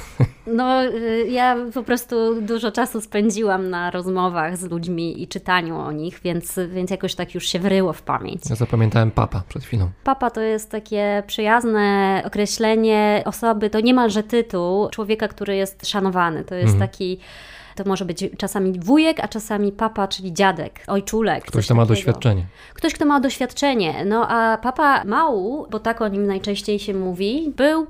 No, 0.48 0.86
y, 0.86 1.28
ja 1.30 1.56
po 1.74 1.84
prostu 1.84 2.42
dużo 2.42 2.72
czasu 2.72 3.02
spędziłam 3.02 3.70
na 3.70 3.92
rozmowach 3.92 4.58
z 4.58 4.72
ludźmi 4.72 5.24
i 5.24 5.28
czytaniu 5.28 5.78
o 5.78 5.92
nich, 5.92 6.20
więc, 6.24 6.60
więc 6.70 6.92
jakoś 6.92 7.16
tak 7.16 7.36
już 7.36 7.48
się 7.48 7.60
wryło 7.60 7.94
w 7.94 8.02
pamięć. 8.02 8.42
Ja 8.50 8.56
zapamiętałem 8.56 9.12
papa 9.12 9.44
przed 9.50 9.64
chwilą. 9.64 9.90
Papa 10.04 10.30
to 10.30 10.42
jest 10.42 10.72
takie 10.72 11.24
przyjazne 11.28 12.24
określenie 12.26 13.24
osoby, 13.26 13.70
to 13.70 13.80
niemalże 13.80 14.24
tytuł 14.24 14.90
człowieka, 14.90 15.28
który 15.28 15.56
jest 15.56 15.88
szanowany. 15.88 16.44
To 16.44 16.56
jest 16.56 16.74
mhm. 16.74 16.90
taki 16.90 17.20
to 17.78 17.90
może 17.90 18.06
być 18.06 18.26
czasami 18.38 18.80
wujek, 18.80 19.20
a 19.20 19.28
czasami 19.28 19.72
papa, 19.72 20.08
czyli 20.08 20.34
dziadek, 20.34 20.84
ojczulek. 20.88 21.46
Ktoś, 21.46 21.66
kto 21.66 21.76
ma 21.76 21.86
doświadczenie. 21.86 22.46
Ktoś, 22.74 22.94
kto 22.94 23.06
ma 23.06 23.20
doświadczenie. 23.20 24.06
No 24.06 24.28
a 24.30 24.58
papa 24.58 25.04
Mału, 25.06 25.68
bo 25.72 25.80
tak 25.80 26.02
o 26.02 26.08
nim 26.08 26.28
najczęściej 26.28 26.80
się 26.80 26.94
mówi, 26.94 27.54
był 27.56 27.88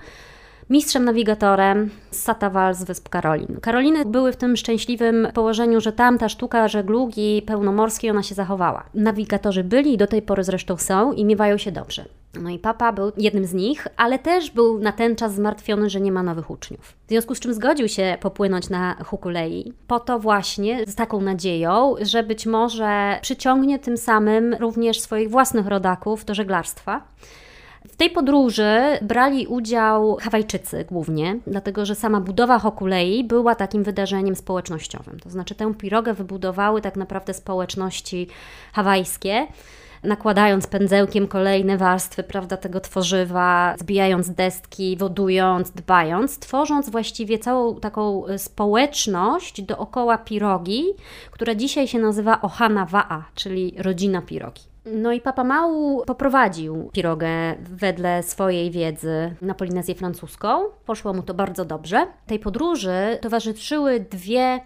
mistrzem 0.69 1.05
nawigatorem 1.05 1.89
z 2.11 2.19
Satawal 2.19 2.75
z 2.75 2.83
Wysp 2.83 3.09
Karolin. 3.09 3.59
Karoliny 3.61 4.05
były 4.05 4.31
w 4.31 4.37
tym 4.37 4.57
szczęśliwym 4.57 5.27
położeniu, 5.33 5.81
że 5.81 5.93
tam 5.93 6.17
ta 6.17 6.29
sztuka 6.29 6.67
żeglugi 6.67 7.41
pełnomorskiej 7.41 8.09
ona 8.09 8.23
się 8.23 8.35
zachowała. 8.35 8.83
Nawigatorzy 8.93 9.63
byli 9.63 9.93
i 9.93 9.97
do 9.97 10.07
tej 10.07 10.21
pory 10.21 10.43
zresztą 10.43 10.77
są 10.77 11.13
i 11.13 11.25
miewają 11.25 11.57
się 11.57 11.71
dobrze. 11.71 12.05
No 12.41 12.49
i 12.49 12.59
papa 12.59 12.91
był 12.91 13.11
jednym 13.17 13.45
z 13.45 13.53
nich, 13.53 13.87
ale 13.97 14.19
też 14.19 14.51
był 14.51 14.79
na 14.79 14.91
ten 14.91 15.15
czas 15.15 15.35
zmartwiony, 15.35 15.89
że 15.89 16.01
nie 16.01 16.11
ma 16.11 16.23
nowych 16.23 16.49
uczniów. 16.49 16.81
W 17.05 17.09
związku 17.09 17.35
z 17.35 17.39
czym 17.39 17.53
zgodził 17.53 17.87
się 17.87 18.17
popłynąć 18.21 18.69
na 18.69 18.95
Hukulei, 19.05 19.73
po 19.87 19.99
to 19.99 20.19
właśnie 20.19 20.85
z 20.87 20.95
taką 20.95 21.21
nadzieją, 21.21 21.95
że 22.01 22.23
być 22.23 22.45
może 22.45 23.19
przyciągnie 23.21 23.79
tym 23.79 23.97
samym 23.97 24.53
również 24.53 24.99
swoich 24.99 25.29
własnych 25.29 25.67
rodaków 25.67 26.25
do 26.25 26.35
żeglarstwa. 26.35 27.01
W 27.87 27.95
tej 27.95 28.09
podróży 28.09 28.79
brali 29.01 29.47
udział 29.47 30.17
Hawajczycy 30.21 30.85
głównie, 30.91 31.39
dlatego 31.47 31.85
że 31.85 31.95
sama 31.95 32.21
budowa 32.21 32.59
Hokulei 32.59 33.23
była 33.23 33.55
takim 33.55 33.83
wydarzeniem 33.83 34.35
społecznościowym. 34.35 35.19
To 35.19 35.29
znaczy 35.29 35.55
tę 35.55 35.73
pirogę 35.73 36.13
wybudowały 36.13 36.81
tak 36.81 36.95
naprawdę 36.95 37.33
społeczności 37.33 38.27
hawajskie 38.73 39.47
nakładając 40.03 40.67
pędzełkiem 40.67 41.27
kolejne 41.27 41.77
warstwy 41.77 42.23
prawda, 42.23 42.57
tego 42.57 42.79
tworzywa, 42.79 43.75
zbijając 43.79 44.29
deski, 44.29 44.97
wodując, 44.97 45.71
dbając, 45.71 46.39
tworząc 46.39 46.89
właściwie 46.89 47.39
całą 47.39 47.75
taką 47.75 48.23
społeczność 48.37 49.61
dookoła 49.61 50.17
pirogi, 50.17 50.83
która 51.31 51.55
dzisiaj 51.55 51.87
się 51.87 51.99
nazywa 51.99 52.41
Ohana 52.41 52.85
Wa'a, 52.85 53.21
czyli 53.35 53.75
rodzina 53.77 54.21
pirogi. 54.21 54.61
No 54.85 55.11
i 55.11 55.21
Papa 55.21 55.43
Mału 55.43 56.03
poprowadził 56.05 56.89
pirogę 56.93 57.29
wedle 57.59 58.23
swojej 58.23 58.71
wiedzy 58.71 59.35
na 59.41 59.53
Polinezję 59.53 59.95
francuską. 59.95 60.63
Poszło 60.85 61.13
mu 61.13 61.23
to 61.23 61.33
bardzo 61.33 61.65
dobrze. 61.65 62.07
Tej 62.27 62.39
podróży 62.39 63.17
towarzyszyły 63.21 63.99
dwie 63.99 64.59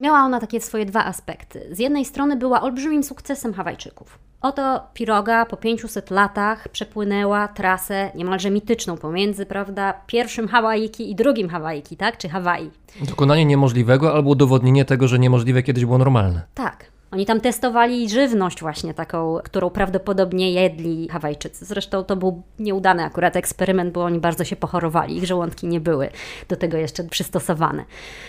Miała 0.00 0.20
ona 0.20 0.40
takie 0.40 0.60
swoje 0.60 0.86
dwa 0.86 1.04
aspekty. 1.04 1.68
Z 1.70 1.78
jednej 1.78 2.04
strony 2.04 2.36
była 2.36 2.62
olbrzymim 2.62 3.02
sukcesem 3.02 3.54
Hawajczyków. 3.54 4.18
Oto 4.42 4.80
piroga 4.94 5.46
po 5.46 5.56
500 5.56 6.10
latach 6.10 6.68
przepłynęła 6.68 7.48
trasę 7.48 8.10
niemalże 8.14 8.50
mityczną 8.50 8.96
pomiędzy, 8.96 9.46
prawda, 9.46 9.94
pierwszym 10.06 10.48
Hawaiki 10.48 11.10
i 11.10 11.14
drugim 11.14 11.48
Hawaiki, 11.48 11.96
tak, 11.96 12.18
czy 12.18 12.28
Hawaii. 12.28 12.70
Dokonanie 13.08 13.44
niemożliwego 13.44 14.14
albo 14.14 14.30
udowodnienie 14.30 14.84
tego, 14.84 15.08
że 15.08 15.18
niemożliwe 15.18 15.62
kiedyś 15.62 15.84
było 15.84 15.98
normalne. 15.98 16.42
Tak. 16.54 16.91
Oni 17.12 17.26
tam 17.26 17.40
testowali 17.40 18.08
żywność 18.08 18.60
właśnie 18.60 18.94
taką, 18.94 19.38
którą 19.44 19.70
prawdopodobnie 19.70 20.52
jedli 20.52 21.08
Hawajczycy. 21.08 21.64
Zresztą 21.64 22.04
to 22.04 22.16
był 22.16 22.42
nieudany 22.58 23.02
akurat 23.04 23.36
eksperyment, 23.36 23.92
bo 23.92 24.04
oni 24.04 24.18
bardzo 24.18 24.44
się 24.44 24.56
pochorowali. 24.56 25.16
Ich 25.16 25.26
żołądki 25.26 25.66
nie 25.66 25.80
były 25.80 26.08
do 26.48 26.56
tego 26.56 26.76
jeszcze 26.76 27.04
przystosowane. 27.04 27.84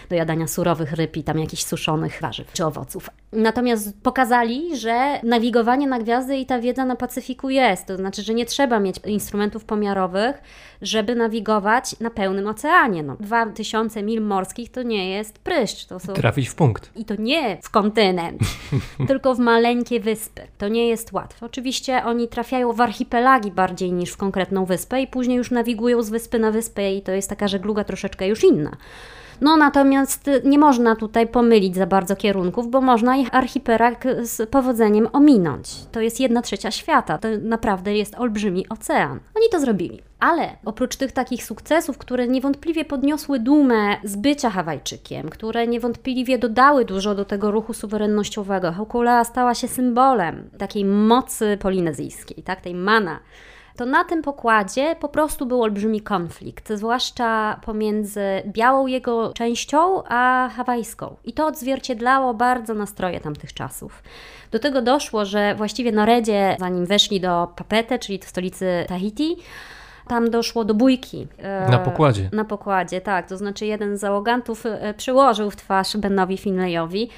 Do 0.09 0.15
jadania 0.15 0.47
surowych 0.47 0.91
ryb 0.93 1.17
i 1.17 1.23
tam 1.23 1.39
jakichś 1.39 1.63
suszonych 1.63 2.21
warzyw 2.21 2.53
czy 2.53 2.65
owoców. 2.65 3.09
Natomiast 3.31 4.01
pokazali, 4.01 4.77
że 4.77 5.19
nawigowanie 5.23 5.87
na 5.87 5.99
gwiazdy 5.99 6.37
i 6.37 6.45
ta 6.45 6.59
wiedza 6.59 6.85
na 6.85 6.95
Pacyfiku 6.95 7.49
jest. 7.49 7.85
To 7.85 7.97
znaczy, 7.97 8.21
że 8.21 8.33
nie 8.33 8.45
trzeba 8.45 8.79
mieć 8.79 8.95
instrumentów 9.05 9.65
pomiarowych, 9.65 10.41
żeby 10.83 11.15
nawigować 11.15 11.99
na 11.99 12.09
pełnym 12.09 12.47
oceanie. 12.47 13.03
No, 13.03 13.17
2000 13.19 14.03
mil 14.03 14.21
morskich 14.21 14.71
to 14.71 14.83
nie 14.83 15.09
jest 15.09 15.39
pryszcz. 15.39 15.85
To 15.85 15.99
są... 15.99 16.13
Trafić 16.13 16.49
w 16.49 16.55
punkt. 16.55 16.91
I 16.95 17.05
to 17.05 17.15
nie 17.19 17.57
w 17.61 17.69
kontynent, 17.69 18.41
tylko 19.07 19.35
w 19.35 19.39
maleńkie 19.39 19.99
wyspy. 19.99 20.41
To 20.57 20.67
nie 20.67 20.87
jest 20.87 21.13
łatwe. 21.13 21.45
Oczywiście 21.45 22.03
oni 22.03 22.27
trafiają 22.27 22.73
w 22.73 22.81
archipelagi 22.81 23.51
bardziej 23.51 23.93
niż 23.93 24.11
w 24.11 24.17
konkretną 24.17 24.65
wyspę 24.65 25.01
i 25.01 25.07
później 25.07 25.37
już 25.37 25.51
nawigują 25.51 26.01
z 26.01 26.09
wyspy 26.09 26.39
na 26.39 26.51
wyspę 26.51 26.93
i 26.93 27.01
to 27.01 27.11
jest 27.11 27.29
taka 27.29 27.47
żegluga 27.47 27.83
troszeczkę 27.83 28.27
już 28.27 28.43
inna. 28.43 28.77
No 29.41 29.57
natomiast 29.57 30.29
nie 30.43 30.59
można 30.59 30.95
tutaj 30.95 31.27
pomylić 31.27 31.75
za 31.75 31.87
bardzo 31.87 32.15
kierunków, 32.15 32.71
bo 32.71 32.81
można 32.81 33.17
ich 33.17 33.35
archipelag 33.35 34.03
z 34.21 34.49
powodzeniem 34.49 35.07
ominąć. 35.13 35.69
To 35.91 36.01
jest 36.01 36.19
jedna 36.19 36.41
trzecia 36.41 36.71
świata, 36.71 37.17
to 37.17 37.27
naprawdę 37.41 37.97
jest 37.97 38.15
olbrzymi 38.15 38.69
ocean. 38.69 39.19
Oni 39.35 39.49
to 39.51 39.59
zrobili. 39.59 40.01
Ale 40.19 40.49
oprócz 40.65 40.95
tych 40.95 41.11
takich 41.11 41.43
sukcesów, 41.43 41.97
które 41.97 42.27
niewątpliwie 42.27 42.85
podniosły 42.85 43.39
dumę 43.39 43.95
z 44.03 44.15
bycia 44.15 44.49
Hawajczykiem, 44.49 45.29
które 45.29 45.67
niewątpliwie 45.67 46.37
dodały 46.37 46.85
dużo 46.85 47.15
do 47.15 47.25
tego 47.25 47.51
ruchu 47.51 47.73
suwerennościowego, 47.73 48.71
Hokulea 48.71 49.23
stała 49.23 49.55
się 49.55 49.67
symbolem 49.67 50.49
takiej 50.57 50.85
mocy 50.85 51.57
polinezyjskiej, 51.61 52.43
tak, 52.43 52.61
tej 52.61 52.75
mana 52.75 53.19
to 53.75 53.85
na 53.85 54.03
tym 54.03 54.21
pokładzie 54.21 54.95
po 54.99 55.09
prostu 55.09 55.45
był 55.45 55.63
olbrzymi 55.63 56.01
konflikt, 56.01 56.73
zwłaszcza 56.73 57.59
pomiędzy 57.65 58.21
białą 58.47 58.87
jego 58.87 59.33
częścią 59.33 60.03
a 60.03 60.49
hawajską. 60.55 61.15
I 61.25 61.33
to 61.33 61.47
odzwierciedlało 61.47 62.33
bardzo 62.33 62.73
nastroje 62.73 63.19
tamtych 63.19 63.53
czasów. 63.53 64.03
Do 64.51 64.59
tego 64.59 64.81
doszło, 64.81 65.25
że 65.25 65.55
właściwie 65.55 65.91
na 65.91 66.05
Redzie, 66.05 66.55
zanim 66.59 66.85
weszli 66.85 67.19
do 67.19 67.47
Papete, 67.55 67.99
czyli 67.99 68.19
stolicy 68.25 68.85
Tahiti, 68.87 69.37
tam 70.07 70.29
doszło 70.29 70.65
do 70.65 70.73
bójki. 70.73 71.27
E, 71.37 71.71
na 71.71 71.79
pokładzie. 71.79 72.29
Na 72.33 72.45
pokładzie, 72.45 73.01
tak. 73.01 73.27
To 73.27 73.37
znaczy 73.37 73.65
jeden 73.65 73.97
z 73.97 73.99
załogantów 73.99 74.65
e, 74.65 74.93
przyłożył 74.93 75.51
w 75.51 75.55
twarz 75.55 75.97
Benowi 75.97 76.37
Finleyowi. 76.37 77.09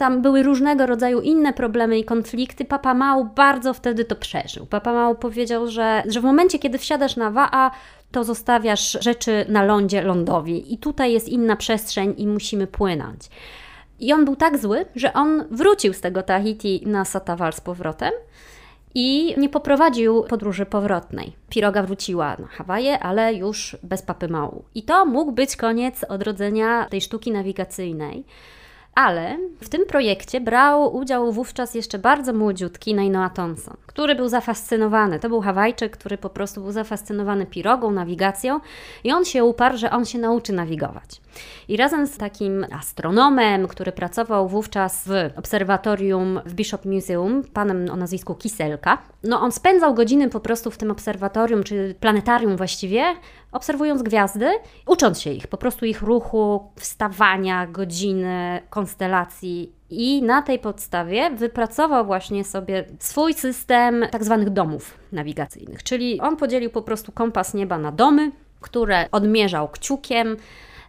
Tam 0.00 0.22
były 0.22 0.42
różnego 0.42 0.86
rodzaju 0.86 1.20
inne 1.20 1.52
problemy 1.52 1.98
i 1.98 2.04
konflikty. 2.04 2.64
Papa 2.64 2.94
Mał 2.94 3.24
bardzo 3.24 3.74
wtedy 3.74 4.04
to 4.04 4.16
przeżył. 4.16 4.66
Papa 4.66 4.92
Mał 4.92 5.14
powiedział, 5.14 5.66
że, 5.66 6.02
że 6.08 6.20
w 6.20 6.24
momencie, 6.24 6.58
kiedy 6.58 6.78
wsiadasz 6.78 7.16
na 7.16 7.30
Wa'a, 7.32 7.70
to 8.10 8.24
zostawiasz 8.24 8.98
rzeczy 9.00 9.44
na 9.48 9.64
lądzie 9.64 10.02
lądowi 10.02 10.74
i 10.74 10.78
tutaj 10.78 11.12
jest 11.12 11.28
inna 11.28 11.56
przestrzeń 11.56 12.14
i 12.16 12.26
musimy 12.26 12.66
płynąć. 12.66 13.20
I 13.98 14.12
on 14.12 14.24
był 14.24 14.36
tak 14.36 14.58
zły, 14.58 14.84
że 14.96 15.12
on 15.12 15.44
wrócił 15.50 15.92
z 15.92 16.00
tego 16.00 16.22
Tahiti 16.22 16.82
na 16.86 17.04
Satawal 17.04 17.52
z 17.52 17.60
powrotem 17.60 18.12
i 18.94 19.34
nie 19.38 19.48
poprowadził 19.48 20.22
podróży 20.22 20.66
powrotnej. 20.66 21.32
Piroga 21.48 21.82
wróciła 21.82 22.36
na 22.38 22.46
Hawaje, 22.46 22.98
ale 22.98 23.34
już 23.34 23.76
bez 23.82 24.02
papy 24.02 24.28
mału. 24.28 24.64
I 24.74 24.82
to 24.82 25.06
mógł 25.06 25.32
być 25.32 25.56
koniec 25.56 26.04
odrodzenia 26.04 26.86
tej 26.90 27.00
sztuki 27.00 27.32
nawigacyjnej. 27.32 28.24
Ale 28.94 29.38
w 29.60 29.68
tym 29.68 29.86
projekcie 29.86 30.40
brał 30.40 30.96
udział 30.96 31.32
wówczas 31.32 31.74
jeszcze 31.74 31.98
bardzo 31.98 32.32
młodziutki 32.32 32.94
Nainoa 32.94 33.30
Thompson, 33.30 33.76
który 33.86 34.14
był 34.14 34.28
zafascynowany. 34.28 35.18
To 35.18 35.28
był 35.28 35.40
Hawajczyk, 35.40 35.96
który 35.96 36.18
po 36.18 36.30
prostu 36.30 36.60
był 36.60 36.72
zafascynowany 36.72 37.46
pirogą, 37.46 37.90
nawigacją 37.90 38.60
i 39.04 39.12
on 39.12 39.24
się 39.24 39.44
uparł, 39.44 39.76
że 39.76 39.90
on 39.90 40.04
się 40.04 40.18
nauczy 40.18 40.52
nawigować. 40.52 41.20
I 41.68 41.76
razem 41.76 42.06
z 42.06 42.16
takim 42.16 42.66
astronomem, 42.72 43.68
który 43.68 43.92
pracował 43.92 44.48
wówczas 44.48 45.04
w 45.06 45.38
obserwatorium 45.38 46.40
w 46.46 46.54
Bishop 46.54 46.84
Museum, 46.84 47.42
panem 47.52 47.90
o 47.90 47.96
nazwisku 47.96 48.34
Kiselka, 48.34 48.98
no 49.24 49.40
on 49.40 49.52
spędzał 49.52 49.94
godziny 49.94 50.28
po 50.28 50.40
prostu 50.40 50.70
w 50.70 50.76
tym 50.76 50.90
obserwatorium, 50.90 51.62
czy 51.62 51.94
planetarium 52.00 52.56
właściwie, 52.56 53.04
obserwując 53.52 54.02
gwiazdy, 54.02 54.50
ucząc 54.86 55.20
się 55.20 55.30
ich, 55.30 55.46
po 55.46 55.56
prostu 55.56 55.86
ich 55.86 56.02
ruchu, 56.02 56.70
wstawania, 56.76 57.66
godziny, 57.66 58.62
konstelacji. 58.70 59.72
I 59.90 60.22
na 60.22 60.42
tej 60.42 60.58
podstawie 60.58 61.30
wypracował 61.30 62.06
właśnie 62.06 62.44
sobie 62.44 62.84
swój 62.98 63.34
system 63.34 64.04
tak 64.10 64.24
zwanych 64.24 64.50
domów 64.50 64.98
nawigacyjnych. 65.12 65.82
Czyli 65.82 66.20
on 66.20 66.36
podzielił 66.36 66.70
po 66.70 66.82
prostu 66.82 67.12
kompas 67.12 67.54
nieba 67.54 67.78
na 67.78 67.92
domy, 67.92 68.32
które 68.60 69.06
odmierzał 69.12 69.68
kciukiem, 69.68 70.36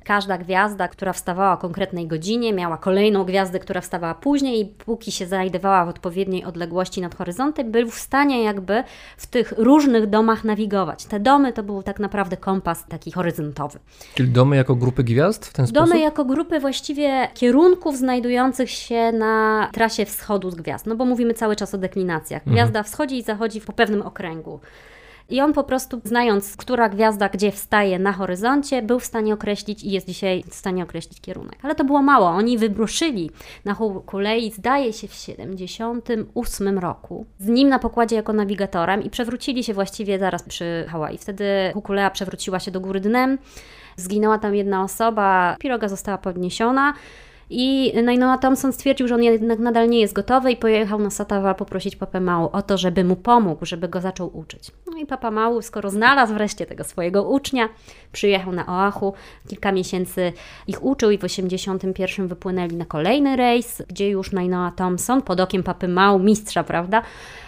Każda 0.04 0.38
gwiazda, 0.38 0.88
która 0.88 1.14
wstawała 1.14 1.54
o 1.54 1.58
konkretnej 1.58 2.08
godzinie, 2.08 2.54
miała 2.54 2.78
kolejną 2.78 3.24
gwiazdę, 3.24 3.60
która 3.60 3.82
wstawała 3.82 4.16
później 4.16 4.62
i 4.62 4.66
póki 4.66 5.12
się 5.12 5.26
znajdowała 5.26 5.86
w 5.86 5.89
odpowiedniej 5.89 6.45
odległości 6.45 7.02
nad 7.02 7.16
horyzontem, 7.16 7.72
był 7.72 7.89
w 7.89 7.99
stanie 7.99 8.43
jakby 8.43 8.84
w 9.18 9.28
tych 9.28 9.54
różnych 9.58 10.10
domach 10.10 10.43
nawigować. 10.43 11.06
Te 11.06 11.20
domy 11.20 11.54
to 11.54 11.64
był 11.64 11.84
tak 11.84 11.99
naprawdę 11.99 12.38
kompas 12.38 12.86
taki 12.86 13.12
horyzontowy. 13.12 13.80
Czyli 14.16 14.30
domy 14.30 14.56
jako 14.56 14.76
grupy 14.76 15.04
gwiazd 15.04 15.45
w 15.45 15.54
ten 15.54 15.66
domy 15.66 15.68
sposób? 15.68 15.89
Domy 15.89 16.02
jako 16.04 16.26
grupy 16.26 16.60
właściwie 16.60 17.28
kierunków 17.34 17.97
znajdujących 17.97 18.70
się 18.70 19.12
na 19.12 19.70
trasie 19.74 20.06
wschodu 20.06 20.52
z 20.52 20.56
gwiazd, 20.56 20.86
no 20.86 20.95
bo 20.95 21.06
mówimy 21.06 21.34
cały 21.34 21.56
czas 21.56 21.74
o 21.74 21.78
deklinacjach. 21.78 22.41
Mhm. 22.41 22.54
Gwiazda 22.56 22.80
mhm. 22.80 22.86
wschodzi 22.86 23.18
i 23.18 23.24
zachodzi 23.24 23.62
po 23.62 23.74
pewnym 23.74 24.02
okręgu. 24.02 24.60
I 25.32 25.41
on 25.41 25.53
po 25.53 25.63
prostu, 25.63 26.01
znając, 26.03 26.57
która 26.57 26.89
gwiazda 26.89 27.29
gdzie 27.29 27.51
wstaje 27.51 27.99
na 27.99 28.13
horyzoncie, 28.13 28.82
był 28.82 28.99
w 28.99 29.05
stanie 29.05 29.34
określić 29.34 29.84
i 29.84 29.91
jest 29.91 30.07
dzisiaj 30.07 30.43
w 30.49 30.55
stanie 30.55 30.84
określić 30.84 31.21
kierunek. 31.21 31.55
Ale 31.63 31.75
to 31.75 31.84
było 31.84 32.01
mało. 32.01 32.27
Oni 32.27 32.57
wybruszyli 32.57 33.32
na 33.65 33.73
Hukulei, 33.73 34.51
zdaje 34.51 34.93
się, 34.93 35.07
w 35.07 35.13
78 35.13 36.79
roku, 36.79 37.25
z 37.39 37.47
nim 37.47 37.69
na 37.69 37.79
pokładzie 37.79 38.15
jako 38.15 38.34
nawigatorem 38.34 39.03
i 39.03 39.09
przewrócili 39.09 39.63
się 39.63 39.73
właściwie 39.73 40.19
zaraz 40.19 40.43
przy 40.43 40.86
Hawaii. 40.89 41.17
Wtedy 41.17 41.45
Hukulea 41.73 42.09
przewróciła 42.09 42.59
się 42.59 42.71
do 42.71 42.79
góry 42.79 42.99
dnem, 42.99 43.38
zginęła 43.95 44.38
tam 44.38 44.55
jedna 44.55 44.84
osoba, 44.84 45.55
piroga 45.59 45.88
została 45.88 46.17
podniesiona. 46.17 46.93
I 47.54 47.93
Nainoa 48.04 48.38
Thompson 48.38 48.74
stwierdził, 48.74 49.08
że 49.08 49.16
on 49.16 49.24
jednak 49.24 49.60
nadal 49.60 49.89
nie 49.89 49.99
jest 49.99 50.14
gotowy 50.14 50.52
i 50.52 50.58
pojechał 50.58 50.99
na 50.99 51.10
Satawa 51.10 51.54
poprosić 51.54 51.95
Papę 51.95 52.20
Mału 52.20 52.49
o 52.54 52.62
to, 52.62 52.78
żeby 52.78 53.04
mu 53.04 53.16
pomógł, 53.16 53.66
żeby 53.66 53.88
go 53.89 54.02
zaczął 54.02 54.38
uczyć. 54.38 54.72
No 54.91 54.97
i 54.97 55.06
Papa 55.06 55.32
Mału, 55.32 55.62
skoro 55.62 55.89
znalazł 55.89 56.34
wreszcie 56.34 56.66
tego 56.66 56.84
swojego 56.84 57.24
ucznia, 57.24 57.70
przyjechał 58.12 58.54
na 58.54 58.68
Oahu, 58.68 59.14
kilka 59.49 59.72
miesięcy 59.72 60.34
ich 60.68 60.84
uczył 60.84 61.12
i 61.12 61.18
w 61.18 61.24
81 61.24 62.28
wypłynęli 62.28 62.76
na 62.76 62.86
kolejny 62.86 63.36
rejs, 63.36 63.82
gdzie 63.88 64.10
już 64.10 64.32
Nainoa 64.32 64.72
Thompson 64.72 65.22
pod 65.22 65.39
okiem 65.39 65.64
Papy 65.64 65.88
Mału, 65.88 66.20
mistrza, 66.20 66.64
prawda, 66.64 67.02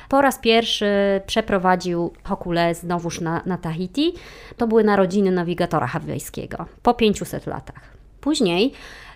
po 0.10 0.22
raz 0.22 0.40
pierwszy 0.40 0.86
przeprowadził 1.26 2.14
Hokule 2.24 2.76
znowuż 2.76 3.22
na, 3.22 3.42
na 3.46 3.58
Tahiti. 3.58 4.14
To 4.58 4.68
były 4.68 4.84
narodziny 4.84 5.32
nawigatora 5.32 5.88
hawajskiego 5.88 6.66
po 6.82 6.94
500 6.94 7.48
latach. 7.48 7.94
Później 8.22 8.74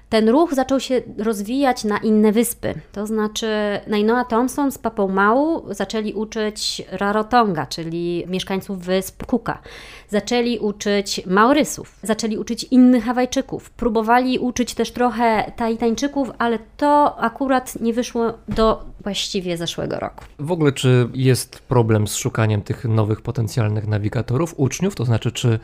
ten 0.10 0.30
ruch 0.30 0.54
zaczął 0.54 0.80
się 0.80 1.02
rozwijać 1.18 1.84
na 1.84 1.98
inne 1.98 2.32
wyspy. 2.32 2.74
To 2.92 3.08
znaczy 3.08 3.48
Nainoa 3.88 4.26
Thompson 4.26 4.72
z 4.72 4.78
Papą 4.78 5.08
Mału 5.08 5.74
zaczęli 5.74 6.14
uczyć 6.14 6.84
Rarotonga, 6.92 7.66
czyli 7.66 8.24
mieszkańców 8.28 8.80
wysp 8.80 9.26
Kuka. 9.26 9.62
Zaczęli 10.10 10.60
uczyć 10.60 11.26
Maurysów, 11.26 11.96
zaczęli 12.04 12.38
uczyć 12.38 12.64
innych 12.64 13.04
Hawajczyków. 13.04 13.70
Próbowali 13.70 14.40
uczyć 14.40 14.74
też 14.74 14.92
trochę 14.92 15.52
Taitańczyków, 15.56 16.32
ale 16.38 16.60
to 16.78 17.20
akurat 17.20 17.82
nie 17.82 17.94
wyszło 17.94 18.34
do 18.48 18.84
właściwie 19.04 19.58
zeszłego 19.58 20.00
roku. 20.00 20.26
W 20.40 20.52
ogóle 20.52 20.72
czy 20.72 21.10
jest 21.14 21.60
problem 21.60 22.08
z 22.08 22.16
szukaniem 22.16 22.62
tych 22.62 22.86
nowych 22.86 23.22
potencjalnych 23.22 23.88
nawigatorów, 23.88 24.54
uczniów? 24.58 24.96
To 24.96 25.06
znaczy 25.06 25.32
czy 25.32 25.60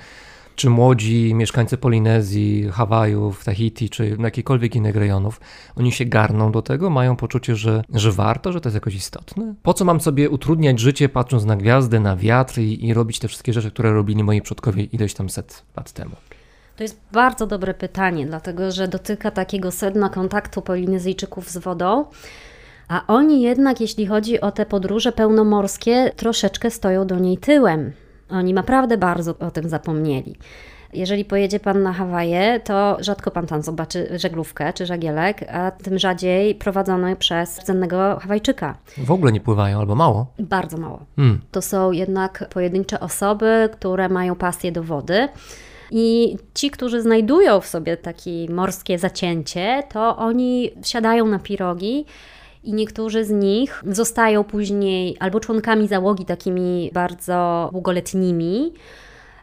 czy 0.56 0.70
młodzi 0.70 1.34
mieszkańcy 1.34 1.78
Polinezji, 1.78 2.70
Hawajów, 2.72 3.45
Tahiti, 3.45 3.89
czy 3.89 4.18
jakichkolwiek 4.20 4.76
innych 4.76 4.95
rejonów, 4.95 5.41
oni 5.76 5.91
się 5.91 6.06
garną 6.06 6.51
do 6.51 6.62
tego, 6.62 6.89
mają 6.89 7.16
poczucie, 7.16 7.56
że, 7.56 7.84
że 7.93 8.12
warto, 8.12 8.51
że 8.51 8.62
to 8.62 8.70
jest 8.70 8.76
jakoś 8.76 8.95
istotne? 8.95 9.54
Po 9.64 9.74
co 9.74 9.86
mam 9.86 10.01
sobie 10.01 10.30
utrudniać 10.30 10.80
życie, 10.80 11.10
patrząc 11.10 11.45
na 11.45 11.56
gwiazdy, 11.56 11.99
na 11.99 12.16
wiatr 12.16 12.60
i, 12.60 12.88
i 12.88 12.93
robić 12.93 13.20
te 13.20 13.28
wszystkie 13.28 13.54
rzeczy, 13.54 13.72
które 13.72 13.93
robili 13.93 14.24
moi 14.24 14.41
przodkowie 14.41 14.84
ileś 14.84 15.14
tam 15.14 15.30
set 15.30 15.64
lat 15.78 15.91
temu? 15.91 16.16
To 16.76 16.84
jest 16.84 16.99
bardzo 17.12 17.47
dobre 17.47 17.74
pytanie, 17.74 18.26
dlatego 18.26 18.72
że 18.72 18.88
dotyka 18.88 19.32
takiego 19.32 19.72
sedna 19.72 20.10
kontaktu 20.10 20.62
Polinezyjczyków 20.62 21.49
z 21.49 21.58
wodą. 21.58 22.06
A 22.88 23.04
oni 23.08 23.41
jednak, 23.41 23.82
jeśli 23.82 24.08
chodzi 24.08 24.41
o 24.41 24.51
te 24.51 24.66
podróże 24.66 25.12
pełnomorskie, 25.12 26.12
troszeczkę 26.16 26.72
stoją 26.72 27.08
do 27.08 27.20
niej 27.20 27.38
tyłem. 27.38 27.91
Oni 28.30 28.54
naprawdę 28.54 28.98
bardzo 28.98 29.38
o 29.40 29.52
tym 29.52 29.70
zapomnieli. 29.70 30.36
Jeżeli 30.94 31.26
pojedzie 31.26 31.60
Pan 31.60 31.84
na 31.84 31.94
Hawaje, 31.94 32.60
to 32.60 32.98
rzadko 33.00 33.32
Pan 33.32 33.48
tam 33.48 33.62
zobaczy 33.62 34.20
żeglówkę 34.20 34.74
czy 34.74 34.86
żagielek, 34.86 35.46
a 35.52 35.72
tym 35.72 36.00
rzadziej 36.00 36.56
prowadzono 36.56 37.16
przez 37.16 37.60
rdzennego 37.60 38.20
Hawajczyka. 38.20 38.78
W 38.98 39.12
ogóle 39.12 39.32
nie 39.32 39.42
pływają 39.42 39.80
albo 39.80 39.96
mało? 39.96 40.28
Bardzo 40.40 40.78
mało. 40.78 41.06
Hmm. 41.16 41.42
To 41.52 41.62
są 41.62 41.92
jednak 41.92 42.50
pojedyncze 42.50 43.00
osoby, 43.00 43.70
które 43.74 44.10
mają 44.10 44.36
pasję 44.36 44.72
do 44.72 44.84
wody. 44.84 45.28
I 45.92 46.38
ci, 46.54 46.72
którzy 46.72 47.02
znajdują 47.02 47.62
w 47.62 47.68
sobie 47.68 47.98
takie 47.98 48.50
morskie 48.50 49.00
zacięcie, 49.00 49.84
to 49.94 50.18
oni 50.18 50.72
siadają 50.84 51.28
na 51.28 51.40
pirogi 51.40 52.06
i 52.64 52.74
niektórzy 52.74 53.26
z 53.26 53.30
nich 53.30 53.84
zostają 53.88 54.43
później 54.43 55.18
albo 55.20 55.39
członkami 55.39 55.88
załogi 55.88 56.26
takimi 56.26 56.89
bardzo 56.93 57.70
długoletnimi, 57.72 58.74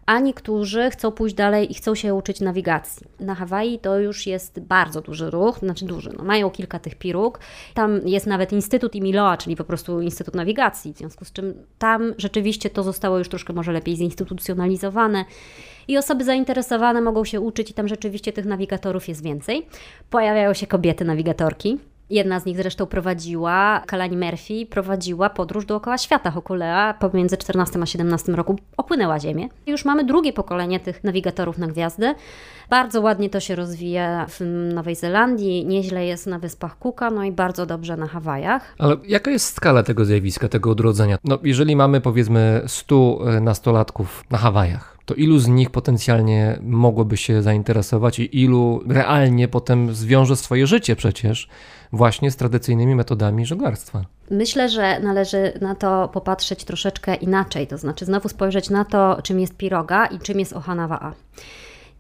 a 0.07 0.21
niektórzy 0.21 0.91
chcą 0.91 1.13
pójść 1.13 1.35
dalej 1.35 1.71
i 1.73 1.75
chcą 1.75 1.95
się 1.95 2.15
uczyć 2.15 2.41
nawigacji. 2.41 3.07
Na 3.21 3.35
Hawaii 3.35 3.79
to 3.79 3.99
już 3.99 4.27
jest 4.27 4.61
bardzo 4.61 5.01
duży 5.01 5.31
ruch, 5.31 5.59
znaczy 5.59 5.85
duży, 5.85 6.11
no 6.19 6.25
mają 6.25 6.51
kilka 6.51 6.79
tych 6.79 6.95
piruk. 6.95 7.41
Tam 7.75 8.09
jest 8.09 8.27
nawet 8.27 8.53
Instytut 8.53 8.95
Imiloa, 8.95 9.37
czyli 9.37 9.57
po 9.57 9.65
prostu 9.65 10.01
Instytut 10.01 10.35
Nawigacji, 10.35 10.95
w 10.95 10.99
związku 10.99 11.25
z 11.25 11.33
czym 11.33 11.55
tam 11.79 12.15
rzeczywiście 12.19 12.71
to 12.71 12.83
zostało 12.83 13.19
już 13.19 13.29
troszkę 13.29 13.53
może 13.53 13.73
lepiej 13.73 13.97
zinstytucjonalizowane 13.97 15.25
i 15.89 15.99
osoby 15.99 16.25
zainteresowane 16.25 17.01
mogą 17.01 17.25
się 17.25 17.41
uczyć 17.41 17.71
i 17.71 17.75
tam 17.75 17.89
rzeczywiście 17.89 18.33
tych 18.33 18.45
nawigatorów 18.45 19.09
jest 19.09 19.23
więcej. 19.23 19.67
Pojawiają 20.11 20.55
się 20.55 20.67
kobiety 20.67 21.05
nawigatorki, 21.05 21.79
Jedna 22.11 22.41
z 22.41 22.47
nich 22.47 22.57
zresztą 22.57 22.87
prowadziła, 22.87 23.83
Kalani 23.87 24.17
Murphy, 24.17 24.67
prowadziła 24.71 25.31
podróż 25.31 25.67
dookoła 25.67 25.99
świata 25.99 26.31
Hokulea 26.31 26.95
pomiędzy 26.95 27.37
14 27.37 27.79
a 27.83 27.87
17 27.87 28.33
roku, 28.33 28.57
opłynęła 28.77 29.21
Ziemię. 29.21 29.49
Już 29.67 29.85
mamy 29.85 30.05
drugie 30.05 30.33
pokolenie 30.33 30.81
tych 30.81 31.05
nawigatorów 31.05 31.59
na 31.59 31.67
gwiazdy. 31.67 32.15
Bardzo 32.71 33.01
ładnie 33.01 33.31
to 33.31 33.41
się 33.41 33.55
rozwija 33.55 34.27
w 34.29 34.41
Nowej 34.75 34.95
Zelandii, 34.95 35.67
nieźle 35.67 36.07
jest 36.07 36.27
na 36.27 36.39
Wyspach 36.39 36.79
Cooka, 36.79 37.11
no 37.11 37.25
i 37.25 37.33
bardzo 37.33 37.67
dobrze 37.67 37.97
na 37.97 38.07
Hawajach. 38.07 38.75
Ale 38.79 38.97
jaka 39.07 39.31
jest 39.31 39.55
skala 39.55 39.83
tego 39.83 40.05
zjawiska, 40.05 40.49
tego 40.49 40.71
odrodzenia? 40.71 41.19
No, 41.25 41.39
jeżeli 41.43 41.77
mamy 41.77 42.01
powiedzmy 42.01 42.63
100 42.67 43.19
e, 43.37 43.41
nastolatków 43.41 44.25
na 44.31 44.39
Hawajach, 44.39 44.99
to 45.11 45.15
ilu 45.15 45.39
z 45.39 45.49
nich 45.49 45.71
potencjalnie 45.71 46.59
mogłoby 46.63 47.17
się 47.17 47.43
zainteresować 47.43 48.19
i 48.19 48.43
ilu 48.43 48.83
realnie 48.89 49.49
potem 49.49 49.95
zwiąże 49.95 50.37
swoje 50.37 50.67
życie 50.67 50.97
przecież 50.97 51.49
właśnie 51.93 52.31
z 52.31 52.37
tradycyjnymi 52.37 52.95
metodami 52.95 53.47
żeglarstwa? 53.47 54.05
Myślę, 54.31 54.69
że 54.69 55.01
należy 55.01 55.53
na 55.61 55.75
to 55.75 56.09
popatrzeć 56.09 56.65
troszeczkę 56.65 57.15
inaczej, 57.15 57.67
to 57.67 57.79
znaczy 57.79 58.05
znowu 58.05 58.29
spojrzeć 58.29 58.71
na 58.71 58.85
to, 58.85 59.23
czym 59.23 59.41
jest 59.41 59.57
piroga 59.57 60.07
i 60.07 60.19
czym 60.19 60.39
jest 60.39 60.55
Ohanawa'a. 60.55 61.13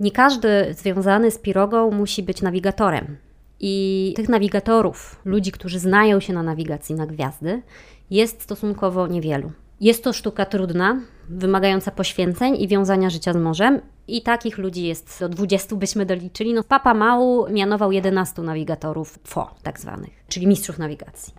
Nie 0.00 0.10
każdy 0.10 0.74
związany 0.74 1.30
z 1.30 1.38
pirogą 1.38 1.90
musi 1.90 2.22
być 2.22 2.42
nawigatorem. 2.42 3.16
I 3.60 4.12
tych 4.16 4.28
nawigatorów, 4.28 5.20
ludzi, 5.24 5.52
którzy 5.52 5.78
znają 5.78 6.20
się 6.20 6.32
na 6.32 6.42
nawigacji 6.42 6.94
na 6.94 7.06
gwiazdy, 7.06 7.62
jest 8.10 8.42
stosunkowo 8.42 9.06
niewielu. 9.06 9.52
Jest 9.80 10.04
to 10.04 10.12
sztuka 10.12 10.44
trudna, 10.44 11.00
wymagająca 11.28 11.90
poświęceń 11.90 12.56
i 12.56 12.68
wiązania 12.68 13.10
życia 13.10 13.32
z 13.32 13.36
morzem. 13.36 13.80
I 14.08 14.22
takich 14.22 14.58
ludzi 14.58 14.82
jest 14.82 15.20
do 15.20 15.28
20 15.28 15.76
byśmy 15.76 16.06
doliczyli. 16.06 16.54
No, 16.54 16.64
Papa 16.64 16.94
Mału 16.94 17.48
mianował 17.50 17.92
11 17.92 18.42
nawigatorów 18.42 19.18
FO, 19.24 19.54
tak 19.62 19.80
zwanych, 19.80 20.24
czyli 20.28 20.46
mistrzów 20.46 20.78
nawigacji. 20.78 21.34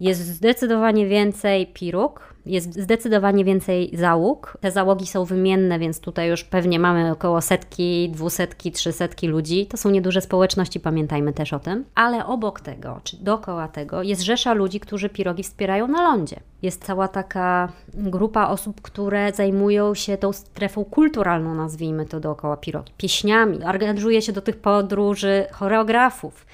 Jest 0.00 0.20
zdecydowanie 0.20 1.06
więcej 1.06 1.66
piruk, 1.66 2.33
jest 2.46 2.80
zdecydowanie 2.80 3.44
więcej 3.44 3.90
załóg. 3.92 4.58
Te 4.60 4.70
załogi 4.70 5.06
są 5.06 5.24
wymienne, 5.24 5.78
więc 5.78 6.00
tutaj 6.00 6.28
już 6.28 6.44
pewnie 6.44 6.78
mamy 6.78 7.12
około 7.12 7.40
setki, 7.40 8.10
dwusetki, 8.10 8.72
trzysetki 8.72 9.28
ludzi. 9.28 9.66
To 9.66 9.76
są 9.76 9.90
nieduże 9.90 10.20
społeczności, 10.20 10.80
pamiętajmy 10.80 11.32
też 11.32 11.52
o 11.52 11.58
tym. 11.58 11.84
Ale 11.94 12.26
obok 12.26 12.60
tego, 12.60 13.00
czy 13.04 13.16
dookoła 13.16 13.68
tego, 13.68 14.02
jest 14.02 14.22
rzesza 14.22 14.54
ludzi, 14.54 14.80
którzy 14.80 15.08
pirogi 15.08 15.42
wspierają 15.42 15.88
na 15.88 16.02
lądzie. 16.02 16.40
Jest 16.62 16.84
cała 16.84 17.08
taka 17.08 17.72
grupa 17.94 18.48
osób, 18.48 18.80
które 18.82 19.32
zajmują 19.32 19.94
się 19.94 20.16
tą 20.16 20.32
strefą 20.32 20.84
kulturalną, 20.84 21.54
nazwijmy 21.54 22.06
to 22.06 22.20
dookoła 22.20 22.56
pirogi, 22.56 22.92
pieśniami. 22.98 23.62
Angażuje 23.62 24.22
się 24.22 24.32
do 24.32 24.40
tych 24.40 24.56
podróży 24.56 25.46
choreografów 25.52 26.46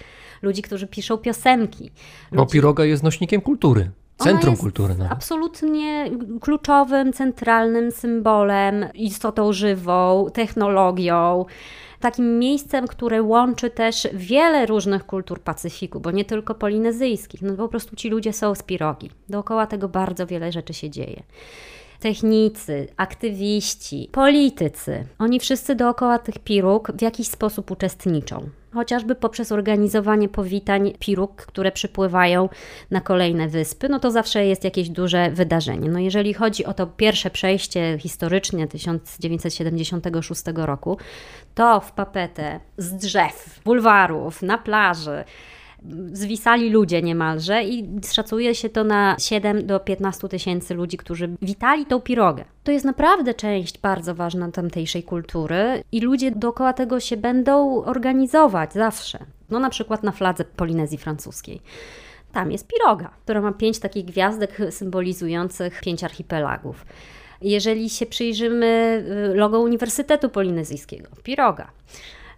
ludzi, 0.42 0.62
którzy 0.62 0.86
piszą 0.86 1.18
piosenki. 1.18 1.90
Bo 2.32 2.46
piroga 2.46 2.84
jest 2.84 3.02
nośnikiem 3.02 3.40
kultury. 3.40 3.90
Centrum 4.24 4.56
kultury. 4.56 4.94
No. 4.98 5.06
Absolutnie 5.10 6.10
kluczowym, 6.40 7.12
centralnym 7.12 7.92
symbolem, 7.92 8.84
istotą 8.94 9.52
żywą, 9.52 10.26
technologią. 10.34 11.44
Takim 12.00 12.38
miejscem, 12.38 12.86
które 12.86 13.22
łączy 13.22 13.70
też 13.70 14.08
wiele 14.12 14.66
różnych 14.66 15.06
kultur 15.06 15.40
Pacyfiku, 15.40 16.00
bo 16.00 16.10
nie 16.10 16.24
tylko 16.24 16.54
polinezyjskich. 16.54 17.42
No 17.42 17.54
po 17.54 17.68
prostu 17.68 17.96
ci 17.96 18.08
ludzie 18.08 18.32
są 18.32 18.54
z 18.54 18.62
pirogi. 18.62 19.10
Dookoła 19.28 19.66
tego 19.66 19.88
bardzo 19.88 20.26
wiele 20.26 20.52
rzeczy 20.52 20.74
się 20.74 20.90
dzieje 20.90 21.22
technicy, 22.00 22.88
aktywiści, 22.96 24.08
politycy, 24.12 25.06
oni 25.18 25.40
wszyscy 25.40 25.74
dookoła 25.74 26.18
tych 26.18 26.38
piruk 26.38 26.92
w 26.92 27.02
jakiś 27.02 27.28
sposób 27.28 27.70
uczestniczą. 27.70 28.48
Chociażby 28.74 29.14
poprzez 29.14 29.52
organizowanie 29.52 30.28
powitań 30.28 30.92
piruk, 30.98 31.36
które 31.46 31.72
przypływają 31.72 32.48
na 32.90 33.00
kolejne 33.00 33.48
wyspy, 33.48 33.88
no 33.88 34.00
to 34.00 34.10
zawsze 34.10 34.46
jest 34.46 34.64
jakieś 34.64 34.88
duże 34.88 35.30
wydarzenie. 35.30 35.88
No 35.88 35.98
jeżeli 35.98 36.34
chodzi 36.34 36.64
o 36.64 36.74
to 36.74 36.86
pierwsze 36.86 37.30
przejście 37.30 37.98
historycznie 37.98 38.66
1976 38.68 40.42
roku, 40.54 40.98
to 41.54 41.80
w 41.80 41.92
Papetę 41.92 42.60
z 42.76 42.92
drzew, 42.92 43.60
bulwarów, 43.64 44.42
na 44.42 44.58
plaży, 44.58 45.24
zwisali 46.12 46.70
ludzie 46.70 47.02
niemalże 47.02 47.64
i 47.64 47.88
szacuje 48.12 48.54
się 48.54 48.68
to 48.68 48.84
na 48.84 49.16
7 49.18 49.66
do 49.66 49.80
15 49.80 50.28
tysięcy 50.28 50.74
ludzi, 50.74 50.96
którzy 50.96 51.36
witali 51.42 51.86
tą 51.86 52.00
pirogę. 52.00 52.44
To 52.64 52.72
jest 52.72 52.84
naprawdę 52.84 53.34
część 53.34 53.78
bardzo 53.78 54.14
ważna 54.14 54.50
tamtejszej 54.50 55.02
kultury 55.02 55.84
i 55.92 56.00
ludzie 56.00 56.30
dookoła 56.30 56.72
tego 56.72 57.00
się 57.00 57.16
będą 57.16 57.84
organizować 57.84 58.72
zawsze. 58.72 59.18
No 59.50 59.58
na 59.58 59.70
przykład 59.70 60.02
na 60.02 60.12
fladze 60.12 60.44
Polinezji 60.44 60.98
Francuskiej. 60.98 61.60
Tam 62.32 62.52
jest 62.52 62.66
piroga, 62.66 63.10
która 63.24 63.40
ma 63.40 63.52
pięć 63.52 63.78
takich 63.78 64.04
gwiazdek 64.04 64.58
symbolizujących 64.70 65.80
pięć 65.80 66.04
archipelagów. 66.04 66.86
Jeżeli 67.42 67.90
się 67.90 68.06
przyjrzymy 68.06 69.02
y, 69.32 69.34
logo 69.34 69.60
Uniwersytetu 69.60 70.28
Polinezyjskiego, 70.28 71.08
piroga. 71.22 71.70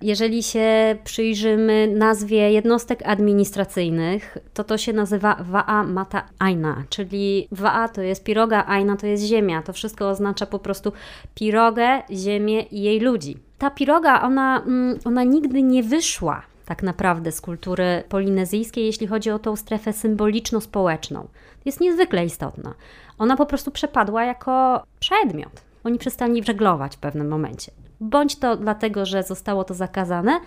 Jeżeli 0.02 0.42
się 0.42 0.96
przyjrzymy 1.04 1.88
nazwie 1.96 2.52
jednostek 2.52 3.02
administracyjnych, 3.04 4.38
to 4.54 4.64
to 4.64 4.78
się 4.78 4.92
nazywa 4.92 5.36
Wa'a 5.52 5.88
Mata 5.88 6.28
Aina, 6.38 6.84
czyli 6.88 7.48
Wa'a 7.52 7.88
to 7.88 8.02
jest 8.02 8.24
piroga, 8.24 8.64
Aina 8.66 8.96
to 8.96 9.06
jest 9.06 9.24
ziemia. 9.24 9.62
To 9.62 9.72
wszystko 9.72 10.08
oznacza 10.08 10.46
po 10.46 10.58
prostu 10.58 10.92
pirogę, 11.34 12.02
ziemię 12.10 12.62
i 12.62 12.82
jej 12.82 13.00
ludzi. 13.00 13.36
Ta 13.58 13.70
piroga, 13.70 14.22
ona, 14.22 14.62
mm, 14.66 14.98
ona 15.04 15.24
nigdy 15.24 15.62
nie 15.62 15.82
wyszła 15.82 16.42
tak 16.66 16.82
naprawdę 16.82 17.32
z 17.32 17.40
kultury 17.40 18.02
polinezyjskiej, 18.08 18.86
jeśli 18.86 19.06
chodzi 19.06 19.30
o 19.30 19.38
tą 19.38 19.56
strefę 19.56 19.92
symboliczno-społeczną. 19.92 21.26
Jest 21.64 21.80
niezwykle 21.80 22.24
istotna. 22.24 22.74
Ona 23.18 23.36
po 23.36 23.46
prostu 23.46 23.70
przepadła 23.70 24.24
jako 24.24 24.82
przedmiot. 25.00 25.62
Oni 25.84 25.98
przestali 25.98 26.44
żeglować 26.44 26.96
w 26.96 26.98
pewnym 26.98 27.28
momencie 27.28 27.72
bądź 28.02 28.36
to 28.36 28.56
dlatego, 28.56 29.06
że 29.06 29.22
zostało 29.22 29.64
to 29.64 29.74
zakazane. 29.74 30.40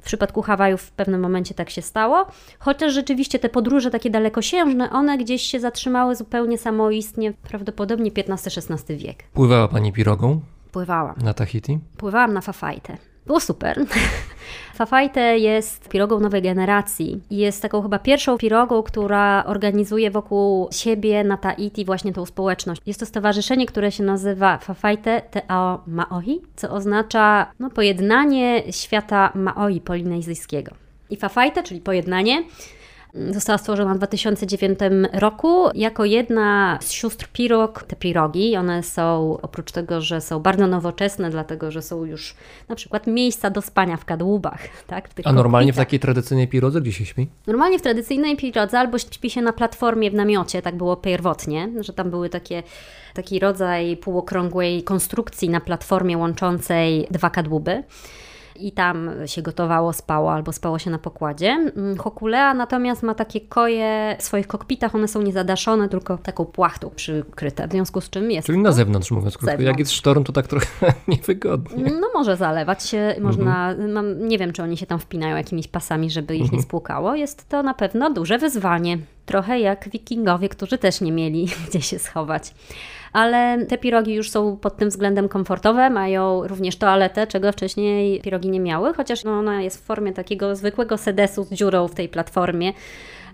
W 0.00 0.04
przypadku 0.04 0.42
Hawajów 0.42 0.82
w 0.82 0.90
pewnym 0.90 1.20
momencie 1.20 1.54
tak 1.54 1.70
się 1.70 1.82
stało, 1.82 2.26
chociaż 2.58 2.94
rzeczywiście 2.94 3.38
te 3.38 3.48
podróże 3.48 3.90
takie 3.90 4.10
dalekosiężne, 4.10 4.90
one 4.90 5.18
gdzieś 5.18 5.42
się 5.42 5.60
zatrzymały 5.60 6.16
zupełnie 6.16 6.58
samoistnie, 6.58 7.32
prawdopodobnie 7.32 8.10
XV-XVI 8.10 8.96
wiek. 8.96 9.22
Pływała 9.22 9.68
Pani 9.68 9.92
pirogą? 9.92 10.40
Pływałam. 10.72 11.14
Na 11.22 11.34
Tahiti? 11.34 11.78
Pływałam 11.96 12.32
na 12.32 12.40
Fafajtę. 12.40 12.96
Było 13.28 13.40
super. 13.40 13.84
Fafajte 14.74 15.38
jest 15.38 15.88
pirogą 15.88 16.20
nowej 16.20 16.42
generacji. 16.42 17.20
Jest 17.30 17.62
taką 17.62 17.82
chyba 17.82 17.98
pierwszą 17.98 18.38
pirogą, 18.38 18.82
która 18.82 19.44
organizuje 19.46 20.10
wokół 20.10 20.68
siebie 20.72 21.24
na 21.24 21.36
Tahiti 21.36 21.84
właśnie 21.84 22.12
tą 22.12 22.26
społeczność. 22.26 22.82
Jest 22.86 23.00
to 23.00 23.06
stowarzyszenie, 23.06 23.66
które 23.66 23.92
się 23.92 24.02
nazywa 24.02 24.58
Fafajte 24.58 25.22
Te 25.30 25.50
Ao 25.50 25.82
Maoi, 25.86 26.40
co 26.56 26.70
oznacza 26.70 27.52
no, 27.58 27.70
pojednanie 27.70 28.62
świata 28.70 29.32
Maoi 29.34 29.80
polinezyjskiego. 29.80 30.74
I 31.10 31.16
Fafajte, 31.16 31.62
czyli 31.62 31.80
pojednanie, 31.80 32.42
Została 33.14 33.58
stworzona 33.58 33.94
w 33.94 33.98
2009 33.98 34.78
roku 35.12 35.68
jako 35.74 36.04
jedna 36.04 36.78
z 36.82 36.92
sióstr 36.92 37.28
pirog. 37.32 37.82
Te 37.82 37.96
pirogi, 37.96 38.56
one 38.56 38.82
są 38.82 39.38
oprócz 39.42 39.72
tego, 39.72 40.00
że 40.00 40.20
są 40.20 40.40
bardzo 40.40 40.66
nowoczesne, 40.66 41.30
dlatego 41.30 41.70
że 41.70 41.82
są 41.82 42.04
już 42.04 42.34
na 42.68 42.74
przykład 42.74 43.06
miejsca 43.06 43.50
do 43.50 43.62
spania 43.62 43.96
w 43.96 44.04
kadłubach. 44.04 44.68
Tak, 44.86 45.08
w 45.08 45.14
A 45.24 45.32
normalnie 45.32 45.72
w 45.72 45.76
takiej 45.76 46.00
tradycyjnej 46.00 46.48
pirodze 46.48 46.80
gdzie 46.80 46.92
się 46.92 47.04
śpi? 47.04 47.28
Normalnie 47.46 47.78
w 47.78 47.82
tradycyjnej 47.82 48.36
pirodze 48.36 48.78
albo 48.78 48.98
śpi 48.98 49.30
się 49.30 49.42
na 49.42 49.52
platformie 49.52 50.10
w 50.10 50.14
namiocie, 50.14 50.62
tak 50.62 50.76
było 50.76 50.96
pierwotnie, 50.96 51.68
że 51.80 51.92
tam 51.92 52.10
były 52.10 52.28
takie 52.28 52.62
taki 53.14 53.38
rodzaj 53.38 53.96
półokrągłej 53.96 54.82
konstrukcji 54.82 55.48
na 55.48 55.60
platformie 55.60 56.18
łączącej 56.18 57.06
dwa 57.10 57.30
kadłuby 57.30 57.82
i 58.58 58.72
tam 58.72 59.10
się 59.26 59.42
gotowało, 59.42 59.92
spało 59.92 60.32
albo 60.32 60.52
spało 60.52 60.78
się 60.78 60.90
na 60.90 60.98
pokładzie. 60.98 61.48
Mm, 61.76 61.98
Hokulea 61.98 62.54
natomiast 62.54 63.02
ma 63.02 63.14
takie 63.14 63.40
koje 63.40 64.16
w 64.18 64.22
swoich 64.22 64.46
kokpitach, 64.46 64.94
one 64.94 65.08
są 65.08 65.22
niezadaszone, 65.22 65.88
tylko 65.88 66.18
taką 66.18 66.44
płachtą 66.44 66.90
przykryte, 66.96 67.68
w 67.68 67.70
związku 67.70 68.00
z 68.00 68.10
czym 68.10 68.30
jest 68.30 68.46
Czyli 68.46 68.58
na 68.58 68.72
zewnątrz 68.72 69.10
mówiąc 69.10 69.38
krótko. 69.38 69.46
Zewnątrz. 69.46 69.66
Jak 69.66 69.78
jest 69.78 69.92
sztorm, 69.92 70.24
to 70.24 70.32
tak 70.32 70.46
trochę 70.46 70.66
niewygodnie. 71.08 71.92
No 72.00 72.08
może 72.14 72.36
zalewać 72.36 72.88
się, 72.88 72.98
mhm. 72.98 73.22
można, 73.22 73.74
mam, 73.88 74.28
nie 74.28 74.38
wiem 74.38 74.52
czy 74.52 74.62
oni 74.62 74.76
się 74.76 74.86
tam 74.86 74.98
wpinają 74.98 75.36
jakimiś 75.36 75.68
pasami, 75.68 76.10
żeby 76.10 76.36
ich 76.36 76.42
mhm. 76.42 76.56
nie 76.56 76.62
spłukało. 76.62 77.14
Jest 77.14 77.48
to 77.48 77.62
na 77.62 77.74
pewno 77.74 78.10
duże 78.10 78.38
wyzwanie. 78.38 78.98
Trochę 79.26 79.60
jak 79.60 79.88
wikingowie, 79.88 80.48
którzy 80.48 80.78
też 80.78 81.00
nie 81.00 81.12
mieli 81.12 81.48
gdzie 81.68 81.80
się 81.80 81.98
schować 81.98 82.54
ale 83.12 83.66
te 83.66 83.78
pirogi 83.78 84.14
już 84.14 84.30
są 84.30 84.56
pod 84.56 84.76
tym 84.76 84.88
względem 84.88 85.28
komfortowe, 85.28 85.90
mają 85.90 86.46
również 86.46 86.76
toaletę, 86.76 87.26
czego 87.26 87.52
wcześniej 87.52 88.20
pirogi 88.20 88.50
nie 88.50 88.60
miały, 88.60 88.94
chociaż 88.94 89.24
no, 89.24 89.30
ona 89.30 89.62
jest 89.62 89.82
w 89.82 89.86
formie 89.86 90.12
takiego 90.12 90.56
zwykłego 90.56 90.98
sedesu 90.98 91.44
z 91.44 91.50
dziurą 91.50 91.88
w 91.88 91.94
tej 91.94 92.08
platformie. 92.08 92.72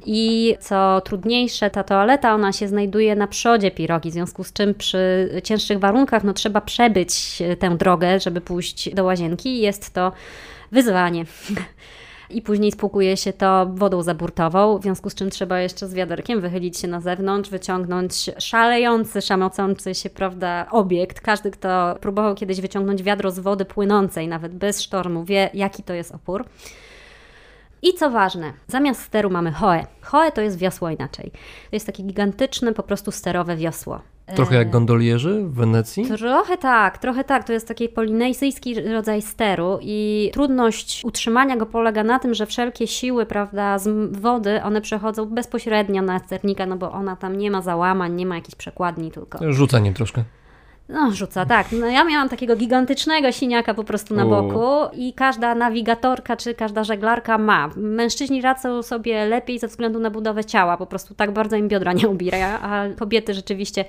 I 0.06 0.56
co 0.60 1.00
trudniejsze, 1.00 1.70
ta 1.70 1.84
toaleta, 1.84 2.34
ona 2.34 2.52
się 2.52 2.68
znajduje 2.68 3.16
na 3.16 3.26
przodzie 3.26 3.70
pirogi, 3.70 4.10
w 4.10 4.12
związku 4.12 4.44
z 4.44 4.52
czym 4.52 4.74
przy 4.74 5.28
cięższych 5.44 5.78
warunkach 5.78 6.24
no, 6.24 6.32
trzeba 6.32 6.60
przebyć 6.60 7.42
tę 7.58 7.76
drogę, 7.76 8.20
żeby 8.20 8.40
pójść 8.40 8.94
do 8.94 9.04
łazienki. 9.04 9.58
Jest 9.58 9.94
to 9.94 10.12
wyzwanie. 10.72 11.24
i 12.30 12.42
później 12.42 12.72
spłukuje 12.72 13.16
się 13.16 13.32
to 13.32 13.66
wodą 13.66 14.02
zaburtową, 14.02 14.78
w 14.78 14.82
związku 14.82 15.10
z 15.10 15.14
czym 15.14 15.30
trzeba 15.30 15.60
jeszcze 15.60 15.88
z 15.88 15.94
wiaderkiem 15.94 16.40
wychylić 16.40 16.78
się 16.78 16.88
na 16.88 17.00
zewnątrz, 17.00 17.50
wyciągnąć 17.50 18.30
szalejący, 18.38 19.22
szamocący 19.22 19.94
się, 19.94 20.10
prawda, 20.10 20.66
obiekt. 20.70 21.20
Każdy, 21.20 21.50
kto 21.50 21.96
próbował 22.00 22.34
kiedyś 22.34 22.60
wyciągnąć 22.60 23.02
wiadro 23.02 23.30
z 23.30 23.38
wody 23.38 23.64
płynącej, 23.64 24.28
nawet 24.28 24.54
bez 24.54 24.82
sztormu, 24.82 25.24
wie, 25.24 25.50
jaki 25.54 25.82
to 25.82 25.92
jest 25.92 26.14
opór. 26.14 26.44
I 27.82 27.94
co 27.94 28.10
ważne, 28.10 28.52
zamiast 28.66 29.02
steru 29.02 29.30
mamy 29.30 29.52
hoe. 29.52 29.86
Hoe 30.02 30.32
to 30.32 30.40
jest 30.40 30.58
wiosło 30.58 30.90
inaczej. 30.90 31.30
To 31.70 31.76
jest 31.76 31.86
takie 31.86 32.02
gigantyczne, 32.02 32.72
po 32.72 32.82
prostu 32.82 33.10
sterowe 33.12 33.56
wiosło. 33.56 34.13
Trochę 34.26 34.56
jak 34.56 34.68
e, 34.68 34.70
gondolierzy 34.70 35.42
w 35.44 35.54
Wenecji? 35.54 36.06
Trochę 36.06 36.56
tak, 36.58 36.98
trochę 36.98 37.24
tak. 37.24 37.44
To 37.44 37.52
jest 37.52 37.68
taki 37.68 37.88
polinezyjski 37.88 38.74
rodzaj 38.80 39.22
steru 39.22 39.78
i 39.82 40.30
trudność 40.32 41.02
utrzymania 41.04 41.56
go 41.56 41.66
polega 41.66 42.04
na 42.04 42.18
tym, 42.18 42.34
że 42.34 42.46
wszelkie 42.46 42.86
siły, 42.86 43.26
prawda, 43.26 43.78
z 43.78 44.16
wody, 44.16 44.62
one 44.62 44.80
przechodzą 44.80 45.26
bezpośrednio 45.26 46.02
na 46.02 46.18
sternika, 46.18 46.66
no 46.66 46.76
bo 46.76 46.92
ona 46.92 47.16
tam 47.16 47.38
nie 47.38 47.50
ma 47.50 47.62
załamań, 47.62 48.14
nie 48.14 48.26
ma 48.26 48.34
jakichś 48.34 48.54
przekładni 48.54 49.10
tylko. 49.10 49.52
Rzucaniem 49.52 49.94
troszkę. 49.94 50.24
No, 50.88 51.10
rzuca, 51.12 51.46
tak. 51.46 51.66
No, 51.72 51.86
ja 51.86 52.04
miałam 52.04 52.28
takiego 52.28 52.56
gigantycznego 52.56 53.32
siniaka 53.32 53.74
po 53.74 53.84
prostu 53.84 54.14
na 54.14 54.26
boku 54.26 54.94
i 54.96 55.12
każda 55.12 55.54
nawigatorka 55.54 56.36
czy 56.36 56.54
każda 56.54 56.84
żeglarka 56.84 57.38
ma. 57.38 57.70
Mężczyźni 57.76 58.42
radzą 58.42 58.82
sobie 58.82 59.26
lepiej 59.26 59.58
ze 59.58 59.68
względu 59.68 59.98
na 59.98 60.10
budowę 60.10 60.44
ciała, 60.44 60.76
po 60.76 60.86
prostu 60.86 61.14
tak 61.14 61.32
bardzo 61.32 61.56
im 61.56 61.68
biodra 61.68 61.92
nie 61.92 62.08
ubira, 62.08 62.58
a 62.62 62.84
kobiety 62.98 63.34
rzeczywiście, 63.34 63.84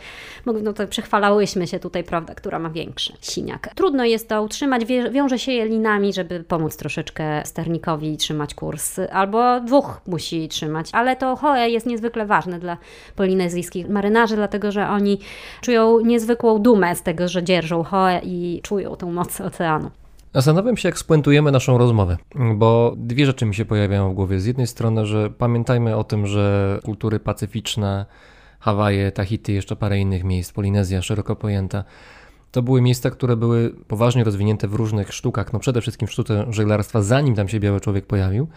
no 0.45 0.73
to 0.73 0.87
przechwalałyśmy 0.87 1.67
się 1.67 1.79
tutaj, 1.79 2.03
prawda, 2.03 2.35
która 2.35 2.59
ma 2.59 2.69
większy 2.69 3.13
siniak. 3.21 3.69
Trudno 3.75 4.05
jest 4.05 4.29
to 4.29 4.43
utrzymać, 4.43 4.85
wiąże 5.11 5.39
się 5.39 5.51
je 5.51 5.65
linami, 5.65 6.13
żeby 6.13 6.43
pomóc 6.43 6.77
troszeczkę 6.77 7.41
sternikowi 7.45 8.17
trzymać 8.17 8.53
kurs, 8.53 8.99
albo 9.11 9.59
dwóch 9.59 10.01
musi 10.07 10.47
trzymać, 10.47 10.89
ale 10.91 11.15
to 11.15 11.35
hoe 11.35 11.69
jest 11.69 11.85
niezwykle 11.85 12.25
ważne 12.25 12.59
dla 12.59 12.77
polinezyjskich 13.15 13.89
marynarzy, 13.89 14.35
dlatego 14.35 14.71
że 14.71 14.89
oni 14.89 15.19
czują 15.61 15.99
niezwykłą 15.99 16.59
dumę 16.59 16.84
z 16.93 17.03
tego, 17.03 17.27
że 17.27 17.43
dzierżą 17.43 17.83
hoe 17.83 18.19
i 18.23 18.59
czują 18.63 18.95
tą 18.95 19.11
moc 19.11 19.41
oceanu. 19.41 19.91
Zastanawiam 20.33 20.77
się, 20.77 20.89
jak 20.89 20.99
spuentujemy 20.99 21.51
naszą 21.51 21.77
rozmowę, 21.77 22.17
bo 22.55 22.93
dwie 22.97 23.25
rzeczy 23.25 23.45
mi 23.45 23.55
się 23.55 23.65
pojawiają 23.65 24.11
w 24.11 24.13
głowie. 24.13 24.39
Z 24.39 24.45
jednej 24.45 24.67
strony, 24.67 25.05
że 25.05 25.29
pamiętajmy 25.29 25.95
o 25.95 26.03
tym, 26.03 26.27
że 26.27 26.79
kultury 26.83 27.19
pacyficzne, 27.19 28.05
Hawaje, 28.59 29.11
Tahiti, 29.11 29.53
jeszcze 29.53 29.75
parę 29.75 29.99
innych 29.99 30.23
miejsc, 30.23 30.51
Polinezja 30.51 31.01
szeroko 31.01 31.35
pojęta, 31.35 31.83
to 32.51 32.61
były 32.61 32.81
miejsca, 32.81 33.09
które 33.11 33.35
były 33.35 33.75
poważnie 33.87 34.23
rozwinięte 34.23 34.67
w 34.67 34.73
różnych 34.73 35.13
sztukach, 35.13 35.53
no 35.53 35.59
przede 35.59 35.81
wszystkim 35.81 36.07
w 36.07 36.11
sztuce 36.11 36.45
żeglarstwa, 36.49 37.01
zanim 37.01 37.35
tam 37.35 37.47
się 37.47 37.59
biały 37.59 37.81
człowiek 37.81 38.05
pojawił. 38.05 38.47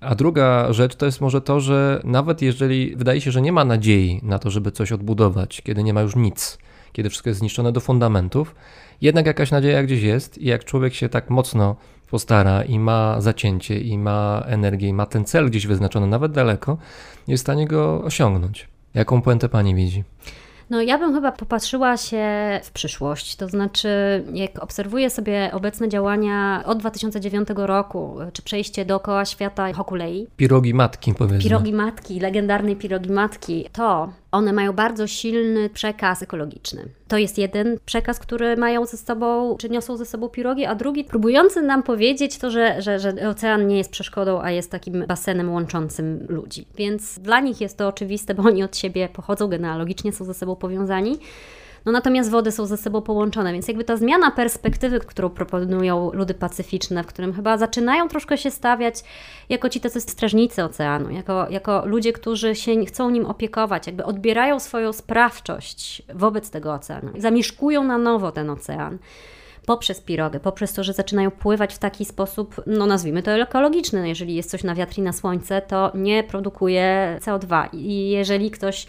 A 0.00 0.14
druga 0.14 0.72
rzecz 0.72 0.96
to 0.96 1.06
jest 1.06 1.20
może 1.20 1.40
to, 1.40 1.60
że 1.60 2.00
nawet 2.04 2.42
jeżeli 2.42 2.96
wydaje 2.96 3.20
się, 3.20 3.30
że 3.30 3.42
nie 3.42 3.52
ma 3.52 3.64
nadziei 3.64 4.20
na 4.22 4.38
to, 4.38 4.50
żeby 4.50 4.72
coś 4.72 4.92
odbudować, 4.92 5.62
kiedy 5.62 5.82
nie 5.82 5.94
ma 5.94 6.00
już 6.00 6.16
nic, 6.16 6.58
kiedy 6.96 7.10
wszystko 7.10 7.30
jest 7.30 7.40
zniszczone 7.40 7.72
do 7.72 7.80
fundamentów, 7.80 8.54
jednak 9.00 9.26
jakaś 9.26 9.50
nadzieja 9.50 9.82
gdzieś 9.82 10.02
jest 10.02 10.38
i 10.38 10.46
jak 10.46 10.64
człowiek 10.64 10.94
się 10.94 11.08
tak 11.08 11.30
mocno 11.30 11.76
postara 12.10 12.64
i 12.64 12.78
ma 12.78 13.20
zacięcie, 13.20 13.80
i 13.80 13.98
ma 13.98 14.44
energię, 14.46 14.88
i 14.88 14.92
ma 14.92 15.06
ten 15.06 15.24
cel 15.24 15.50
gdzieś 15.50 15.66
wyznaczony, 15.66 16.06
nawet 16.06 16.32
daleko, 16.32 16.78
jest 17.28 17.42
w 17.42 17.46
stanie 17.46 17.66
go 17.66 18.04
osiągnąć. 18.04 18.68
Jaką 18.94 19.22
puentę 19.22 19.48
pani 19.48 19.74
widzi? 19.74 20.04
No 20.70 20.82
ja 20.82 20.98
bym 20.98 21.14
chyba 21.14 21.32
popatrzyła 21.32 21.96
się 21.96 22.26
w 22.62 22.70
przyszłość, 22.70 23.36
to 23.36 23.48
znaczy 23.48 23.88
jak 24.32 24.62
obserwuję 24.62 25.10
sobie 25.10 25.50
obecne 25.52 25.88
działania 25.88 26.62
od 26.66 26.78
2009 26.78 27.48
roku, 27.56 28.16
czy 28.32 28.42
przejście 28.42 28.84
dookoła 28.84 29.24
świata 29.24 29.72
Hokulei, 29.72 30.26
Pirogi 30.36 30.74
matki, 30.74 31.14
powiedzmy. 31.14 31.42
pirogi 31.42 31.72
matki, 31.72 32.20
legendarnej 32.20 32.76
pirogi 32.76 33.10
matki, 33.10 33.64
to 33.72 34.08
one 34.36 34.52
mają 34.52 34.72
bardzo 34.72 35.06
silny 35.06 35.70
przekaz 35.70 36.22
ekologiczny. 36.22 36.84
To 37.08 37.18
jest 37.18 37.38
jeden 37.38 37.78
przekaz, 37.86 38.18
który 38.18 38.56
mają 38.56 38.86
ze 38.86 38.96
sobą, 38.96 39.56
czy 39.56 39.68
niosą 39.68 39.96
ze 39.96 40.04
sobą 40.04 40.28
pirogi, 40.28 40.64
a 40.64 40.74
drugi 40.74 41.04
próbujący 41.04 41.62
nam 41.62 41.82
powiedzieć 41.82 42.38
to, 42.38 42.50
że, 42.50 42.82
że, 42.82 42.98
że 42.98 43.28
ocean 43.28 43.66
nie 43.66 43.78
jest 43.78 43.90
przeszkodą, 43.90 44.40
a 44.42 44.50
jest 44.50 44.70
takim 44.70 45.06
basenem 45.06 45.52
łączącym 45.52 46.26
ludzi. 46.28 46.66
Więc 46.76 47.18
dla 47.18 47.40
nich 47.40 47.60
jest 47.60 47.78
to 47.78 47.88
oczywiste, 47.88 48.34
bo 48.34 48.42
oni 48.42 48.62
od 48.62 48.76
siebie 48.76 49.08
pochodzą 49.08 49.48
genealogicznie, 49.48 50.12
są 50.12 50.24
ze 50.24 50.34
sobą 50.34 50.56
powiązani. 50.56 51.18
No 51.86 51.92
natomiast 51.92 52.30
wody 52.30 52.52
są 52.52 52.66
ze 52.66 52.76
sobą 52.76 53.02
połączone, 53.02 53.52
więc 53.52 53.68
jakby 53.68 53.84
ta 53.84 53.96
zmiana 53.96 54.30
perspektywy, 54.30 55.00
którą 55.00 55.30
proponują 55.30 56.10
ludy 56.12 56.34
pacyficzne, 56.34 57.02
w 57.02 57.06
którym 57.06 57.32
chyba 57.32 57.58
zaczynają 57.58 58.08
troszkę 58.08 58.38
się 58.38 58.50
stawiać 58.50 59.04
jako 59.48 59.68
ci 59.68 59.80
tacy 59.80 60.00
strażnicy 60.00 60.64
oceanu, 60.64 61.10
jako, 61.10 61.46
jako 61.50 61.86
ludzie, 61.86 62.12
którzy 62.12 62.54
się 62.54 62.84
chcą 62.84 63.10
nim 63.10 63.26
opiekować, 63.26 63.86
jakby 63.86 64.04
odbierają 64.04 64.60
swoją 64.60 64.92
sprawczość 64.92 66.02
wobec 66.14 66.50
tego 66.50 66.74
oceanu, 66.74 67.12
zamieszkują 67.18 67.84
na 67.84 67.98
nowo 67.98 68.32
ten 68.32 68.50
ocean 68.50 68.98
poprzez 69.66 70.00
pirogę, 70.00 70.40
poprzez 70.40 70.72
to, 70.72 70.84
że 70.84 70.92
zaczynają 70.92 71.30
pływać 71.30 71.74
w 71.74 71.78
taki 71.78 72.04
sposób, 72.04 72.62
no 72.66 72.86
nazwijmy 72.86 73.22
to 73.22 73.30
ekologiczny. 73.30 74.00
No 74.00 74.06
jeżeli 74.06 74.34
jest 74.34 74.50
coś 74.50 74.64
na 74.64 74.74
wiatr 74.74 74.98
i 74.98 75.02
na 75.02 75.12
słońce, 75.12 75.62
to 75.62 75.92
nie 75.94 76.24
produkuje 76.24 77.18
CO2. 77.20 77.68
I 77.72 78.10
jeżeli 78.10 78.50
ktoś 78.50 78.86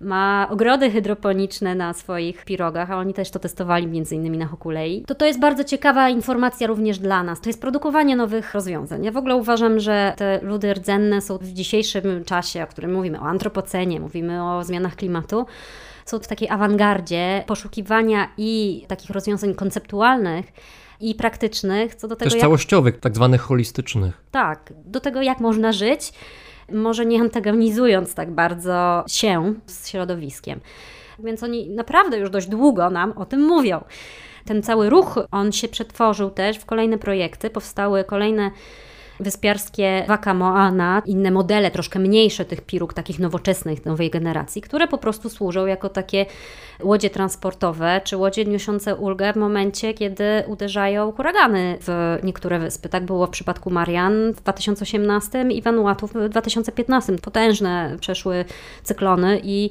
ma 0.00 0.48
ogrody 0.50 0.90
hydroponiczne 0.90 1.74
na 1.74 1.92
swoich 1.92 2.44
pirogach, 2.44 2.90
a 2.90 2.96
oni 2.96 3.14
też 3.14 3.30
to 3.30 3.38
testowali 3.38 3.86
między 3.86 4.14
innymi 4.14 4.38
na 4.38 4.46
Hokulei, 4.46 5.04
to 5.06 5.14
to 5.14 5.26
jest 5.26 5.40
bardzo 5.40 5.64
ciekawa 5.64 6.08
informacja 6.08 6.66
również 6.66 6.98
dla 6.98 7.22
nas. 7.22 7.40
To 7.40 7.48
jest 7.48 7.60
produkowanie 7.60 8.16
nowych 8.16 8.54
rozwiązań. 8.54 9.04
Ja 9.04 9.12
w 9.12 9.16
ogóle 9.16 9.36
uważam, 9.36 9.80
że 9.80 10.14
te 10.16 10.40
ludy 10.42 10.74
rdzenne 10.74 11.20
są 11.20 11.38
w 11.38 11.52
dzisiejszym 11.52 12.24
czasie, 12.24 12.62
o 12.62 12.66
którym 12.66 12.92
mówimy, 12.92 13.20
o 13.20 13.22
antropocenie, 13.22 14.00
mówimy 14.00 14.44
o 14.44 14.64
zmianach 14.64 14.96
klimatu, 14.96 15.46
są 16.04 16.18
w 16.18 16.26
takiej 16.26 16.48
awangardzie 16.48 17.44
poszukiwania 17.46 18.28
i 18.38 18.84
takich 18.88 19.10
rozwiązań 19.10 19.54
konceptualnych 19.54 20.46
i 21.00 21.14
praktycznych 21.14 21.94
co 21.94 22.08
do 22.08 22.16
tego, 22.16 22.24
Też 22.24 22.34
jak 22.34 22.40
całościowych, 22.40 23.00
tak 23.00 23.14
zwanych 23.14 23.40
holistycznych. 23.40 24.22
tak, 24.30 24.72
do 24.84 25.00
tego, 25.00 25.22
jak 25.22 25.40
można 25.40 25.72
żyć, 25.72 26.12
może 26.72 27.06
nie 27.06 27.20
antagonizując 27.20 28.14
tak 28.14 28.30
bardzo 28.30 29.04
się 29.08 29.54
z 29.66 29.88
środowiskiem. 29.88 30.60
Więc 31.18 31.42
oni 31.42 31.70
naprawdę 31.70 32.18
już 32.18 32.30
dość 32.30 32.46
długo 32.46 32.90
nam 32.90 33.12
o 33.12 33.24
tym 33.24 33.40
mówią. 33.40 33.84
Ten 34.44 34.62
cały 34.62 34.90
ruch, 34.90 35.18
on 35.30 35.52
się 35.52 35.68
przetworzył 35.68 36.30
też 36.30 36.58
w 36.58 36.64
kolejne 36.64 36.98
projekty, 36.98 37.50
powstały 37.50 38.04
kolejne 38.04 38.50
wyspiarskie 39.20 40.04
Waka 40.08 40.34
Moana, 40.34 41.02
inne 41.06 41.30
modele, 41.30 41.70
troszkę 41.70 41.98
mniejsze 41.98 42.44
tych 42.44 42.60
piruk, 42.60 42.94
takich 42.94 43.18
nowoczesnych, 43.18 43.84
nowej 43.86 44.10
generacji, 44.10 44.62
które 44.62 44.88
po 44.88 44.98
prostu 44.98 45.30
służą 45.30 45.66
jako 45.66 45.88
takie 45.88 46.26
łodzie 46.82 47.10
transportowe, 47.10 48.00
czy 48.04 48.16
łodzie 48.16 48.44
niosące 48.44 48.96
ulgę 48.96 49.32
w 49.32 49.36
momencie, 49.36 49.94
kiedy 49.94 50.24
uderzają 50.46 51.12
huragany 51.12 51.78
w 51.80 52.18
niektóre 52.22 52.58
wyspy. 52.58 52.88
Tak 52.88 53.04
było 53.04 53.26
w 53.26 53.30
przypadku 53.30 53.70
Marian 53.70 54.32
w 54.32 54.40
2018 54.40 55.42
i 55.42 55.62
Vanuatu 55.62 56.06
w 56.06 56.28
2015. 56.28 57.18
Potężne 57.18 57.96
przeszły 58.00 58.44
cyklony 58.82 59.40
i 59.44 59.70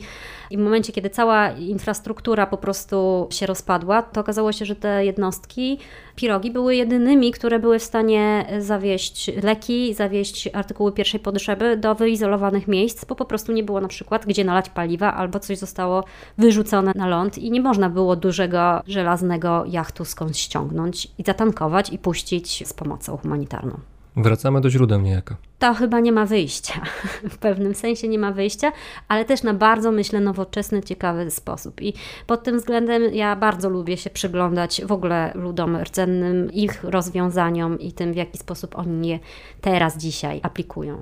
i 0.50 0.58
w 0.58 0.60
momencie, 0.60 0.94
kiedy 0.94 1.10
cała 1.10 1.50
infrastruktura 1.52 2.48
po 2.48 2.58
prostu 2.58 3.28
się 3.32 3.46
rozpadła, 3.46 4.02
to 4.02 4.22
okazało 4.22 4.52
się, 4.52 4.66
że 4.66 4.76
te 4.76 5.06
jednostki, 5.06 5.78
pirogi 6.16 6.52
były 6.52 6.76
jedynymi, 6.76 7.32
które 7.32 7.60
były 7.60 7.80
w 7.80 7.84
stanie 7.84 8.46
zawieźć 8.60 9.32
leki, 9.44 9.94
zawieźć 9.94 10.50
artykuły 10.54 10.92
pierwszej 10.92 11.20
potrzeby 11.20 11.78
do 11.78 11.96
wyizolowanych 11.96 12.68
miejsc, 12.68 13.06
bo 13.06 13.16
po 13.16 13.26
prostu 13.26 13.52
nie 13.52 13.64
było 13.64 13.82
na 13.82 13.88
przykład 13.88 14.26
gdzie 14.26 14.44
nalać 14.44 14.70
paliwa 14.70 15.14
albo 15.14 15.40
coś 15.40 15.58
zostało 15.58 16.04
wyrzucone 16.38 16.92
na 16.96 17.08
ląd 17.08 17.38
i 17.38 17.52
nie 17.52 17.62
można 17.62 17.90
było 17.90 18.16
dużego 18.16 18.82
żelaznego 18.88 19.64
jachtu 19.68 20.06
skądś 20.06 20.40
ściągnąć 20.40 21.08
i 21.18 21.24
zatankować 21.24 21.94
i 21.94 21.98
puścić 21.98 22.68
z 22.68 22.74
pomocą 22.74 23.18
humanitarną. 23.18 23.80
Wracamy 24.16 24.62
do 24.62 24.70
źródeł 24.70 25.02
niejako. 25.02 25.36
To 25.60 25.74
chyba 25.74 26.00
nie 26.00 26.12
ma 26.12 26.26
wyjścia. 26.26 26.82
W 27.30 27.38
pewnym 27.38 27.76
sensie 27.76 28.08
nie 28.08 28.20
ma 28.20 28.32
wyjścia, 28.32 28.72
ale 29.08 29.26
też 29.26 29.44
na 29.44 29.54
bardzo, 29.54 29.92
myślę, 29.92 30.20
nowoczesny, 30.20 30.84
ciekawy 30.84 31.32
sposób. 31.32 31.82
I 31.82 31.94
pod 32.28 32.44
tym 32.44 32.58
względem 32.58 33.04
ja 33.14 33.36
bardzo 33.36 33.70
lubię 33.70 33.98
się 33.98 34.10
przyglądać 34.10 34.82
w 34.86 34.92
ogóle 34.92 35.32
ludom 35.36 35.78
rdzennym, 35.78 36.52
ich 36.54 36.84
rozwiązaniom 36.84 37.80
i 37.80 37.94
tym, 37.94 38.14
w 38.14 38.16
jaki 38.16 38.38
sposób 38.38 38.78
oni 38.78 39.08
je 39.08 39.20
teraz, 39.62 39.98
dzisiaj 39.98 40.40
aplikują. 40.44 41.02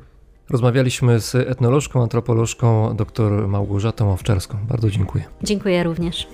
Rozmawialiśmy 0.50 1.20
z 1.20 1.36
etnolożką, 1.36 2.02
antropolożką 2.02 2.96
dr 2.96 3.48
Małgorzatą 3.48 4.12
Owczarską. 4.14 4.58
Bardzo 4.70 4.90
dziękuję. 4.90 5.24
Dziękuję 5.44 5.84
również. 5.84 6.28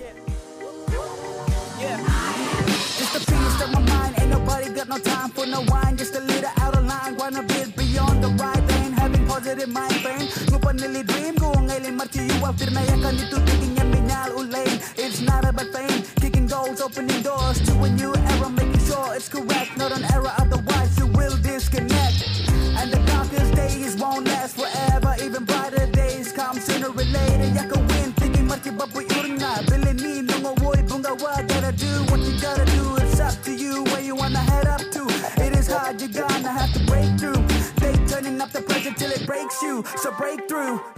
Having 9.54 9.72
positive 9.72 9.74
mind 9.74 9.94
frame, 10.02 10.28
ngupanili 10.50 11.06
dream 11.06 11.34
ko 11.38 11.52
ngayon 11.54 11.94
marchi 11.94 12.26
you 12.26 12.42
after 12.42 12.70
na 12.74 12.80
yakan 12.90 13.14
dito 13.14 13.38
tingin 13.46 13.78
yan 13.78 13.88
minyal 13.94 14.30
ulain. 14.34 14.82
It's 14.98 15.20
not 15.22 15.46
about 15.46 15.70
fame, 15.70 16.02
kicking 16.18 16.46
goals, 16.50 16.80
opening 16.80 17.22
doors 17.22 17.62
to 17.62 17.72
a 17.78 17.88
new 17.90 18.10
era, 18.10 18.50
making 18.50 18.82
sure 18.82 19.14
it's 19.14 19.28
correct, 19.28 19.78
not 19.78 19.92
an 19.94 20.02
error. 20.10 20.32
Otherwise 20.42 20.98
you 20.98 21.06
will 21.06 21.36
disconnect. 21.38 22.26
And 22.74 22.90
the 22.90 22.98
darkest 23.06 23.54
days 23.54 23.94
won't 23.94 24.26
last 24.26 24.58
forever. 24.58 25.14
Even 25.22 25.44
brighter 25.44 25.86
days 25.86 26.32
come 26.32 26.58
sooner 26.58 26.90
or 26.90 27.06
later. 27.06 27.46
Yaka 27.54 27.78
win, 27.78 28.10
thinking 28.18 28.50
marchi 28.50 28.70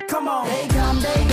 come 0.08 0.28
on. 0.28 0.46
They 0.48 0.68
come, 0.68 1.00
they 1.00 1.25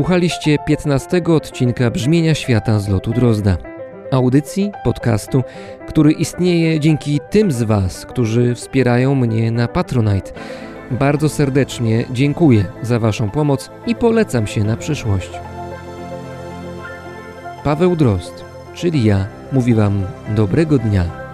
Słuchaliście 0.00 0.58
15 0.58 1.22
odcinka 1.24 1.90
Brzmienia 1.90 2.34
Świata 2.34 2.78
z 2.78 2.88
lotu 2.88 3.12
Drozda. 3.12 3.56
Audycji, 4.12 4.72
podcastu, 4.84 5.42
który 5.88 6.12
istnieje 6.12 6.80
dzięki 6.80 7.20
tym 7.30 7.52
z 7.52 7.62
Was, 7.62 8.06
którzy 8.06 8.54
wspierają 8.54 9.14
mnie 9.14 9.50
na 9.50 9.68
Patronite. 9.68 10.32
Bardzo 10.90 11.28
serdecznie 11.28 12.04
dziękuję 12.10 12.64
za 12.82 12.98
Waszą 12.98 13.30
pomoc 13.30 13.70
i 13.86 13.94
polecam 13.94 14.46
się 14.46 14.64
na 14.64 14.76
przyszłość. 14.76 15.30
Paweł 17.64 17.96
Drozd, 17.96 18.44
czyli 18.74 19.04
ja, 19.04 19.26
mówi 19.52 19.74
Wam 19.74 20.02
dobrego 20.28 20.78
dnia. 20.78 21.29